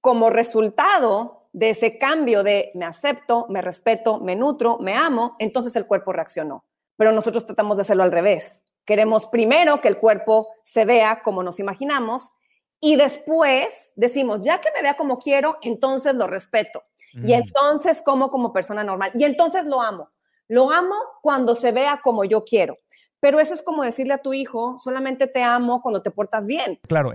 como 0.00 0.30
resultado 0.30 1.40
de 1.52 1.70
ese 1.70 1.98
cambio 1.98 2.42
de 2.42 2.70
me 2.74 2.84
acepto, 2.84 3.46
me 3.48 3.60
respeto, 3.60 4.20
me 4.20 4.36
nutro, 4.36 4.78
me 4.78 4.94
amo, 4.94 5.36
entonces 5.38 5.76
el 5.76 5.86
cuerpo 5.86 6.12
reaccionó. 6.12 6.64
Pero 6.96 7.12
nosotros 7.12 7.46
tratamos 7.46 7.76
de 7.76 7.82
hacerlo 7.82 8.02
al 8.02 8.12
revés. 8.12 8.64
Queremos 8.84 9.26
primero 9.26 9.80
que 9.80 9.88
el 9.88 9.98
cuerpo 9.98 10.48
se 10.62 10.84
vea 10.84 11.22
como 11.22 11.42
nos 11.42 11.58
imaginamos 11.58 12.32
y 12.80 12.96
después 12.96 13.92
decimos, 13.96 14.40
ya 14.42 14.60
que 14.60 14.70
me 14.74 14.82
vea 14.82 14.94
como 14.94 15.18
quiero, 15.18 15.56
entonces 15.62 16.14
lo 16.14 16.26
respeto. 16.26 16.82
Y 17.14 17.18
mm. 17.18 17.32
entonces 17.32 18.02
como 18.02 18.30
como 18.30 18.52
persona 18.52 18.84
normal. 18.84 19.12
Y 19.14 19.24
entonces 19.24 19.64
lo 19.64 19.80
amo. 19.80 20.10
Lo 20.48 20.70
amo 20.70 20.96
cuando 21.22 21.54
se 21.54 21.72
vea 21.72 22.00
como 22.02 22.24
yo 22.24 22.44
quiero. 22.44 22.76
Pero 23.24 23.40
eso 23.40 23.54
es 23.54 23.62
como 23.62 23.84
decirle 23.84 24.12
a 24.12 24.18
tu 24.18 24.34
hijo, 24.34 24.78
solamente 24.84 25.26
te 25.26 25.42
amo 25.42 25.80
cuando 25.80 26.02
te 26.02 26.10
portas 26.10 26.46
bien. 26.46 26.78
Claro, 26.86 27.10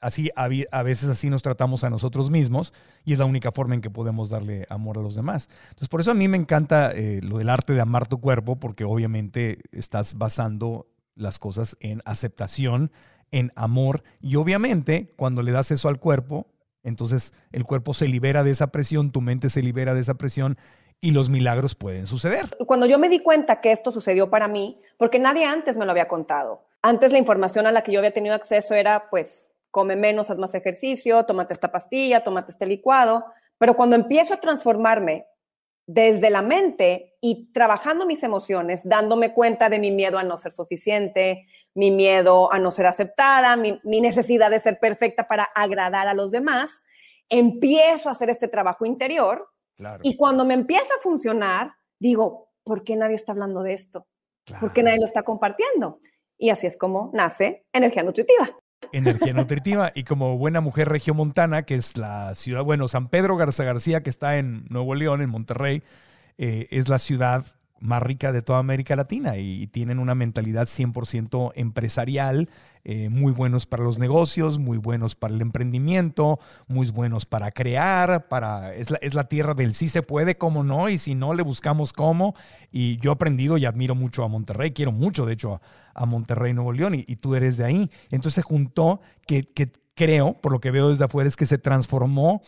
así 0.00 0.28
a 0.34 0.82
veces 0.82 1.08
así 1.08 1.30
nos 1.30 1.40
tratamos 1.40 1.84
a 1.84 1.90
nosotros 1.90 2.32
mismos 2.32 2.72
y 3.04 3.12
es 3.12 3.20
la 3.20 3.26
única 3.26 3.52
forma 3.52 3.76
en 3.76 3.80
que 3.80 3.88
podemos 3.88 4.28
darle 4.28 4.66
amor 4.70 4.98
a 4.98 5.02
los 5.02 5.14
demás. 5.14 5.48
Entonces, 5.68 5.88
por 5.88 6.00
eso 6.00 6.10
a 6.10 6.14
mí 6.14 6.26
me 6.26 6.36
encanta 6.36 6.90
eh, 6.90 7.20
lo 7.22 7.38
del 7.38 7.48
arte 7.48 7.74
de 7.74 7.80
amar 7.80 8.08
tu 8.08 8.20
cuerpo, 8.20 8.56
porque 8.56 8.82
obviamente 8.82 9.60
estás 9.70 10.18
basando 10.18 10.88
las 11.14 11.38
cosas 11.38 11.76
en 11.78 12.02
aceptación, 12.06 12.90
en 13.30 13.52
amor 13.54 14.02
y 14.20 14.34
obviamente 14.34 15.12
cuando 15.14 15.44
le 15.44 15.52
das 15.52 15.70
eso 15.70 15.88
al 15.88 16.00
cuerpo, 16.00 16.48
entonces 16.82 17.32
el 17.52 17.62
cuerpo 17.62 17.94
se 17.94 18.08
libera 18.08 18.42
de 18.42 18.50
esa 18.50 18.72
presión, 18.72 19.12
tu 19.12 19.20
mente 19.20 19.48
se 19.48 19.62
libera 19.62 19.94
de 19.94 20.00
esa 20.00 20.14
presión 20.14 20.58
y 21.02 21.10
los 21.10 21.28
milagros 21.28 21.74
pueden 21.74 22.06
suceder. 22.06 22.56
Cuando 22.64 22.86
yo 22.86 22.96
me 22.96 23.08
di 23.08 23.18
cuenta 23.18 23.60
que 23.60 23.72
esto 23.72 23.90
sucedió 23.90 24.30
para 24.30 24.46
mí, 24.46 24.80
porque 24.96 25.18
nadie 25.18 25.44
antes 25.44 25.76
me 25.76 25.84
lo 25.84 25.90
había 25.90 26.06
contado. 26.06 26.64
Antes 26.80 27.10
la 27.10 27.18
información 27.18 27.66
a 27.66 27.72
la 27.72 27.82
que 27.82 27.90
yo 27.90 27.98
había 27.98 28.12
tenido 28.12 28.36
acceso 28.36 28.74
era, 28.74 29.10
pues, 29.10 29.48
come 29.72 29.96
menos, 29.96 30.30
haz 30.30 30.38
más 30.38 30.54
ejercicio, 30.54 31.24
tómate 31.24 31.54
esta 31.54 31.72
pastilla, 31.72 32.22
tómate 32.22 32.52
este 32.52 32.66
licuado. 32.66 33.24
Pero 33.58 33.74
cuando 33.74 33.96
empiezo 33.96 34.34
a 34.34 34.40
transformarme 34.40 35.26
desde 35.86 36.30
la 36.30 36.40
mente 36.40 37.16
y 37.20 37.52
trabajando 37.52 38.06
mis 38.06 38.22
emociones, 38.22 38.82
dándome 38.84 39.34
cuenta 39.34 39.68
de 39.68 39.80
mi 39.80 39.90
miedo 39.90 40.18
a 40.18 40.22
no 40.22 40.38
ser 40.38 40.52
suficiente, 40.52 41.48
mi 41.74 41.90
miedo 41.90 42.52
a 42.52 42.60
no 42.60 42.70
ser 42.70 42.86
aceptada, 42.86 43.56
mi, 43.56 43.80
mi 43.82 44.00
necesidad 44.00 44.50
de 44.50 44.60
ser 44.60 44.78
perfecta 44.78 45.26
para 45.26 45.42
agradar 45.42 46.06
a 46.06 46.14
los 46.14 46.30
demás, 46.30 46.80
empiezo 47.28 48.08
a 48.08 48.12
hacer 48.12 48.30
este 48.30 48.46
trabajo 48.46 48.86
interior 48.86 49.51
y 50.02 50.16
cuando 50.16 50.44
me 50.44 50.54
empieza 50.54 50.94
a 50.98 51.02
funcionar, 51.02 51.72
digo, 51.98 52.50
¿por 52.64 52.84
qué 52.84 52.96
nadie 52.96 53.14
está 53.14 53.32
hablando 53.32 53.62
de 53.62 53.74
esto? 53.74 54.06
¿Por 54.60 54.72
qué 54.72 54.82
nadie 54.82 54.98
lo 54.98 55.06
está 55.06 55.22
compartiendo? 55.22 56.00
Y 56.38 56.50
así 56.50 56.66
es 56.66 56.76
como 56.76 57.10
nace 57.14 57.64
Energía 57.72 58.02
Nutritiva. 58.02 58.56
Energía 58.92 59.32
Nutritiva. 59.34 59.92
Y 59.94 60.04
como 60.04 60.36
buena 60.38 60.60
mujer 60.60 60.88
regiomontana, 60.88 61.62
que 61.62 61.76
es 61.76 61.96
la 61.96 62.34
ciudad, 62.34 62.64
bueno, 62.64 62.88
San 62.88 63.08
Pedro 63.08 63.36
Garza 63.36 63.64
García, 63.64 64.02
que 64.02 64.10
está 64.10 64.38
en 64.38 64.64
Nuevo 64.68 64.94
León, 64.94 65.22
en 65.22 65.30
Monterrey, 65.30 65.82
eh, 66.38 66.66
es 66.70 66.88
la 66.88 66.98
ciudad 66.98 67.44
más 67.82 68.02
rica 68.02 68.32
de 68.32 68.42
toda 68.42 68.60
América 68.60 68.96
Latina 68.96 69.36
y, 69.36 69.66
tienen 69.66 69.98
una 69.98 70.14
mentalidad 70.14 70.66
100% 70.66 71.52
empresarial, 71.56 72.48
eh, 72.84 73.08
muy 73.08 73.32
buenos 73.32 73.66
para 73.66 73.84
los 73.84 73.98
negocios, 73.98 74.58
muy 74.58 74.78
buenos 74.78 75.14
para 75.14 75.34
el 75.34 75.40
emprendimiento, 75.40 76.40
muy 76.66 76.90
buenos 76.90 77.26
para 77.26 77.52
crear, 77.52 78.28
para, 78.28 78.74
es, 78.74 78.90
la, 78.90 78.98
es 79.02 79.14
la 79.14 79.28
tierra 79.28 79.54
del 79.54 79.74
sí 79.74 79.88
se 79.88 80.02
puede, 80.02 80.36
cómo 80.36 80.64
no, 80.64 80.88
y 80.88 80.98
si 80.98 81.14
no, 81.14 81.32
le 81.34 81.42
buscamos 81.42 81.92
cómo. 81.92 82.34
Y 82.70 82.96
yo 82.98 83.10
he 83.10 83.14
aprendido 83.14 83.56
y 83.56 83.66
admiro 83.66 83.94
mucho 83.94 84.24
a 84.24 84.28
Monterrey, 84.28 84.72
quiero 84.72 84.90
mucho, 84.90 85.26
de 85.26 85.34
hecho, 85.34 85.60
a, 85.94 86.06
Monterrey, 86.06 86.52
Nuevo 86.54 86.72
León, 86.72 86.94
y, 86.94 87.16
tú 87.16 87.34
eres 87.34 87.56
de 87.56 87.64
ahí. 87.64 87.90
Entonces 88.10 88.44
juntó 88.44 89.00
que, 89.26 89.44
que 89.44 89.70
creo, 89.94 90.34
por 90.34 90.52
lo 90.52 90.60
que 90.60 90.70
veo 90.70 90.88
desde 90.88 91.04
afuera, 91.04 91.28
es 91.28 91.36
que 91.36 91.46
se 91.46 91.58
transformó 91.58 92.42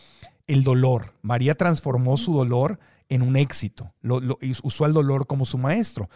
el 0.47 0.63
dolor. 0.63 1.13
María 1.21 1.55
transformó 1.55 2.17
su 2.17 2.33
dolor 2.33 2.79
en 3.09 3.21
un 3.21 3.35
éxito. 3.35 3.93
Lo, 4.01 4.37
usó 4.63 4.85
el 4.85 4.93
dolor 4.93 5.27
como 5.27 5.45
su 5.45 5.57
maestro. 5.57 6.09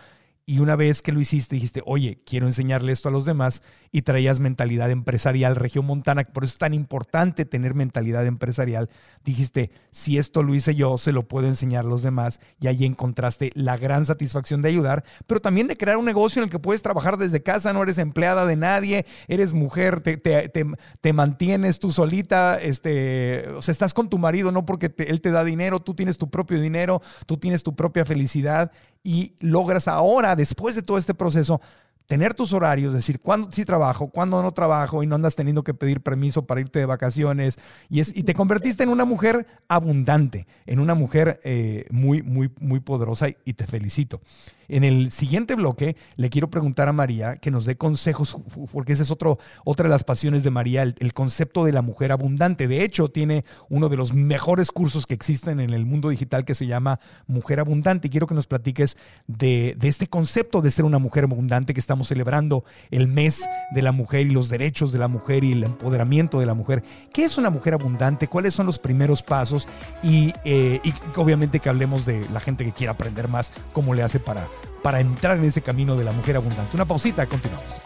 Y 0.50 0.58
una 0.58 0.76
vez 0.76 1.04
que 1.04 1.12
lo 1.12 1.22
hiciste 1.22 1.54
dijiste, 1.54 1.84
oye, 1.86 2.24
quiero 2.26 2.47
enseñarle 2.47 2.91
esto 2.91 3.08
a 3.08 3.12
los 3.12 3.24
demás 3.24 3.62
y 3.91 4.02
traías 4.02 4.39
mentalidad 4.39 4.89
empresarial 4.89 5.56
región 5.56 5.86
montana, 5.86 6.24
por 6.24 6.43
eso 6.43 6.54
es 6.54 6.58
tan 6.58 6.74
importante 6.74 7.45
tener 7.45 7.76
mentalidad 7.76 8.26
empresarial. 8.26 8.89
Dijiste, 9.24 9.70
si 9.91 10.18
esto 10.18 10.41
lo 10.41 10.56
hice 10.56 10.74
yo, 10.74 10.97
se 10.97 11.12
lo 11.12 11.28
puedo 11.28 11.45
enseñar 11.45 11.86
a 11.86 11.88
los 11.88 12.02
demás 12.02 12.39
y 12.60 12.66
ahí 12.66 12.84
encontraste 12.84 13.52
la 13.54 13.78
gran 13.78 14.08
satisfacción 14.08 14.64
de 14.64 14.70
ayudar, 14.70 15.04
pero 15.28 15.39
también 15.39 15.68
de 15.68 15.78
crear 15.78 15.97
un 15.97 16.06
negocio 16.06 16.41
en 16.41 16.45
el 16.45 16.50
que 16.50 16.58
puedes 16.58 16.82
trabajar 16.82 17.18
desde 17.18 17.43
casa, 17.43 17.72
no 17.72 17.84
eres 17.84 18.00
empleada 18.00 18.47
de 18.47 18.56
nadie, 18.56 19.06
eres 19.28 19.54
mujer, 19.54 20.02
te, 20.02 20.18
te, 20.18 20.50
te, 20.50 21.14
mantienes 21.14 21.78
tú 21.78 21.91
solita, 21.91 22.60
este, 22.60 23.47
o 23.50 23.62
sea, 23.62 23.72
estás 23.72 23.93
con 23.93 24.10
tu 24.10 24.18
marido 24.18 24.52
no 24.52 24.66
porque 24.66 24.91
él 24.97 25.22
te 25.22 25.30
da 25.30 25.43
dinero, 25.43 25.80
tú 25.80 25.93
tienes 25.93 26.18
tu 26.18 26.28
propio 26.32 26.60
dinero, 26.60 27.04
tú 27.28 27.38
tienes 27.38 27.62
tu 27.62 27.76
propia 27.76 28.04
felicidad 28.04 28.72
y 29.04 29.36
logras 29.39 29.88
ahora, 29.88 30.36
después 30.36 30.76
de 30.76 30.82
todo 30.82 30.97
este 30.97 31.14
proceso, 31.14 31.62
tener 32.10 32.34
tus 32.34 32.54
horarios, 32.54 32.93
decir 32.93 33.20
cuándo 33.20 33.52
sí 33.52 33.66
trabajo, 33.66 34.10
cuándo 34.10 34.41
no 34.41 34.52
trabajo 34.52 35.04
y 35.04 35.08
no 35.08 35.16
andas 35.16 35.36
teniendo 35.36 35.64
que 35.64 35.76
pedir 35.76 36.02
permiso 36.02 36.47
para 36.47 36.60
irte 36.60 36.80
de 36.80 36.86
vacaciones 36.86 37.60
y, 37.88 38.00
es, 38.00 38.16
y 38.18 38.24
te 38.24 38.34
convertiste 38.34 38.82
en 38.82 38.89
una 38.89 39.06
mujer 39.06 39.45
abundante, 39.68 40.47
en 40.66 40.80
una 40.80 40.95
mujer 40.95 41.39
eh, 41.43 41.86
muy, 41.91 42.24
muy, 42.24 42.52
muy 42.60 42.80
poderosa 42.80 43.28
y 43.45 43.54
te 43.54 43.68
felicito. 43.68 44.22
En 44.70 44.84
el 44.84 45.11
siguiente 45.11 45.55
bloque 45.55 45.95
le 46.15 46.30
quiero 46.30 46.49
preguntar 46.49 46.88
a 46.88 46.93
María 46.93 47.38
que 47.38 47.49
nos 47.49 47.65
dé 47.65 47.76
consejos, 47.76 48.38
porque 48.72 48.93
esa 48.93 49.03
es 49.03 49.09
otro, 49.09 49.39
otra 49.65 49.84
de 49.86 49.89
las 49.89 50.03
pasiones 50.03 50.43
de 50.43 50.51
María, 50.51 50.84
el, 50.84 51.13
concepto 51.13 51.65
de 51.65 51.72
la 51.72 51.82
mujer 51.82 52.11
abundante. 52.11 52.67
De 52.67 52.84
hecho, 52.84 53.09
tiene 53.09 53.43
uno 53.70 53.89
de 53.89 53.97
los 53.97 54.13
mejores 54.13 54.72
cursos 54.72 55.07
que 55.07 55.15
existen 55.15 55.59
en 55.59 55.72
el 55.72 55.86
mundo 55.88 56.09
digital 56.09 56.45
que 56.45 56.53
se 56.53 56.67
llama 56.67 56.99
Mujer 57.26 57.59
Abundante. 57.59 58.07
Y 58.07 58.11
quiero 58.11 58.28
que 58.28 58.36
nos 58.36 58.45
platiques 58.45 58.95
de, 59.28 59.76
de 59.78 59.88
este 59.88 60.07
concepto 60.07 60.61
de 60.61 60.70
ser 60.70 60.86
una 60.86 60.99
mujer 60.99 61.24
abundante 61.24 61.74
que 61.74 61.80
estamos 61.80 62.07
celebrando 62.07 62.63
el 62.91 63.07
mes 63.07 63.49
de 63.72 63.82
la 63.82 63.91
mujer 63.91 64.28
y 64.28 64.32
los 64.32 64.49
derechos 64.49 64.91
de 64.91 64.99
la 64.99 65.07
mujer 65.07 65.43
y 65.43 65.53
el 65.53 65.63
empoderamiento 65.63 66.39
de 66.39 66.45
la 66.45 66.53
mujer. 66.53 66.84
¿Qué 67.11 67.26
es 67.26 67.38
una 67.39 67.49
mujer 67.49 67.74
abundante? 67.74 68.28
¿Cuáles 68.28 68.53
son 68.53 68.67
los 68.67 68.78
primeros 68.78 69.24
pasos? 69.24 69.67
Y, 70.03 70.32
eh, 70.45 70.80
y 70.84 70.93
obviamente 71.15 71.59
que 71.59 71.70
hablemos 71.70 72.05
de 72.05 72.24
la 72.32 72.39
gente 72.39 72.63
que 72.63 72.72
quiera 72.72 72.93
aprender 72.93 73.28
más, 73.28 73.51
cómo 73.74 73.93
le 73.95 74.03
hace 74.03 74.20
para 74.20 74.47
para 74.82 74.99
entrar 74.99 75.38
en 75.38 75.43
ese 75.45 75.62
camino 75.62 75.95
de 75.95 76.03
la 76.03 76.12
mujer 76.12 76.36
abundante. 76.38 76.76
Una 76.76 76.86
pausita, 76.86 77.26
continuamos. 77.26 77.82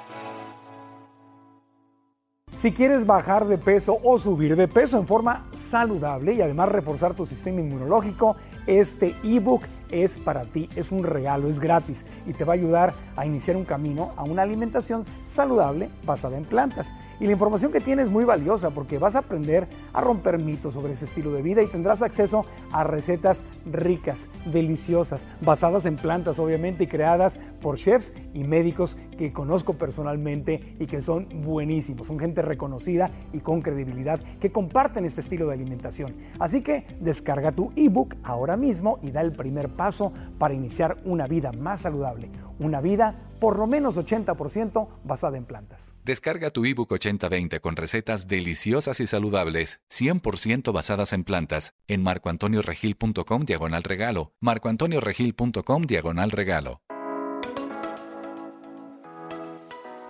Si 2.53 2.71
quieres 2.71 3.05
bajar 3.05 3.45
de 3.47 3.57
peso 3.57 3.97
o 4.03 4.17
subir 4.17 4.55
de 4.55 4.67
peso 4.67 4.97
en 4.97 5.07
forma 5.07 5.47
saludable 5.53 6.34
y 6.34 6.41
además 6.41 6.69
reforzar 6.69 7.13
tu 7.13 7.26
sistema 7.26 7.59
inmunológico, 7.59 8.38
este 8.68 9.16
ebook 9.24 9.64
es 9.93 10.18
para 10.18 10.45
ti, 10.45 10.70
es 10.76 10.91
un 10.91 11.03
regalo, 11.03 11.47
es 11.47 11.59
gratis 11.59 12.05
y 12.26 12.34
te 12.34 12.45
va 12.45 12.53
a 12.53 12.55
ayudar 12.55 12.93
a 13.16 13.28
iniciar 13.28 13.55
un 13.55 13.64
camino 13.64 14.11
a 14.18 14.24
una 14.24 14.41
alimentación 14.41 15.05
saludable 15.26 15.89
basada 16.03 16.36
en 16.36 16.45
plantas. 16.45 16.93
Y 17.20 17.26
la 17.28 17.34
información 17.34 17.72
que 17.72 17.80
tienes 17.80 18.05
es 18.05 18.11
muy 18.11 18.26
valiosa 18.26 18.72
porque 18.72 18.97
vas 18.97 19.16
a 19.16 19.20
aprender 19.20 19.68
a 19.93 20.01
romper 20.01 20.39
mitos 20.39 20.74
sobre 20.74 20.93
ese 20.93 21.05
estilo 21.05 21.32
de 21.32 21.43
vida 21.43 21.61
y 21.61 21.68
tendrás 21.68 22.01
acceso 22.01 22.45
a 22.72 22.84
recetas 22.84 23.43
ricas, 23.72 24.28
deliciosas, 24.45 25.28
basadas 25.41 25.86
en 25.86 25.95
plantas 25.95 26.39
obviamente 26.39 26.86
y 26.86 26.88
creadas 26.88 27.39
por 27.61 27.78
chefs 27.78 28.14
y 28.34 28.43
médicos 28.43 28.97
que 29.18 29.32
conozco 29.32 29.76
personalmente 29.76 30.76
y 30.80 30.88
que 30.88 31.01
son 31.01 31.28
buenísimos. 31.43 32.07
Son 32.07 32.20
gente 32.20 32.41
reconocida 32.41 33.11
y 33.32 33.39
con 33.39 33.61
credibilidad 33.61 34.20
que 34.39 34.51
comparten 34.51 35.05
este 35.05 35.22
estilo 35.22 35.47
de 35.47 35.53
alimentación. 35.53 36.16
Así 36.39 36.61
que 36.61 36.88
descarga 36.99 37.51
tu 37.51 37.72
ebook 37.76 38.16
ahora 38.24 38.52
mismo 38.57 38.99
y 39.01 39.11
da 39.11 39.21
el 39.21 39.33
primer 39.33 39.69
paso 39.69 40.13
para 40.37 40.53
iniciar 40.53 40.97
una 41.05 41.27
vida 41.27 41.51
más 41.51 41.81
saludable, 41.81 42.31
una 42.59 42.81
vida 42.81 43.29
por 43.39 43.59
lo 43.59 43.67
menos 43.67 43.97
80% 43.97 44.87
basada 45.03 45.37
en 45.37 45.45
plantas. 45.45 45.97
Descarga 46.05 46.49
tu 46.49 46.65
ebook 46.65 46.91
8020 46.91 47.59
con 47.59 47.75
recetas 47.75 48.27
deliciosas 48.27 48.99
y 48.99 49.07
saludables, 49.07 49.81
100% 49.91 50.71
basadas 50.71 51.13
en 51.13 51.23
plantas, 51.23 51.73
en 51.87 52.03
marcoantonioregil.com 52.03 53.43
diagonal 53.43 53.83
regalo, 53.83 54.33
marcoantonioregil.com 54.39 55.83
diagonal 55.83 56.31
regalo. 56.31 56.81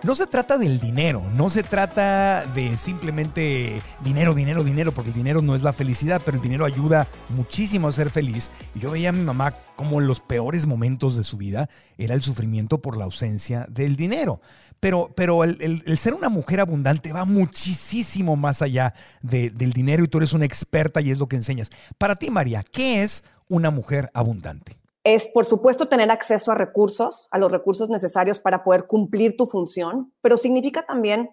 No 0.04 0.14
se 0.14 0.26
trata 0.26 0.58
del 0.58 0.80
dinero, 0.80 1.22
no 1.34 1.48
se 1.48 1.62
trata 1.62 2.44
de 2.44 2.76
simplemente 2.76 3.80
dinero, 4.04 4.34
dinero, 4.34 4.62
dinero, 4.62 4.92
porque 4.92 5.08
el 5.08 5.16
dinero 5.16 5.40
no 5.40 5.56
es 5.56 5.62
la 5.62 5.72
felicidad, 5.72 6.20
pero 6.22 6.36
el 6.36 6.42
dinero 6.42 6.66
ayuda 6.66 7.08
muchísimo 7.30 7.88
a 7.88 7.92
ser 7.92 8.10
feliz. 8.10 8.50
Y 8.74 8.80
yo 8.80 8.90
veía 8.90 9.08
a 9.08 9.12
mi 9.12 9.24
mamá 9.24 9.54
como 9.76 10.02
en 10.02 10.06
los 10.06 10.20
peores 10.20 10.66
momentos 10.66 11.16
de 11.16 11.24
su 11.24 11.38
vida 11.38 11.70
era 11.96 12.14
el 12.14 12.20
sufrimiento 12.20 12.82
por 12.82 12.98
la 12.98 13.04
ausencia 13.04 13.66
del 13.70 13.96
dinero. 13.96 14.42
Pero, 14.78 15.10
pero 15.16 15.42
el, 15.42 15.96
ser 15.96 16.12
una 16.12 16.28
mujer 16.28 16.60
abundante 16.60 17.10
va 17.14 17.24
muchísimo 17.24 18.36
más 18.36 18.60
allá 18.60 18.92
del 19.22 19.72
dinero 19.72 20.04
y 20.04 20.08
tú 20.08 20.18
eres 20.18 20.34
una 20.34 20.44
experta 20.44 21.00
y 21.00 21.12
es 21.12 21.18
lo 21.18 21.28
que 21.28 21.36
enseñas. 21.36 21.70
Para 21.96 22.16
ti, 22.16 22.30
María, 22.30 22.62
¿qué 22.62 23.02
es 23.02 23.24
una 23.48 23.70
mujer 23.70 24.10
abundante? 24.12 24.83
Es, 25.04 25.26
por 25.26 25.44
supuesto, 25.44 25.86
tener 25.86 26.10
acceso 26.10 26.50
a 26.50 26.54
recursos, 26.54 27.28
a 27.30 27.38
los 27.38 27.52
recursos 27.52 27.90
necesarios 27.90 28.40
para 28.40 28.64
poder 28.64 28.86
cumplir 28.86 29.36
tu 29.36 29.46
función, 29.46 30.12
pero 30.22 30.38
significa 30.38 30.86
también 30.86 31.30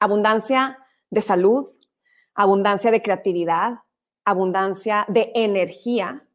abundancia 0.00 0.78
de 1.10 1.20
salud, 1.20 1.68
abundancia 2.34 2.90
de 2.90 3.02
creatividad, 3.02 3.80
abundancia 4.24 5.04
de 5.08 5.30
energía, 5.34 6.26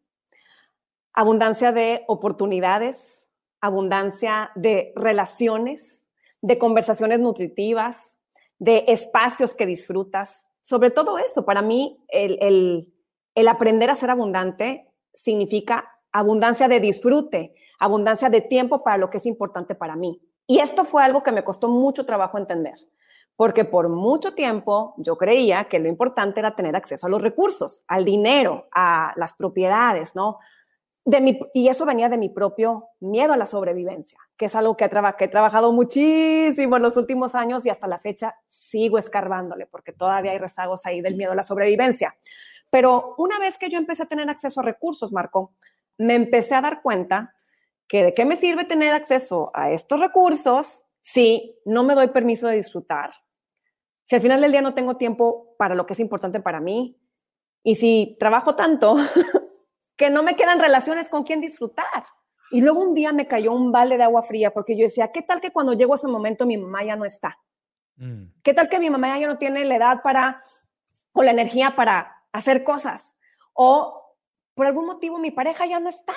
abundancia 1.11 1.71
de 1.71 2.03
oportunidades, 2.07 3.27
abundancia 3.59 4.51
de 4.53 4.93
relaciones, 4.95 6.05
de 6.41 6.59
conversaciones 6.59 7.19
nutritivas, 7.19 8.15
de 8.59 8.85
espacios 8.89 9.55
que 9.55 9.65
disfrutas. 9.65 10.45
Sobre 10.61 10.91
todo 10.91 11.17
eso, 11.17 11.45
para 11.45 11.63
mí, 11.63 12.03
el, 12.09 12.93
el 13.33 13.47
aprender 13.47 13.89
a 13.89 13.95
ser 13.95 14.11
abundante 14.11 14.87
significa 15.15 15.92
abundancia 16.13 16.67
de 16.67 16.79
disfrute, 16.79 17.53
abundancia 17.79 18.29
de 18.29 18.41
tiempo 18.41 18.83
para 18.83 18.97
lo 18.97 19.09
que 19.09 19.17
es 19.17 19.25
importante 19.25 19.75
para 19.75 19.95
mí. 19.95 20.21
Y 20.47 20.59
esto 20.59 20.85
fue 20.85 21.03
algo 21.03 21.23
que 21.23 21.31
me 21.31 21.43
costó 21.43 21.67
mucho 21.67 22.05
trabajo 22.05 22.37
entender, 22.37 22.75
porque 23.35 23.65
por 23.65 23.89
mucho 23.89 24.33
tiempo 24.33 24.93
yo 24.97 25.17
creía 25.17 25.65
que 25.65 25.79
lo 25.79 25.89
importante 25.89 26.39
era 26.39 26.55
tener 26.55 26.75
acceso 26.75 27.07
a 27.07 27.09
los 27.09 27.21
recursos, 27.21 27.83
al 27.87 28.05
dinero, 28.05 28.67
a 28.71 29.13
las 29.15 29.33
propiedades, 29.33 30.15
¿no? 30.15 30.37
Y 31.53 31.67
eso 31.67 31.85
venía 31.85 32.07
de 32.07 32.17
mi 32.17 32.29
propio 32.29 32.87
miedo 33.01 33.33
a 33.33 33.37
la 33.37 33.45
sobrevivencia, 33.45 34.17
que 34.37 34.45
es 34.45 34.55
algo 34.55 34.77
que, 34.77 34.89
que 35.17 35.25
he 35.25 35.27
trabajado 35.27 35.73
muchísimo 35.73 36.77
en 36.77 36.81
los 36.81 36.95
últimos 36.95 37.35
años 37.35 37.65
y 37.65 37.69
hasta 37.69 37.87
la 37.87 37.99
fecha 37.99 38.35
sigo 38.49 38.97
escarbándole, 38.97 39.65
porque 39.65 39.91
todavía 39.91 40.31
hay 40.31 40.37
rezagos 40.37 40.85
ahí 40.85 41.01
del 41.01 41.15
miedo 41.15 41.33
a 41.33 41.35
la 41.35 41.43
sobrevivencia. 41.43 42.15
Pero 42.69 43.15
una 43.17 43.37
vez 43.37 43.57
que 43.57 43.69
yo 43.69 43.77
empecé 43.77 44.03
a 44.03 44.07
tener 44.07 44.29
acceso 44.29 44.61
a 44.61 44.63
recursos, 44.63 45.11
Marco, 45.11 45.53
me 45.97 46.15
empecé 46.15 46.55
a 46.55 46.61
dar 46.61 46.81
cuenta 46.81 47.33
que 47.87 48.03
de 48.03 48.13
qué 48.13 48.25
me 48.25 48.37
sirve 48.37 48.65
tener 48.65 48.93
acceso 48.93 49.51
a 49.53 49.71
estos 49.71 49.99
recursos 49.99 50.85
si 51.01 51.59
no 51.65 51.83
me 51.83 51.95
doy 51.95 52.07
permiso 52.07 52.47
de 52.47 52.55
disfrutar, 52.55 53.13
si 54.05 54.15
al 54.15 54.21
final 54.21 54.41
del 54.41 54.51
día 54.51 54.61
no 54.61 54.73
tengo 54.73 54.97
tiempo 54.97 55.55
para 55.57 55.75
lo 55.75 55.85
que 55.85 55.93
es 55.93 55.99
importante 55.99 56.39
para 56.39 56.59
mí 56.59 56.99
y 57.61 57.75
si 57.75 58.17
trabajo 58.19 58.55
tanto 58.55 58.95
que 59.95 60.09
no 60.09 60.23
me 60.23 60.35
quedan 60.35 60.59
relaciones 60.59 61.09
con 61.09 61.23
quien 61.23 61.41
disfrutar. 61.41 62.03
Y 62.51 62.61
luego 62.61 62.81
un 62.81 62.93
día 62.93 63.13
me 63.13 63.27
cayó 63.27 63.51
un 63.51 63.71
balde 63.71 63.97
de 63.97 64.03
agua 64.03 64.21
fría 64.21 64.53
porque 64.53 64.77
yo 64.77 64.83
decía, 64.83 65.11
¿qué 65.11 65.21
tal 65.21 65.41
que 65.41 65.51
cuando 65.51 65.73
llego 65.73 65.93
a 65.93 65.95
ese 65.95 66.07
momento 66.07 66.45
mi 66.45 66.57
mamá 66.57 66.83
ya 66.83 66.95
no 66.95 67.05
está? 67.05 67.39
Mm. 67.95 68.25
¿Qué 68.43 68.53
tal 68.53 68.69
que 68.69 68.79
mi 68.79 68.89
mamá 68.89 69.17
ya 69.17 69.27
no 69.27 69.37
tiene 69.37 69.65
la 69.65 69.75
edad 69.75 70.01
para 70.03 70.41
o 71.13 71.23
la 71.23 71.31
energía 71.31 71.75
para 71.75 72.23
hacer 72.31 72.63
cosas? 72.63 73.15
O 73.53 74.02
por 74.55 74.67
algún 74.67 74.85
motivo 74.85 75.17
mi 75.17 75.31
pareja 75.31 75.65
ya 75.65 75.79
no 75.79 75.89
está. 75.89 76.15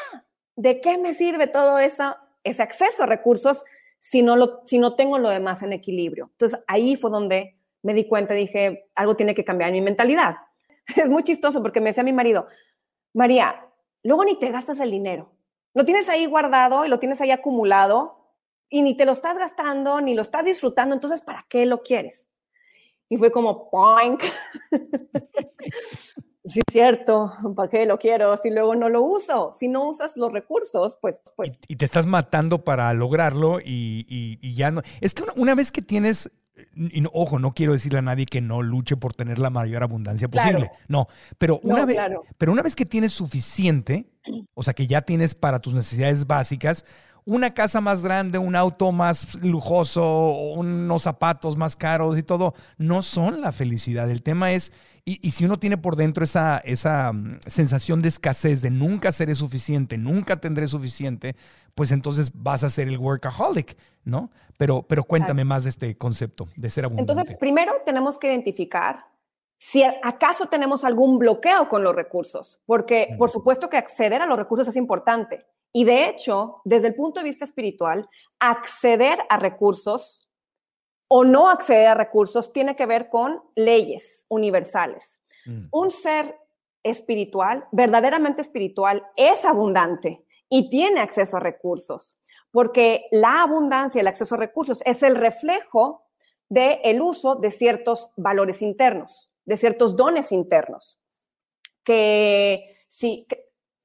¿De 0.56 0.80
qué 0.80 0.98
me 0.98 1.14
sirve 1.14 1.46
todo 1.46 1.78
eso, 1.78 2.16
ese 2.44 2.62
acceso 2.62 3.02
a 3.02 3.06
recursos 3.06 3.64
si 4.00 4.22
no, 4.22 4.36
lo, 4.36 4.62
si 4.66 4.78
no 4.78 4.94
tengo 4.94 5.18
lo 5.18 5.28
demás 5.28 5.62
en 5.62 5.72
equilibrio? 5.72 6.30
Entonces 6.32 6.60
ahí 6.66 6.96
fue 6.96 7.10
donde 7.10 7.58
me 7.82 7.94
di 7.94 8.08
cuenta, 8.08 8.34
dije, 8.34 8.88
algo 8.94 9.16
tiene 9.16 9.34
que 9.34 9.44
cambiar 9.44 9.68
en 9.68 9.74
mi 9.74 9.80
mentalidad. 9.80 10.36
Es 10.96 11.10
muy 11.10 11.24
chistoso 11.24 11.62
porque 11.62 11.80
me 11.80 11.90
decía 11.90 12.04
mi 12.04 12.12
marido, 12.12 12.46
María, 13.12 13.66
luego 14.02 14.24
ni 14.24 14.38
te 14.38 14.50
gastas 14.50 14.78
el 14.80 14.90
dinero. 14.90 15.32
Lo 15.74 15.84
tienes 15.84 16.08
ahí 16.08 16.26
guardado 16.26 16.84
y 16.84 16.88
lo 16.88 16.98
tienes 16.98 17.20
ahí 17.20 17.30
acumulado 17.30 18.32
y 18.68 18.82
ni 18.82 18.96
te 18.96 19.04
lo 19.04 19.12
estás 19.12 19.38
gastando, 19.38 20.00
ni 20.00 20.14
lo 20.14 20.22
estás 20.22 20.44
disfrutando, 20.44 20.94
entonces 20.94 21.20
¿para 21.20 21.44
qué 21.48 21.66
lo 21.66 21.82
quieres? 21.82 22.26
Y 23.08 23.16
fue 23.16 23.30
como, 23.30 23.70
¡poink! 23.70 24.22
Sí, 26.48 26.60
es 26.60 26.72
cierto, 26.72 27.32
¿para 27.56 27.68
qué 27.68 27.86
lo 27.86 27.98
quiero 27.98 28.36
si 28.36 28.50
luego 28.50 28.74
no 28.74 28.88
lo 28.88 29.02
uso? 29.02 29.50
Si 29.52 29.68
no 29.68 29.88
usas 29.88 30.16
los 30.16 30.32
recursos, 30.32 30.96
pues... 31.00 31.16
pues... 31.34 31.58
Y, 31.66 31.76
te 31.76 31.84
estás 31.84 32.06
matando 32.06 32.64
para 32.64 32.92
lograrlo 32.94 33.58
y, 33.60 34.38
ya 34.54 34.70
no... 34.70 34.82
Es 35.00 35.14
que 35.14 35.24
una, 35.36 35.54
vez 35.54 35.72
que 35.72 35.82
tienes... 35.82 36.32
Y 36.74 37.04
ojo, 37.12 37.38
no 37.38 37.52
quiero 37.52 37.72
decirle 37.72 37.98
a 37.98 38.02
nadie 38.02 38.26
que 38.26 38.40
no 38.40 38.62
luche 38.62 38.96
por 38.96 39.12
tener 39.12 39.38
la 39.38 39.50
mayor 39.50 39.82
abundancia 39.82 40.28
posible. 40.28 40.70
No, 40.88 41.08
pero 41.36 41.60
una, 41.62 41.84
vez, 41.84 41.98
pero 42.38 42.52
una 42.52 42.62
vez 42.62 42.74
que 42.74 42.86
tienes 42.86 43.12
suficiente, 43.12 44.06
o 44.54 44.62
sea, 44.62 44.72
que 44.72 44.86
ya 44.86 45.02
tienes 45.02 45.34
para 45.34 45.60
tus 45.60 45.74
necesidades 45.74 46.26
básicas, 46.26 46.84
una 47.26 47.52
casa 47.54 47.80
más 47.80 48.02
grande, 48.02 48.38
un 48.38 48.54
auto 48.54 48.92
más 48.92 49.34
lujoso, 49.42 50.30
unos 50.30 51.02
zapatos 51.02 51.56
más 51.56 51.74
caros 51.74 52.16
y 52.16 52.22
todo, 52.22 52.54
no 52.78 53.02
son 53.02 53.40
la 53.40 53.50
felicidad. 53.50 54.08
El 54.10 54.22
tema 54.22 54.52
es, 54.52 54.72
y, 55.08 55.30
si 55.30 55.44
uno 55.44 55.56
tiene 55.56 55.78
por 55.78 55.94
dentro 55.94 56.24
esa, 56.24 56.58
esa 56.58 57.12
mm, 57.12 57.38
sensación 57.46 58.02
de 58.02 58.08
escasez, 58.08 58.60
de 58.60 58.70
nunca 58.70 59.12
seré 59.12 59.36
suficiente, 59.36 59.98
nunca 59.98 60.40
tendré 60.40 60.66
suficiente, 60.66 61.36
pues 61.76 61.92
entonces 61.92 62.32
vas 62.34 62.64
a 62.64 62.70
ser 62.70 62.88
el 62.88 62.98
workaholic, 62.98 63.76
¿no? 64.04 64.32
Pero, 64.58 64.82
pero 64.82 65.04
cuéntame 65.04 65.44
más 65.44 65.62
de 65.62 65.70
este 65.70 65.96
concepto 65.96 66.48
de 66.56 66.70
ser 66.70 66.86
abundante. 66.86 67.12
Entonces, 67.12 67.36
primero 67.38 67.72
tenemos 67.84 68.18
que 68.18 68.26
identificar 68.26 69.04
si 69.58 69.84
acaso 69.84 70.46
tenemos 70.46 70.84
algún 70.84 71.18
bloqueo 71.18 71.68
con 71.68 71.84
los 71.84 71.94
recursos, 71.94 72.60
porque 72.66 73.14
por 73.16 73.30
supuesto 73.30 73.70
que 73.70 73.76
acceder 73.76 74.20
a 74.22 74.26
los 74.26 74.36
recursos 74.36 74.66
es 74.66 74.76
importante. 74.76 75.46
Y 75.72 75.84
de 75.84 76.08
hecho, 76.08 76.62
desde 76.64 76.88
el 76.88 76.94
punto 76.94 77.20
de 77.20 77.24
vista 77.24 77.44
espiritual, 77.44 78.08
acceder 78.40 79.20
a 79.28 79.36
recursos 79.38 80.25
o 81.08 81.24
no 81.24 81.48
acceder 81.48 81.88
a 81.88 81.94
recursos 81.94 82.52
tiene 82.52 82.76
que 82.76 82.86
ver 82.86 83.08
con 83.08 83.42
leyes 83.54 84.24
universales. 84.28 85.20
Mm. 85.44 85.68
Un 85.70 85.90
ser 85.90 86.38
espiritual, 86.82 87.66
verdaderamente 87.72 88.42
espiritual, 88.42 89.06
es 89.16 89.44
abundante 89.44 90.24
y 90.48 90.70
tiene 90.70 91.00
acceso 91.00 91.36
a 91.36 91.40
recursos, 91.40 92.16
porque 92.50 93.06
la 93.10 93.42
abundancia 93.42 93.98
y 93.98 94.02
el 94.02 94.08
acceso 94.08 94.34
a 94.34 94.38
recursos 94.38 94.82
es 94.84 95.02
el 95.02 95.16
reflejo 95.16 96.04
del 96.48 96.78
el 96.84 97.00
uso 97.00 97.34
de 97.34 97.50
ciertos 97.50 98.10
valores 98.16 98.62
internos 98.62 99.30
de 99.46 99.56
ciertos 99.56 99.96
dones 99.96 100.32
internos, 100.32 101.00
que 101.82 102.76
sí, 102.88 103.26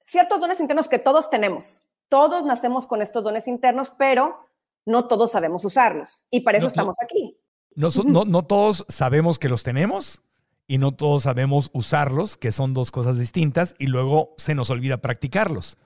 ciertos 0.05 0.41
dones 0.41 0.59
internos 0.59 0.89
que 0.89 0.99
todos 0.99 1.29
tenemos. 1.29 1.85
Todos 2.09 2.43
nacemos 2.43 2.87
con 2.87 3.01
estos 3.01 3.23
dones 3.23 3.47
internos, 3.47 3.93
pero 3.97 4.45
no 4.85 5.07
todos 5.07 5.31
sabemos 5.31 5.63
usarlos. 5.65 6.21
Y 6.29 6.41
para 6.41 6.57
eso 6.57 6.67
estamos 6.67 6.95
aquí. 7.01 7.37
No, 7.75 7.89
no, 8.25 8.43
todos 8.43 8.85
sabemos 8.89 9.39
que 9.39 9.49
los 9.49 9.63
tenemos 9.63 10.23
y 10.67 10.77
no 10.77 10.93
todos 10.93 11.23
sabemos 11.23 11.69
usarlos, 11.73 12.37
que 12.37 12.51
son 12.51 12.73
dos 12.73 12.91
cosas 12.91 13.17
distintas, 13.17 13.75
y 13.79 13.87
luego 13.87 14.33
se 14.37 14.55
nos 14.55 14.69
olvida 14.69 14.97
practicarlos. 14.97 15.77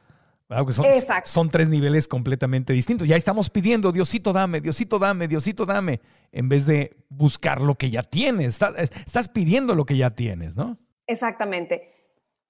son, 0.70 0.86
son, 1.24 1.50
tres 1.50 1.70
niveles 1.70 2.08
completamente 2.08 2.74
distintos. 2.74 3.08
Ya 3.08 3.16
estamos 3.16 3.50
pidiendo, 3.50 3.92
Diosito 3.92 4.34
dame, 4.34 4.62
Diosito 4.62 5.00
dame, 5.00 5.28
Diosito 5.28 5.66
dame 5.66 6.02
en 6.32 6.50
vez 6.50 6.66
de 6.66 6.98
buscar 7.10 7.62
lo 7.62 7.76
que 7.76 7.90
ya 7.90 8.04
tienes. 8.04 8.60
Estás, 8.62 9.30
pidiendo 9.30 9.76
lo 9.76 9.86
que 9.86 9.98
ya 9.98 10.12
tienes, 10.12 10.56
¿no? 10.56 10.78
Exactamente. 11.08 11.94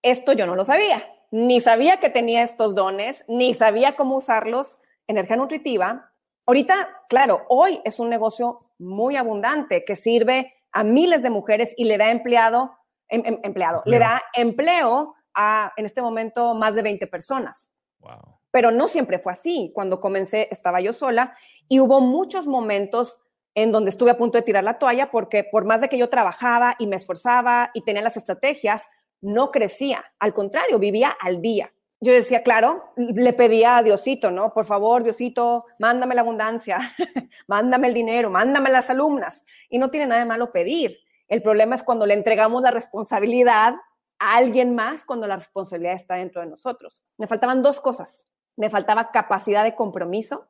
Esto 0.01 0.33
yo 0.33 0.45
no 0.45 0.55
lo 0.55 0.65
sabía. 0.65 1.05
Ni 1.31 1.59
sabía 1.59 1.99
que 1.99 2.09
tenía 2.09 2.43
estos 2.43 2.75
dones, 2.75 3.23
ni 3.27 3.53
sabía 3.53 3.95
cómo 3.95 4.17
usarlos. 4.17 4.77
Energía 5.07 5.35
nutritiva. 5.35 6.11
Ahorita, 6.45 7.03
claro, 7.09 7.43
hoy 7.49 7.81
es 7.83 7.99
un 7.99 8.09
negocio 8.09 8.59
muy 8.77 9.15
abundante 9.15 9.83
que 9.83 9.95
sirve 9.95 10.53
a 10.71 10.83
miles 10.83 11.23
de 11.23 11.29
mujeres 11.29 11.73
y 11.75 11.85
le 11.85 11.97
da 11.97 12.11
empleado, 12.11 12.71
em, 13.07 13.23
em, 13.25 13.39
empleado, 13.43 13.81
le 13.85 13.97
da 13.97 14.21
empleo 14.33 15.15
a, 15.33 15.73
en 15.75 15.85
este 15.85 16.01
momento, 16.01 16.53
más 16.53 16.75
de 16.75 16.81
20 16.81 17.07
personas. 17.07 17.71
Wow. 17.99 18.39
Pero 18.51 18.71
no 18.71 18.87
siempre 18.87 19.19
fue 19.19 19.33
así. 19.33 19.71
Cuando 19.73 19.99
comencé 19.99 20.47
estaba 20.51 20.81
yo 20.81 20.93
sola 20.93 21.35
y 21.67 21.79
hubo 21.79 21.99
muchos 21.99 22.45
momentos 22.45 23.19
en 23.55 23.71
donde 23.71 23.89
estuve 23.89 24.11
a 24.11 24.17
punto 24.17 24.37
de 24.37 24.43
tirar 24.43 24.63
la 24.63 24.77
toalla 24.77 25.09
porque 25.09 25.43
por 25.43 25.65
más 25.65 25.81
de 25.81 25.89
que 25.89 25.97
yo 25.97 26.09
trabajaba 26.09 26.75
y 26.77 26.87
me 26.87 26.97
esforzaba 26.97 27.71
y 27.73 27.81
tenía 27.81 28.01
las 28.01 28.17
estrategias, 28.17 28.87
no 29.21 29.49
crecía. 29.49 30.05
Al 30.19 30.33
contrario, 30.33 30.77
vivía 30.77 31.15
al 31.19 31.41
día. 31.41 31.73
Yo 32.01 32.11
decía, 32.11 32.43
claro, 32.43 32.91
le 32.97 33.33
pedía 33.33 33.77
a 33.77 33.83
Diosito, 33.83 34.29
¿no? 34.29 34.53
Por 34.53 34.65
favor, 34.65 35.03
Diosito, 35.03 35.65
mándame 35.79 36.13
la 36.15 36.21
abundancia, 36.21 36.93
mándame 37.47 37.87
el 37.87 37.93
dinero, 37.93 38.29
mándame 38.29 38.69
las 38.69 38.89
alumnas. 38.89 39.43
Y 39.69 39.79
no 39.79 39.89
tiene 39.89 40.07
nada 40.07 40.19
de 40.19 40.27
malo 40.27 40.51
pedir. 40.51 40.99
El 41.27 41.41
problema 41.41 41.75
es 41.75 41.83
cuando 41.83 42.05
le 42.05 42.13
entregamos 42.13 42.61
la 42.61 42.71
responsabilidad 42.71 43.75
a 44.19 44.37
alguien 44.37 44.75
más 44.75 45.05
cuando 45.05 45.27
la 45.27 45.35
responsabilidad 45.35 45.95
está 45.95 46.15
dentro 46.15 46.41
de 46.41 46.47
nosotros. 46.47 47.01
Me 47.17 47.27
faltaban 47.27 47.61
dos 47.61 47.81
cosas. 47.81 48.27
Me 48.55 48.69
faltaba 48.69 49.11
capacidad 49.11 49.63
de 49.63 49.75
compromiso 49.75 50.47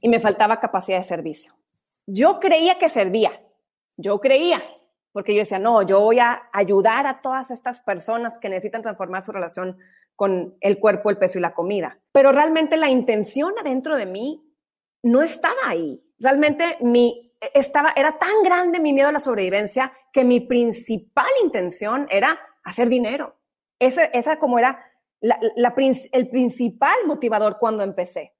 y 0.00 0.08
me 0.08 0.20
faltaba 0.20 0.60
capacidad 0.60 0.98
de 0.98 1.04
servicio. 1.04 1.54
Yo 2.06 2.40
creía 2.40 2.78
que 2.78 2.88
servía, 2.88 3.42
yo 3.96 4.20
creía, 4.20 4.62
porque 5.12 5.34
yo 5.34 5.40
decía, 5.40 5.58
no, 5.58 5.82
yo 5.82 6.00
voy 6.00 6.18
a 6.18 6.48
ayudar 6.52 7.06
a 7.06 7.20
todas 7.20 7.50
estas 7.50 7.80
personas 7.80 8.38
que 8.38 8.48
necesitan 8.48 8.82
transformar 8.82 9.24
su 9.24 9.32
relación 9.32 9.78
con 10.16 10.56
el 10.60 10.78
cuerpo, 10.78 11.10
el 11.10 11.18
peso 11.18 11.38
y 11.38 11.42
la 11.42 11.54
comida. 11.54 11.98
Pero 12.12 12.32
realmente 12.32 12.76
la 12.76 12.88
intención 12.88 13.52
adentro 13.60 13.96
de 13.96 14.06
mí 14.06 14.42
no 15.02 15.22
estaba 15.22 15.60
ahí. 15.66 16.02
Realmente 16.18 16.76
mi, 16.80 17.34
estaba, 17.54 17.92
era 17.96 18.18
tan 18.18 18.42
grande 18.42 18.80
mi 18.80 18.92
miedo 18.92 19.08
a 19.08 19.12
la 19.12 19.20
sobrevivencia 19.20 19.92
que 20.12 20.24
mi 20.24 20.40
principal 20.40 21.30
intención 21.42 22.06
era 22.10 22.38
hacer 22.64 22.88
dinero. 22.88 23.36
Esa 23.78 24.38
como 24.38 24.58
era 24.58 24.84
el 25.20 26.28
principal 26.30 26.96
motivador 27.06 27.58
cuando 27.58 27.82
empecé 27.82 28.34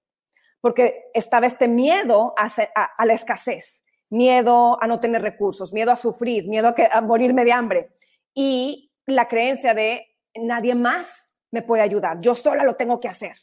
porque 0.62 1.11
estaba 1.12 1.47
este 1.47 1.68
miedo 1.68 2.35
a, 2.39 3.05
la 3.05 3.12
escasez, 3.12 3.82
miedo 4.12 4.76
a 4.82 4.86
no 4.86 5.00
tener 5.00 5.22
recursos, 5.22 5.72
miedo 5.72 5.90
a 5.90 5.96
sufrir, 5.96 6.46
miedo 6.46 6.74
a, 6.92 7.00
morirme 7.00 7.46
de 7.46 7.52
hambre 7.52 7.90
y 8.34 8.92
la 9.06 9.26
creencia 9.26 9.72
de 9.72 10.06
nadie 10.34 10.74
más 10.74 11.30
me 11.50 11.62
puede 11.62 11.82
ayudar, 11.82 12.20
yo 12.20 12.34
sola 12.34 12.62
lo 12.62 12.76
tengo 12.76 13.00
que 13.00 13.08
hacer, 13.08 13.34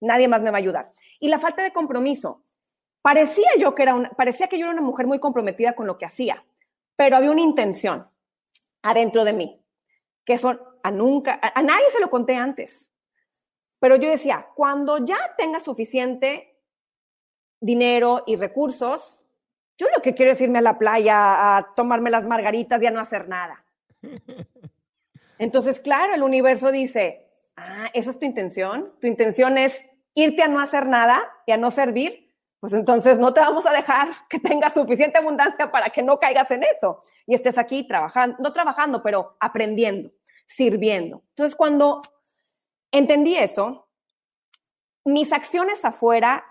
nadie 0.00 0.26
más 0.26 0.40
me 0.40 0.50
va 0.50 0.56
a 0.56 0.60
ayudar. 0.60 0.90
Y 1.20 1.28
la 1.28 1.38
falta 1.38 1.62
de 1.62 1.72
compromiso. 1.72 2.42
Parecía 3.02 3.50
yo 3.58 3.74
que 3.74 3.82
era 3.82 3.94
una, 3.94 4.10
parecía 4.10 4.48
que 4.48 4.58
yo 4.58 4.64
era 4.64 4.72
una 4.72 4.82
mujer 4.82 5.06
muy 5.06 5.20
comprometida 5.20 5.74
con 5.74 5.86
lo 5.86 5.96
que 5.96 6.06
hacía, 6.06 6.44
pero 6.96 7.16
había 7.16 7.30
una 7.30 7.42
intención 7.42 8.08
adentro 8.82 9.22
de 9.22 9.34
mí, 9.34 9.62
que 10.24 10.38
son 10.38 10.58
a 10.82 10.90
nunca, 10.90 11.38
a 11.42 11.62
nadie 11.62 11.84
se 11.92 12.00
lo 12.00 12.08
conté 12.08 12.36
antes. 12.36 12.90
Pero 13.78 13.96
yo 13.96 14.08
decía, 14.08 14.48
cuando 14.54 15.04
ya 15.04 15.18
tenga 15.36 15.60
suficiente 15.60 16.58
dinero 17.60 18.24
y 18.26 18.36
recursos, 18.36 19.25
yo 19.78 19.86
lo 19.94 20.02
que 20.02 20.14
quiero 20.14 20.32
es 20.32 20.40
irme 20.40 20.58
a 20.58 20.62
la 20.62 20.78
playa 20.78 21.56
a 21.56 21.74
tomarme 21.74 22.10
las 22.10 22.24
margaritas 22.24 22.82
y 22.82 22.86
a 22.86 22.90
no 22.90 23.00
hacer 23.00 23.28
nada. 23.28 23.64
Entonces, 25.38 25.80
claro, 25.80 26.14
el 26.14 26.22
universo 26.22 26.72
dice, 26.72 27.26
ah, 27.56 27.90
¿esa 27.92 28.10
es 28.10 28.18
tu 28.18 28.24
intención? 28.24 28.92
¿Tu 29.00 29.06
intención 29.06 29.58
es 29.58 29.78
irte 30.14 30.42
a 30.42 30.48
no 30.48 30.60
hacer 30.60 30.86
nada 30.86 31.22
y 31.46 31.52
a 31.52 31.58
no 31.58 31.70
servir? 31.70 32.26
Pues 32.58 32.72
entonces 32.72 33.18
no 33.18 33.34
te 33.34 33.40
vamos 33.40 33.66
a 33.66 33.72
dejar 33.72 34.08
que 34.30 34.38
tengas 34.38 34.72
suficiente 34.74 35.18
abundancia 35.18 35.70
para 35.70 35.90
que 35.90 36.02
no 36.02 36.18
caigas 36.18 36.50
en 36.50 36.62
eso 36.62 37.00
y 37.26 37.34
estés 37.34 37.58
aquí 37.58 37.86
trabajando, 37.86 38.36
no 38.40 38.52
trabajando, 38.52 39.02
pero 39.02 39.36
aprendiendo, 39.40 40.10
sirviendo. 40.46 41.22
Entonces, 41.28 41.54
cuando 41.54 42.00
entendí 42.90 43.36
eso, 43.36 43.88
mis 45.04 45.32
acciones 45.32 45.84
afuera 45.84 46.44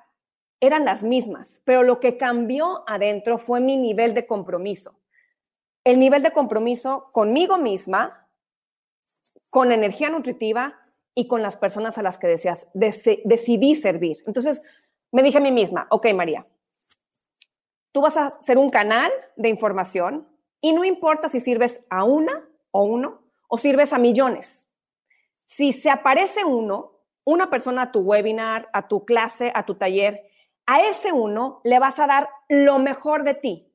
eran 0.59 0.85
las 0.85 1.03
mismas, 1.03 1.61
pero 1.65 1.83
lo 1.83 1.99
que 1.99 2.17
cambió 2.17 2.83
adentro 2.87 3.37
fue 3.37 3.59
mi 3.59 3.77
nivel 3.77 4.13
de 4.13 4.25
compromiso. 4.25 4.95
El 5.83 5.99
nivel 5.99 6.23
de 6.23 6.31
compromiso 6.31 7.09
conmigo 7.11 7.57
misma, 7.57 8.27
con 9.49 9.71
energía 9.71 10.09
nutritiva 10.09 10.79
y 11.13 11.27
con 11.27 11.41
las 11.41 11.55
personas 11.55 11.97
a 11.97 12.01
las 12.01 12.17
que 12.17 12.27
deseas, 12.27 12.67
decidí 12.73 13.75
servir. 13.75 14.17
Entonces, 14.25 14.61
me 15.11 15.23
dije 15.23 15.37
a 15.37 15.41
mí 15.41 15.51
misma, 15.51 15.87
ok, 15.91 16.07
María, 16.13 16.45
tú 17.91 18.01
vas 18.01 18.17
a 18.17 18.31
ser 18.41 18.57
un 18.57 18.69
canal 18.69 19.11
de 19.37 19.49
información 19.49 20.27
y 20.59 20.73
no 20.73 20.83
importa 20.83 21.29
si 21.29 21.39
sirves 21.39 21.83
a 21.89 22.03
una 22.03 22.49
o 22.71 22.83
uno 22.83 23.21
o 23.47 23.57
sirves 23.57 23.93
a 23.93 23.99
millones. 23.99 24.67
Si 25.47 25.71
se 25.71 25.89
aparece 25.89 26.43
uno, 26.43 26.99
una 27.23 27.49
persona 27.49 27.83
a 27.83 27.91
tu 27.91 28.01
webinar, 28.01 28.69
a 28.73 28.87
tu 28.87 29.05
clase, 29.05 29.51
a 29.55 29.65
tu 29.65 29.75
taller, 29.75 30.27
a 30.65 30.81
ese 30.81 31.11
uno 31.11 31.61
le 31.63 31.79
vas 31.79 31.99
a 31.99 32.07
dar 32.07 32.29
lo 32.49 32.79
mejor 32.79 33.23
de 33.23 33.35
ti. 33.35 33.71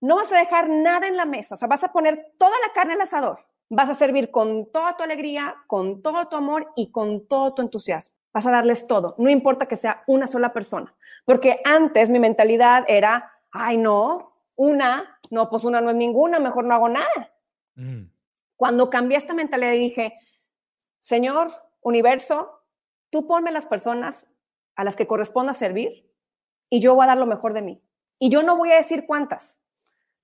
No 0.00 0.16
vas 0.16 0.32
a 0.32 0.38
dejar 0.38 0.68
nada 0.68 1.08
en 1.08 1.16
la 1.16 1.24
mesa, 1.24 1.54
o 1.54 1.58
sea, 1.58 1.68
vas 1.68 1.84
a 1.84 1.92
poner 1.92 2.34
toda 2.38 2.54
la 2.66 2.72
carne 2.72 2.94
al 2.94 3.00
asador. 3.00 3.46
Vas 3.68 3.88
a 3.88 3.94
servir 3.94 4.30
con 4.30 4.70
toda 4.70 4.96
tu 4.96 5.02
alegría, 5.02 5.56
con 5.66 6.02
todo 6.02 6.28
tu 6.28 6.36
amor 6.36 6.70
y 6.76 6.92
con 6.92 7.26
todo 7.26 7.54
tu 7.54 7.62
entusiasmo. 7.62 8.14
Vas 8.32 8.46
a 8.46 8.50
darles 8.50 8.86
todo, 8.86 9.14
no 9.18 9.30
importa 9.30 9.66
que 9.66 9.76
sea 9.76 10.02
una 10.06 10.26
sola 10.26 10.52
persona. 10.52 10.94
Porque 11.24 11.60
antes 11.64 12.10
mi 12.10 12.18
mentalidad 12.18 12.84
era, 12.86 13.32
ay, 13.50 13.78
no, 13.78 14.32
una, 14.56 15.18
no, 15.30 15.48
pues 15.48 15.64
una 15.64 15.80
no 15.80 15.90
es 15.90 15.96
ninguna, 15.96 16.38
mejor 16.38 16.64
no 16.64 16.74
hago 16.74 16.88
nada. 16.88 17.32
Mm. 17.74 18.10
Cuando 18.56 18.90
cambié 18.90 19.18
esta 19.18 19.34
mentalidad 19.34 19.72
dije, 19.72 20.18
Señor, 21.00 21.50
universo, 21.80 22.62
tú 23.10 23.26
ponme 23.26 23.52
las 23.52 23.66
personas 23.66 24.26
a 24.74 24.84
las 24.84 24.96
que 24.96 25.06
corresponda 25.06 25.54
servir 25.54 26.06
y 26.70 26.80
yo 26.80 26.94
voy 26.94 27.04
a 27.04 27.08
dar 27.08 27.18
lo 27.18 27.26
mejor 27.26 27.52
de 27.52 27.62
mí. 27.62 27.82
Y 28.18 28.30
yo 28.30 28.42
no 28.42 28.56
voy 28.56 28.70
a 28.70 28.76
decir 28.76 29.04
cuántas. 29.06 29.60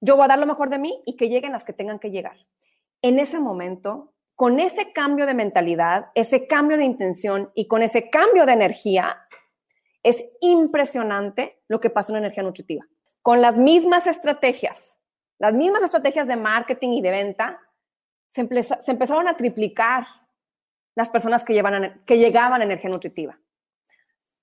Yo 0.00 0.16
voy 0.16 0.24
a 0.24 0.28
dar 0.28 0.38
lo 0.38 0.46
mejor 0.46 0.70
de 0.70 0.78
mí 0.78 1.02
y 1.06 1.16
que 1.16 1.28
lleguen 1.28 1.52
las 1.52 1.64
que 1.64 1.72
tengan 1.72 1.98
que 1.98 2.10
llegar. 2.10 2.36
En 3.02 3.18
ese 3.18 3.38
momento, 3.38 4.12
con 4.34 4.58
ese 4.58 4.92
cambio 4.92 5.26
de 5.26 5.34
mentalidad, 5.34 6.10
ese 6.14 6.46
cambio 6.46 6.76
de 6.76 6.84
intención 6.84 7.50
y 7.54 7.68
con 7.68 7.82
ese 7.82 8.10
cambio 8.10 8.46
de 8.46 8.52
energía, 8.52 9.18
Es 10.04 10.24
impresionante 10.40 11.62
lo 11.68 11.78
que 11.78 11.88
pasa 11.88 12.10
en 12.10 12.18
energía 12.18 12.42
nutritiva. 12.42 12.84
Con 13.22 13.40
las 13.40 13.56
mismas 13.56 14.08
estrategias, 14.08 14.98
las 15.38 15.54
mismas 15.54 15.84
estrategias 15.84 16.26
de 16.26 16.34
marketing 16.34 16.88
y 16.94 17.02
de 17.02 17.10
venta, 17.12 17.60
se, 18.30 18.40
empezaron 18.40 19.28
a 19.28 19.36
triplicar 19.36 20.04
las 20.96 21.08
personas 21.08 21.44
que, 21.44 21.54
que 22.04 22.18
llegaban 22.18 22.60
a 22.60 22.64
energía 22.64 22.90
nutritiva. 22.90 23.38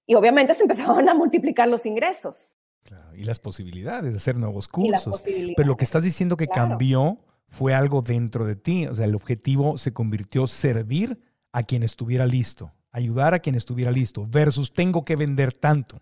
Y 0.09 0.15
obviamente 0.15 0.55
se 0.55 0.63
empezaron 0.63 1.07
a 1.07 1.13
multiplicar 1.13 1.67
los 1.67 1.85
ingresos. 1.85 2.57
y 3.15 3.25
las 3.25 3.39
posibilidades 3.39 4.11
de 4.11 4.17
hacer 4.17 4.35
nuevos 4.35 4.67
cursos. 4.67 5.21
Pero 5.55 5.67
lo 5.67 5.77
que 5.77 5.83
estás 5.83 6.03
diciendo 6.03 6.35
que 6.35 6.47
cambió 6.47 7.17
fue 7.47 7.75
algo 7.75 8.01
dentro 8.01 8.43
de 8.43 8.55
ti. 8.55 8.87
O 8.87 8.95
sea, 8.95 9.05
el 9.05 9.13
objetivo 9.13 9.77
se 9.77 9.93
convirtió 9.93 10.47
servir 10.47 11.21
a 11.51 11.61
quien 11.61 11.83
estuviera 11.83 12.25
listo, 12.25 12.73
ayudar 12.91 13.35
a 13.35 13.39
quien 13.39 13.53
estuviera 13.53 13.91
listo, 13.91 14.25
versus 14.27 14.73
tengo 14.73 15.05
que 15.05 15.15
vender 15.15 15.53
tanto 15.53 16.01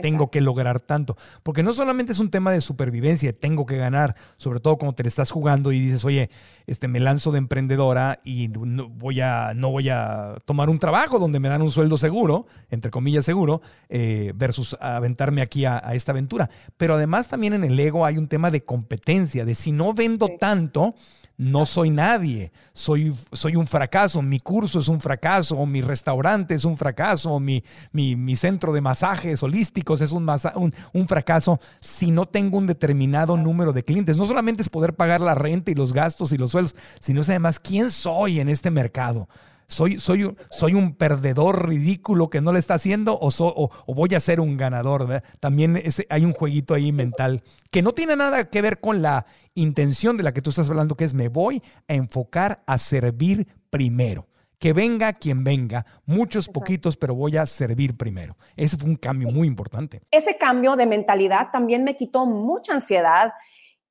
tengo 0.00 0.30
que 0.30 0.40
lograr 0.40 0.80
tanto. 0.80 1.16
Porque 1.42 1.62
no 1.62 1.72
solamente 1.72 2.12
es 2.12 2.18
un 2.18 2.30
tema 2.30 2.52
de 2.52 2.60
supervivencia, 2.60 3.32
tengo 3.32 3.66
que 3.66 3.76
ganar, 3.76 4.16
sobre 4.36 4.60
todo 4.60 4.76
cuando 4.76 4.94
te 4.94 5.02
le 5.02 5.08
estás 5.08 5.30
jugando 5.30 5.72
y 5.72 5.80
dices, 5.80 6.04
oye, 6.04 6.30
este, 6.66 6.88
me 6.88 7.00
lanzo 7.00 7.32
de 7.32 7.38
emprendedora 7.38 8.20
y 8.24 8.48
no 8.48 8.88
voy 8.88 9.20
a, 9.20 9.52
no 9.54 9.70
voy 9.70 9.88
a 9.88 10.36
tomar 10.44 10.68
un 10.68 10.78
trabajo 10.78 11.18
donde 11.18 11.40
me 11.40 11.48
dan 11.48 11.62
un 11.62 11.70
sueldo 11.70 11.96
seguro, 11.96 12.46
entre 12.70 12.90
comillas 12.90 13.24
seguro, 13.24 13.62
eh, 13.88 14.32
versus 14.34 14.76
aventarme 14.80 15.42
aquí 15.42 15.64
a, 15.64 15.78
esta 15.92 16.12
aventura. 16.12 16.50
Pero 16.76 16.94
además 16.94 17.28
también 17.28 17.54
en 17.54 17.64
el 17.64 17.78
ego 17.78 18.04
hay 18.04 18.18
un 18.18 18.28
tema 18.28 18.50
de 18.50 18.64
competencia, 18.64 19.44
de 19.44 19.54
si 19.54 19.72
no 19.72 19.94
vendo 19.94 20.28
tanto, 20.38 20.94
no 21.38 21.64
soy 21.64 21.90
nadie, 21.90 22.50
soy, 22.72 23.14
soy 23.32 23.54
un 23.54 23.68
fracaso, 23.68 24.20
mi 24.22 24.40
curso 24.40 24.80
es 24.80 24.88
un 24.88 25.00
fracaso, 25.00 25.64
mi 25.66 25.80
restaurante 25.80 26.56
es 26.56 26.64
un 26.64 26.76
fracaso, 26.76 27.38
mi, 27.38 27.62
mi, 27.92 28.34
centro 28.34 28.72
de 28.72 28.80
masajes 28.80 29.40
holísticos 29.44 30.00
es 30.00 30.10
un, 30.10 30.28
un, 30.56 30.74
un, 30.92 31.08
fracaso 31.08 31.60
si 31.80 32.10
no 32.10 32.26
tengo 32.26 32.58
un 32.58 32.66
determinado 32.66 33.36
número 33.36 33.72
de 33.72 33.84
clientes. 33.84 34.16
No 34.16 34.26
solamente 34.26 34.62
es 34.62 34.68
poder 34.68 34.94
pagar 34.94 35.20
la 35.20 35.36
renta 35.36 35.70
y 35.70 35.74
los 35.74 35.92
gastos 35.92 36.32
y 36.32 36.38
los 36.38 36.50
sueldos, 36.50 36.74
sino 36.98 37.20
es 37.20 37.28
además 37.28 37.60
quién 37.60 37.92
soy 37.92 38.40
en 38.40 38.48
este 38.48 38.72
mercado. 38.72 39.28
¿Soy, 39.70 40.00
soy, 40.00 40.34
soy 40.50 40.72
un 40.72 40.94
perdedor 40.94 41.68
ridículo 41.68 42.30
que 42.30 42.40
no 42.40 42.52
le 42.52 42.58
está 42.58 42.74
haciendo 42.74 43.18
o, 43.20 43.28
o, 43.38 43.94
voy 43.94 44.14
a 44.14 44.20
ser 44.20 44.40
un 44.40 44.56
ganador? 44.56 45.22
También 45.40 45.82
hay 46.08 46.24
un 46.24 46.32
jueguito 46.32 46.72
ahí 46.72 46.90
mental 46.90 47.42
que 47.70 47.82
no 47.82 47.92
tiene 47.92 48.16
nada 48.16 48.48
que 48.48 48.62
ver 48.62 48.80
con 48.80 49.02
la 49.02 49.26
intención 49.52 50.16
de 50.16 50.22
la 50.22 50.32
que 50.32 50.40
tú 50.40 50.50
estás 50.50 50.70
hablando, 50.70 50.96
que 50.96 51.04
es 51.04 51.12
me 51.12 51.28
voy 51.28 51.62
a 51.86 51.94
enfocar 51.94 52.62
a 52.66 52.78
servir 52.78 53.46
primero. 53.68 54.26
Que 54.58 54.72
venga 54.72 55.12
quien 55.12 55.44
venga, 55.44 55.84
muchos 56.06 56.48
poquitos, 56.48 56.96
pero 56.96 57.14
voy 57.14 57.36
a 57.36 57.46
servir 57.46 57.96
primero. 57.96 58.36
Ese 58.56 58.76
fue 58.78 58.88
un 58.88 58.96
cambio 58.96 59.28
muy 59.28 59.46
importante. 59.46 60.00
Ese 60.10 60.38
cambio 60.38 60.76
de 60.76 60.86
mentalidad 60.86 61.50
también 61.52 61.84
me 61.84 61.94
quitó 61.94 62.24
mucha 62.24 62.72
ansiedad 62.72 63.34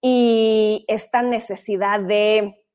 y 0.01 0.84
esta 0.88 1.21
necesidad 1.21 1.99
de 1.99 2.65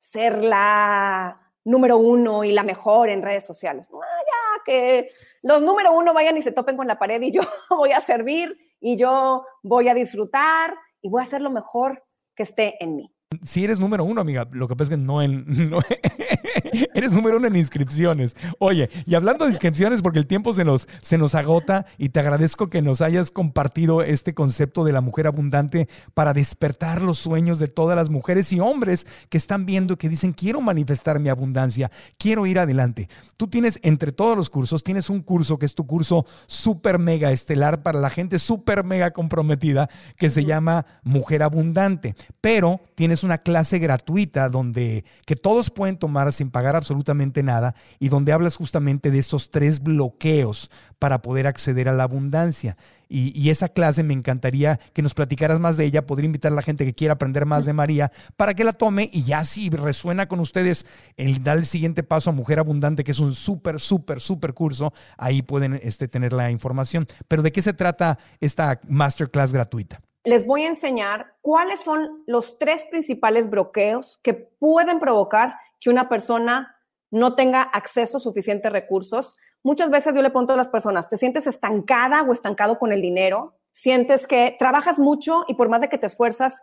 ser 0.00 0.44
la 0.44 1.47
número 1.68 1.98
uno 1.98 2.44
y 2.44 2.52
la 2.52 2.62
mejor 2.62 3.10
en 3.10 3.22
redes 3.22 3.44
sociales. 3.44 3.86
Ah, 3.92 4.22
ya, 4.26 4.62
que 4.64 5.10
los 5.42 5.62
número 5.62 5.92
uno 5.92 6.14
vayan 6.14 6.36
y 6.36 6.42
se 6.42 6.52
topen 6.52 6.76
con 6.76 6.86
la 6.86 6.98
pared 6.98 7.20
y 7.20 7.30
yo 7.30 7.42
voy 7.70 7.92
a 7.92 8.00
servir 8.00 8.56
y 8.80 8.96
yo 8.96 9.44
voy 9.62 9.88
a 9.88 9.94
disfrutar 9.94 10.74
y 11.02 11.08
voy 11.08 11.20
a 11.20 11.24
hacer 11.24 11.42
lo 11.42 11.50
mejor 11.50 12.02
que 12.34 12.44
esté 12.44 12.82
en 12.82 12.96
mí. 12.96 13.14
Si 13.42 13.62
eres 13.62 13.78
número 13.78 14.04
uno, 14.04 14.22
amiga, 14.22 14.48
lo 14.50 14.66
que 14.66 14.74
pasa 14.74 14.94
es 14.94 14.98
que 14.98 15.04
no 15.04 15.20
en... 15.20 15.44
eres 16.94 17.12
número 17.12 17.38
uno 17.38 17.46
en 17.46 17.56
inscripciones. 17.56 18.36
Oye, 18.58 18.90
y 19.06 19.14
hablando 19.14 19.44
de 19.44 19.50
inscripciones, 19.50 20.02
porque 20.02 20.18
el 20.18 20.26
tiempo 20.26 20.52
se 20.52 20.64
nos, 20.64 20.88
se 21.00 21.18
nos 21.18 21.34
agota 21.34 21.86
y 21.96 22.10
te 22.10 22.20
agradezco 22.20 22.70
que 22.70 22.82
nos 22.82 23.00
hayas 23.00 23.30
compartido 23.30 24.02
este 24.02 24.34
concepto 24.34 24.84
de 24.84 24.92
la 24.92 25.00
mujer 25.00 25.26
abundante 25.26 25.88
para 26.14 26.32
despertar 26.32 27.02
los 27.02 27.18
sueños 27.18 27.58
de 27.58 27.68
todas 27.68 27.96
las 27.96 28.10
mujeres 28.10 28.52
y 28.52 28.60
hombres 28.60 29.06
que 29.28 29.38
están 29.38 29.66
viendo 29.66 29.94
y 29.94 29.96
que 29.96 30.08
dicen, 30.08 30.32
quiero 30.32 30.60
manifestar 30.60 31.18
mi 31.20 31.28
abundancia, 31.28 31.90
quiero 32.18 32.46
ir 32.46 32.58
adelante. 32.58 33.08
Tú 33.36 33.48
tienes, 33.48 33.78
entre 33.82 34.12
todos 34.12 34.36
los 34.36 34.50
cursos, 34.50 34.82
tienes 34.82 35.10
un 35.10 35.20
curso 35.20 35.58
que 35.58 35.66
es 35.66 35.74
tu 35.74 35.86
curso 35.86 36.26
súper 36.46 36.98
mega 36.98 37.32
estelar 37.32 37.82
para 37.82 38.00
la 38.00 38.10
gente 38.10 38.38
súper 38.38 38.84
mega 38.84 39.12
comprometida 39.12 39.88
que 40.16 40.30
se 40.30 40.44
llama 40.44 40.86
Mujer 41.02 41.42
Abundante, 41.42 42.14
pero 42.40 42.80
tienes 42.94 43.22
una 43.22 43.38
clase 43.38 43.78
gratuita 43.78 44.48
donde 44.48 45.04
que 45.24 45.36
todos 45.36 45.70
pueden 45.70 45.96
tomar 45.96 46.32
sin 46.32 46.50
pagar 46.58 46.74
absolutamente 46.74 47.44
nada 47.44 47.76
y 48.00 48.08
donde 48.08 48.32
hablas 48.32 48.56
justamente 48.56 49.12
de 49.12 49.20
esos 49.20 49.52
tres 49.52 49.80
bloqueos 49.80 50.72
para 50.98 51.22
poder 51.22 51.46
acceder 51.46 51.88
a 51.88 51.92
la 51.92 52.02
abundancia. 52.02 52.76
Y, 53.08 53.48
esa 53.48 53.68
clase 53.68 54.02
me 54.02 54.12
encantaría 54.12 54.80
que 54.92 55.02
nos 55.02 55.14
platicaras 55.14 55.60
más 55.60 55.76
de 55.76 55.84
ella. 55.84 56.04
Podría 56.04 56.26
invitar 56.26 56.50
a 56.50 56.56
la 56.56 56.62
gente 56.62 56.84
que 56.84 56.94
quiera 56.94 57.14
aprender 57.14 57.46
más 57.46 57.64
de 57.64 57.72
María 57.72 58.10
para 58.36 58.54
que 58.54 58.64
la 58.64 58.72
tome 58.72 59.08
y 59.12 59.22
ya 59.22 59.44
si 59.44 59.70
resuena 59.70 60.26
con 60.26 60.40
ustedes 60.40 60.84
el 61.16 61.44
dar 61.44 61.58
el 61.58 61.66
siguiente 61.66 62.02
paso 62.02 62.30
a 62.30 62.32
Mujer 62.32 62.58
Abundante, 62.58 63.04
que 63.04 63.12
es 63.12 63.20
un 63.20 63.34
súper, 63.34 63.78
súper, 63.78 64.20
súper 64.20 64.52
curso, 64.52 64.92
ahí 65.16 65.42
pueden 65.42 65.78
este, 65.80 66.08
tener 66.08 66.32
la 66.32 66.50
información. 66.50 67.06
Pero 67.28 67.42
¿de 67.42 67.52
qué 67.52 67.62
se 67.62 67.72
trata 67.72 68.18
esta 68.40 68.80
masterclass 68.88 69.52
gratuita? 69.52 70.00
les 70.28 70.44
voy 70.44 70.64
a 70.64 70.68
enseñar 70.68 71.34
cuáles 71.40 71.80
son 71.80 72.22
los 72.26 72.58
tres 72.58 72.84
principales 72.90 73.48
bloqueos 73.48 74.18
que 74.22 74.34
pueden 74.34 74.98
provocar 74.98 75.54
que 75.80 75.90
una 75.90 76.08
persona 76.08 76.76
no 77.10 77.34
tenga 77.34 77.62
acceso 77.62 78.18
a 78.18 78.20
suficientes 78.20 78.70
recursos. 78.70 79.34
Muchas 79.62 79.90
veces 79.90 80.14
yo 80.14 80.22
le 80.22 80.30
pregunto 80.30 80.52
a 80.52 80.56
las 80.56 80.68
personas, 80.68 81.08
¿te 81.08 81.16
sientes 81.16 81.46
estancada 81.46 82.22
o 82.22 82.32
estancado 82.32 82.78
con 82.78 82.92
el 82.92 83.00
dinero? 83.00 83.56
¿Sientes 83.72 84.26
que 84.26 84.56
trabajas 84.58 84.98
mucho 84.98 85.44
y 85.48 85.54
por 85.54 85.68
más 85.68 85.80
de 85.80 85.88
que 85.88 85.98
te 85.98 86.06
esfuerzas, 86.06 86.62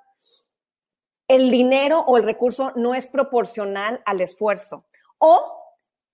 el 1.28 1.50
dinero 1.50 2.02
o 2.02 2.18
el 2.18 2.24
recurso 2.24 2.72
no 2.76 2.94
es 2.94 3.08
proporcional 3.08 4.02
al 4.06 4.22
esfuerzo? 4.22 4.86
O 5.18 5.66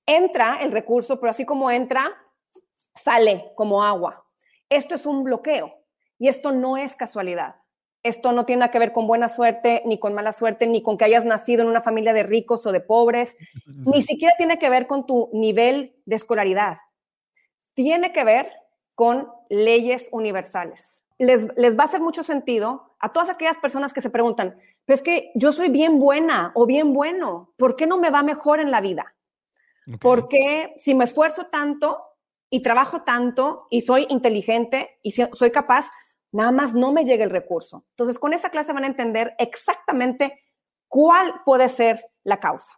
entra 0.06 0.60
el 0.62 0.72
recurso, 0.72 1.20
pero 1.20 1.32
así 1.32 1.46
como 1.46 1.70
entra, 1.70 2.06
sale 2.96 3.52
como 3.56 3.84
agua. 3.84 4.26
Esto 4.70 4.96
es 4.96 5.06
un 5.06 5.24
bloqueo. 5.24 5.74
Y 6.18 6.28
esto 6.28 6.52
no 6.52 6.78
es 6.78 6.96
casualidad. 6.96 7.56
Esto 8.04 8.32
no 8.32 8.46
tiene 8.46 8.70
que 8.72 8.80
ver 8.80 8.94
con 8.94 9.06
buena 9.06 9.30
suerte, 9.30 9.84
ni 9.86 10.00
con 10.00 10.14
mala 10.14 10.34
suerte, 10.34 10.66
ni 10.66 10.82
con 10.82 10.98
que 10.98 11.06
hayas 11.06 11.26
nacido 11.26 11.62
en 11.62 11.68
una 11.68 11.82
familia 11.82 12.14
de 12.14 12.24
ricos 12.24 12.66
o 12.66 12.72
de 12.72 12.80
pobres. 12.80 13.38
Ni 13.66 14.02
siquiera 14.02 14.34
tiene 14.38 14.58
que 14.58 14.70
ver 14.70 14.88
con 14.88 15.06
tu 15.06 15.30
nivel 15.34 15.96
de 16.06 16.16
escolaridad. 16.16 16.78
Tiene 17.74 18.12
que 18.12 18.24
ver 18.24 18.52
con 18.96 19.30
leyes 19.50 20.10
universales. 20.12 21.04
Les, 21.20 21.48
les 21.56 21.78
va 21.78 21.84
a 21.84 21.88
hacer 21.88 22.02
mucho 22.02 22.24
sentido 22.24 22.96
a 23.00 23.12
todas 23.12 23.30
aquellas 23.30 23.58
personas 23.58 23.94
que 23.94 24.02
se 24.02 24.10
preguntan, 24.10 24.58
pero 24.86 24.96
es 24.96 25.02
que 25.02 25.32
yo 25.36 25.52
soy 25.52 25.70
bien 25.70 26.00
buena 26.00 26.52
o 26.56 26.66
bien 26.66 26.94
bueno, 26.94 27.54
¿por 27.58 27.76
qué 27.76 27.88
no 27.88 27.98
me 27.98 28.10
va 28.10 28.24
mejor 28.24 28.60
en 28.60 28.72
la 28.72 28.82
vida? 28.82 29.16
Porque 30.00 30.76
si 30.80 30.96
me 30.96 31.04
esfuerzo 31.04 31.48
tanto 31.48 32.02
y 32.50 32.62
trabajo 32.62 33.02
tanto 33.04 33.68
y 33.70 33.82
soy 33.82 34.06
inteligente 34.10 35.00
y 35.02 35.12
soy 35.12 35.52
capaz, 35.52 35.88
nada 36.32 36.52
más 36.52 36.74
no 36.74 36.92
me 36.92 37.06
llega 37.06 37.24
el 37.24 37.30
recurso. 37.30 37.86
Entonces, 37.92 38.20
con 38.20 38.34
esa 38.34 38.50
clase 38.50 38.74
van 38.74 38.84
a 38.84 38.88
entender 38.88 39.36
exactamente 39.38 40.40
cuál 40.88 41.42
puede 41.46 41.70
ser 41.70 42.04
la 42.24 42.40
causa. 42.40 42.74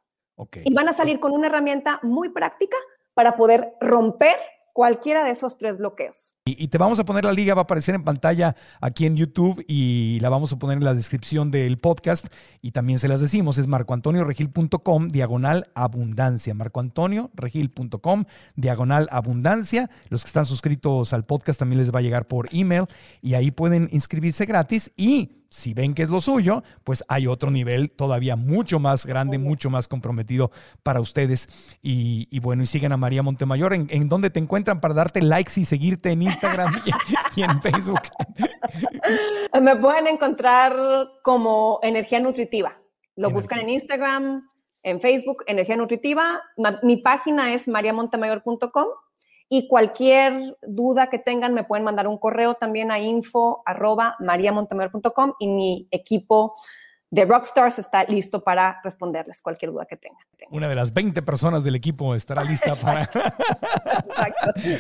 Y 0.64 0.74
van 0.74 0.90
a 0.90 0.94
salir 0.94 1.20
con 1.20 1.32
una 1.32 1.48
herramienta 1.48 2.00
muy 2.02 2.30
práctica 2.30 2.78
para 3.14 3.36
poder 3.36 3.76
romper 3.80 4.36
cualquiera 4.74 5.24
de 5.24 5.32
esos 5.32 5.58
tres 5.58 5.78
bloqueos. 5.78 6.34
Y, 6.46 6.68
te 6.68 6.78
vamos 6.78 7.00
a 7.00 7.06
poner 7.06 7.24
la 7.24 7.32
liga, 7.32 7.54
va 7.54 7.62
a 7.62 7.64
aparecer 7.64 7.96
en 7.96 8.04
pantalla 8.04 8.58
aquí 8.82 9.06
en 9.06 9.16
YouTube 9.16 9.64
y 9.66 10.20
la 10.20 10.28
vamos 10.28 10.52
a 10.52 10.60
poner 10.60 10.78
en 10.78 10.84
la 10.84 10.94
descripción 10.94 11.52
del 11.52 11.78
podcast. 11.78 12.28
Y 12.62 12.72
también 12.72 13.00
se 13.00 13.08
las 13.08 13.22
decimos, 13.22 13.58
es 13.58 13.68
marcoantonioregil.com, 13.68 15.08
diagonal 15.08 15.72
abundancia. 15.74 16.54
marcoantonioregil.com, 16.54 18.26
diagonal 18.58 19.08
abundancia. 19.10 19.90
Los 20.10 20.24
que 20.24 20.28
están 20.28 20.46
suscritos 20.46 21.14
al 21.14 21.24
podcast 21.24 21.60
también 21.60 21.80
les 21.80 21.96
va 21.96 22.00
a 22.00 22.02
llegar 22.02 22.28
por 22.28 22.50
email 22.52 22.88
y 23.22 23.36
ahí 23.36 23.52
pueden 23.52 23.88
inscribirse 23.94 24.46
gratis 24.46 24.92
y 24.98 25.43
si 25.54 25.76
ven 25.76 25.94
que 25.94 26.02
es 26.02 26.10
lo 26.10 26.20
suyo, 26.20 26.64
pues 26.84 27.04
hay 27.08 27.28
otro 27.28 27.52
nivel 27.52 27.92
todavía 27.92 28.36
mucho 28.36 28.80
más 28.80 29.06
grande, 29.06 29.38
mucho 29.38 29.70
más 29.70 29.88
comprometido 29.88 30.50
para 30.82 31.00
ustedes. 31.00 31.48
Y, 31.84 32.40
bueno, 32.40 32.64
y 32.64 32.66
siguen 32.66 32.92
a 32.92 32.98
María 32.98 33.22
Montemayor. 33.22 33.74
¿En, 33.74 33.86
¿En, 33.92 34.10
dónde 34.10 34.32
te 34.32 34.40
encuentran 34.40 34.82
para 34.82 34.96
darte 34.96 35.22
likes 35.22 35.54
y 35.58 35.66
seguirte 35.66 36.10
en 36.10 36.24
Instagram 36.24 36.82
y, 37.36 37.44
en 37.44 37.62
Facebook? 37.62 38.02
Me 39.62 39.76
pueden 39.76 40.08
encontrar 40.08 40.74
como 41.22 41.80
Energía 41.84 42.20
Nutritiva. 42.20 42.76
Lo 43.16 43.30
buscan 43.30 43.60
en 43.60 43.70
Instagram, 43.70 44.50
en 44.82 45.02
Facebook, 45.02 45.44
Energía 45.46 45.78
Nutritiva. 45.78 46.42
Mi 46.82 46.98
página 46.98 47.54
es 47.54 47.68
mariamontemayor.com 47.68 48.88
y 49.56 49.68
cualquier 49.68 50.58
duda 50.64 51.10
que 51.10 51.20
tengan 51.20 51.54
me 51.54 51.64
pueden 51.64 51.84
mandar 51.84 52.08
un 52.08 52.18
correo 52.18 52.56
también 52.56 52.90
a 52.90 52.98
info 52.98 53.62
y 55.38 55.48
mi 55.48 55.88
equipo 55.92 56.56
de 57.14 57.26
Rockstars 57.26 57.78
está 57.78 58.06
listo 58.06 58.44
para 58.44 58.82
responderles 58.84 59.40
cualquier 59.40 59.72
duda 59.72 59.86
que 59.86 59.96
tengan. 59.96 60.18
Una 60.50 60.68
de 60.68 60.74
las 60.74 60.94
20 60.94 61.22
personas 61.22 61.64
del 61.64 61.76
equipo 61.76 62.16
estará 62.16 62.44
lista 62.50 62.74
para... 62.74 63.08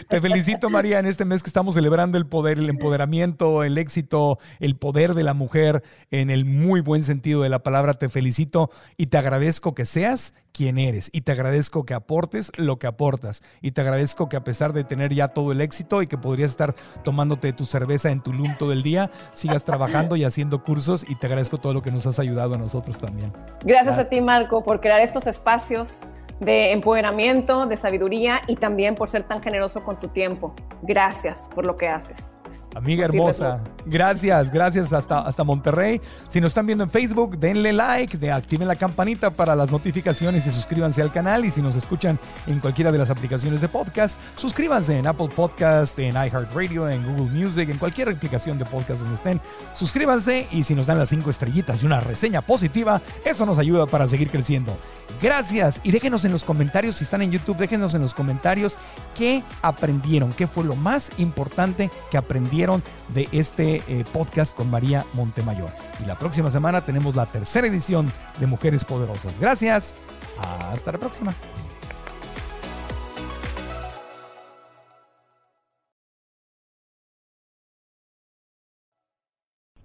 Te 0.10 0.20
felicito, 0.20 0.72
María, 0.72 0.98
en 0.98 1.06
este 1.06 1.26
mes 1.26 1.44
que 1.44 1.48
estamos 1.48 1.76
celebrando 1.76 2.18
el 2.18 2.26
poder, 2.26 2.58
el 2.58 2.72
empoderamiento, 2.72 3.64
el 3.64 3.78
éxito, 3.78 4.40
el 4.60 4.76
poder 4.78 5.14
de 5.14 5.22
la 5.22 5.36
mujer 5.36 5.84
en 6.10 6.32
el 6.32 6.46
muy 6.46 6.82
buen 6.82 7.04
sentido 7.04 7.44
de 7.44 7.50
la 7.50 7.60
palabra. 7.60 7.94
Te 7.94 8.10
felicito 8.10 8.72
y 8.98 9.08
te 9.08 9.20
agradezco 9.20 9.76
que 9.76 9.86
seas 9.86 10.34
quien 10.54 10.78
eres 10.78 11.10
y 11.12 11.22
te 11.22 11.32
agradezco 11.32 11.86
que 11.86 11.94
aportes 11.94 12.52
lo 12.58 12.78
que 12.78 12.88
aportas 12.88 13.42
y 13.62 13.72
te 13.72 13.82
agradezco 13.82 14.30
que 14.30 14.38
a 14.38 14.44
pesar 14.44 14.72
de 14.72 14.84
tener 14.84 15.14
ya 15.14 15.28
todo 15.28 15.52
el 15.52 15.62
éxito 15.62 16.02
y 16.02 16.08
que 16.08 16.18
podrías 16.18 16.52
estar 16.52 16.76
tomándote 17.04 17.54
tu 17.54 17.66
cerveza 17.66 18.12
en 18.12 18.22
tu 18.22 18.32
lunto 18.32 18.70
del 18.70 18.84
día, 18.84 19.12
sigas 19.34 19.66
trabajando 19.66 20.16
y 20.16 20.24
haciendo 20.24 20.64
cursos 20.64 21.06
y 21.08 21.16
te 21.16 21.26
agradezco 21.26 21.58
todo 21.58 21.74
lo 21.74 21.82
que 21.82 21.92
nos 21.92 22.06
has 22.06 22.20
ayudado 22.24 22.56
a 22.56 22.58
nosotros 22.58 22.98
también. 22.98 23.32
Gracias 23.64 24.00
a 24.00 24.06
ti, 24.06 24.22
Marco, 24.22 24.64
por 24.64 24.80
crear 24.80 25.00
estos 25.00 25.28
espacios 25.28 26.00
de 26.40 26.72
empoderamiento, 26.72 27.66
de 27.66 27.78
sabiduría 27.78 28.42
y 28.48 28.56
también 28.56 28.96
por 28.96 29.10
ser 29.10 29.24
tan 29.24 29.42
generoso 29.42 29.84
con 29.84 30.00
tu 30.00 30.08
tiempo. 30.10 30.54
Gracias 30.82 31.40
por 31.54 31.66
lo 31.66 31.78
que 31.78 31.88
haces. 31.88 32.33
Amiga 32.76 33.06
hermosa, 33.06 33.60
gracias, 33.86 34.50
gracias 34.50 34.94
hasta, 34.94 35.20
hasta 35.20 35.44
Monterrey. 35.44 36.02
Si 36.28 36.42
nos 36.42 36.52
están 36.52 36.66
viendo 36.66 36.84
en 36.84 36.90
Facebook, 36.90 37.38
denle 37.38 37.72
like, 37.72 38.18
de, 38.18 38.32
activen 38.32 38.68
la 38.68 38.76
campanita 38.76 39.30
para 39.30 39.56
las 39.56 39.72
notificaciones 39.72 40.48
y 40.48 40.52
suscríbanse 40.52 41.04
al 41.04 41.12
canal. 41.12 41.46
Y 41.46 41.52
si 41.52 41.62
nos 41.62 41.76
escuchan 41.76 42.18
en 42.48 42.60
cualquiera 42.60 42.92
de 42.92 42.98
las 42.98 43.12
aplicaciones 43.12 43.62
de 43.62 43.68
podcast, 43.68 44.20
suscríbanse 44.36 44.98
en 44.98 45.06
Apple 45.06 45.30
Podcast, 45.36 46.00
en 46.00 46.16
iHeartRadio, 46.16 46.90
en 46.90 47.06
Google 47.06 47.32
Music, 47.32 47.70
en 47.70 47.78
cualquier 47.78 48.10
aplicación 48.10 48.58
de 48.58 48.66
podcast 48.66 49.02
donde 49.02 49.16
estén. 49.16 49.40
Suscríbanse 49.76 50.48
y 50.52 50.64
si 50.64 50.74
nos 50.74 50.88
dan 50.88 50.98
las 50.98 51.10
cinco 51.10 51.30
estrellitas 51.30 51.84
y 51.84 51.86
una 51.86 52.00
reseña 52.00 52.42
positiva, 52.42 53.02
eso 53.24 53.46
nos 53.46 53.60
ayuda 53.60 53.86
para 53.86 54.08
seguir 54.08 54.32
creciendo. 54.32 54.76
Gracias 55.22 55.80
y 55.84 55.92
déjenos 55.92 56.26
en 56.26 56.32
los 56.32 56.44
comentarios, 56.44 56.96
si 56.96 57.04
están 57.04 57.22
en 57.22 57.32
YouTube, 57.32 57.58
déjenos 57.58 57.94
en 57.94 58.02
los 58.02 58.16
comentarios 58.16 58.78
qué 59.16 59.44
aprendieron, 59.62 60.34
qué 60.34 60.48
fue 60.48 60.64
lo 60.64 60.76
más 60.76 61.12
importante 61.18 61.92
que 62.10 62.18
aprendieron 62.18 62.63
de 63.10 63.28
este 63.32 63.84
eh, 63.88 64.06
podcast 64.14 64.56
con 64.56 64.70
María 64.70 65.06
Montemayor. 65.14 65.70
Y 66.02 66.06
la 66.06 66.18
próxima 66.18 66.50
semana 66.50 66.86
tenemos 66.86 67.16
la 67.16 67.26
tercera 67.26 67.68
edición 67.68 68.12
de 68.40 68.48
Mujeres 68.48 68.86
Poderosas. 68.86 69.38
Gracias. 69.40 69.94
Hasta 70.38 70.94
la 70.94 70.98
próxima. 70.98 71.34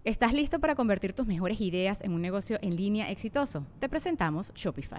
¿Estás 0.05 0.33
listo 0.33 0.59
para 0.59 0.74
convertir 0.74 1.12
tus 1.12 1.26
mejores 1.26 1.61
ideas 1.61 2.01
en 2.01 2.12
un 2.12 2.22
negocio 2.22 2.59
en 2.62 2.76
línea 2.76 3.11
exitoso? 3.11 3.66
Te 3.79 3.89
presentamos 3.89 4.53
Shopify. 4.55 4.99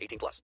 18 0.00 0.18
plus. 0.18 0.42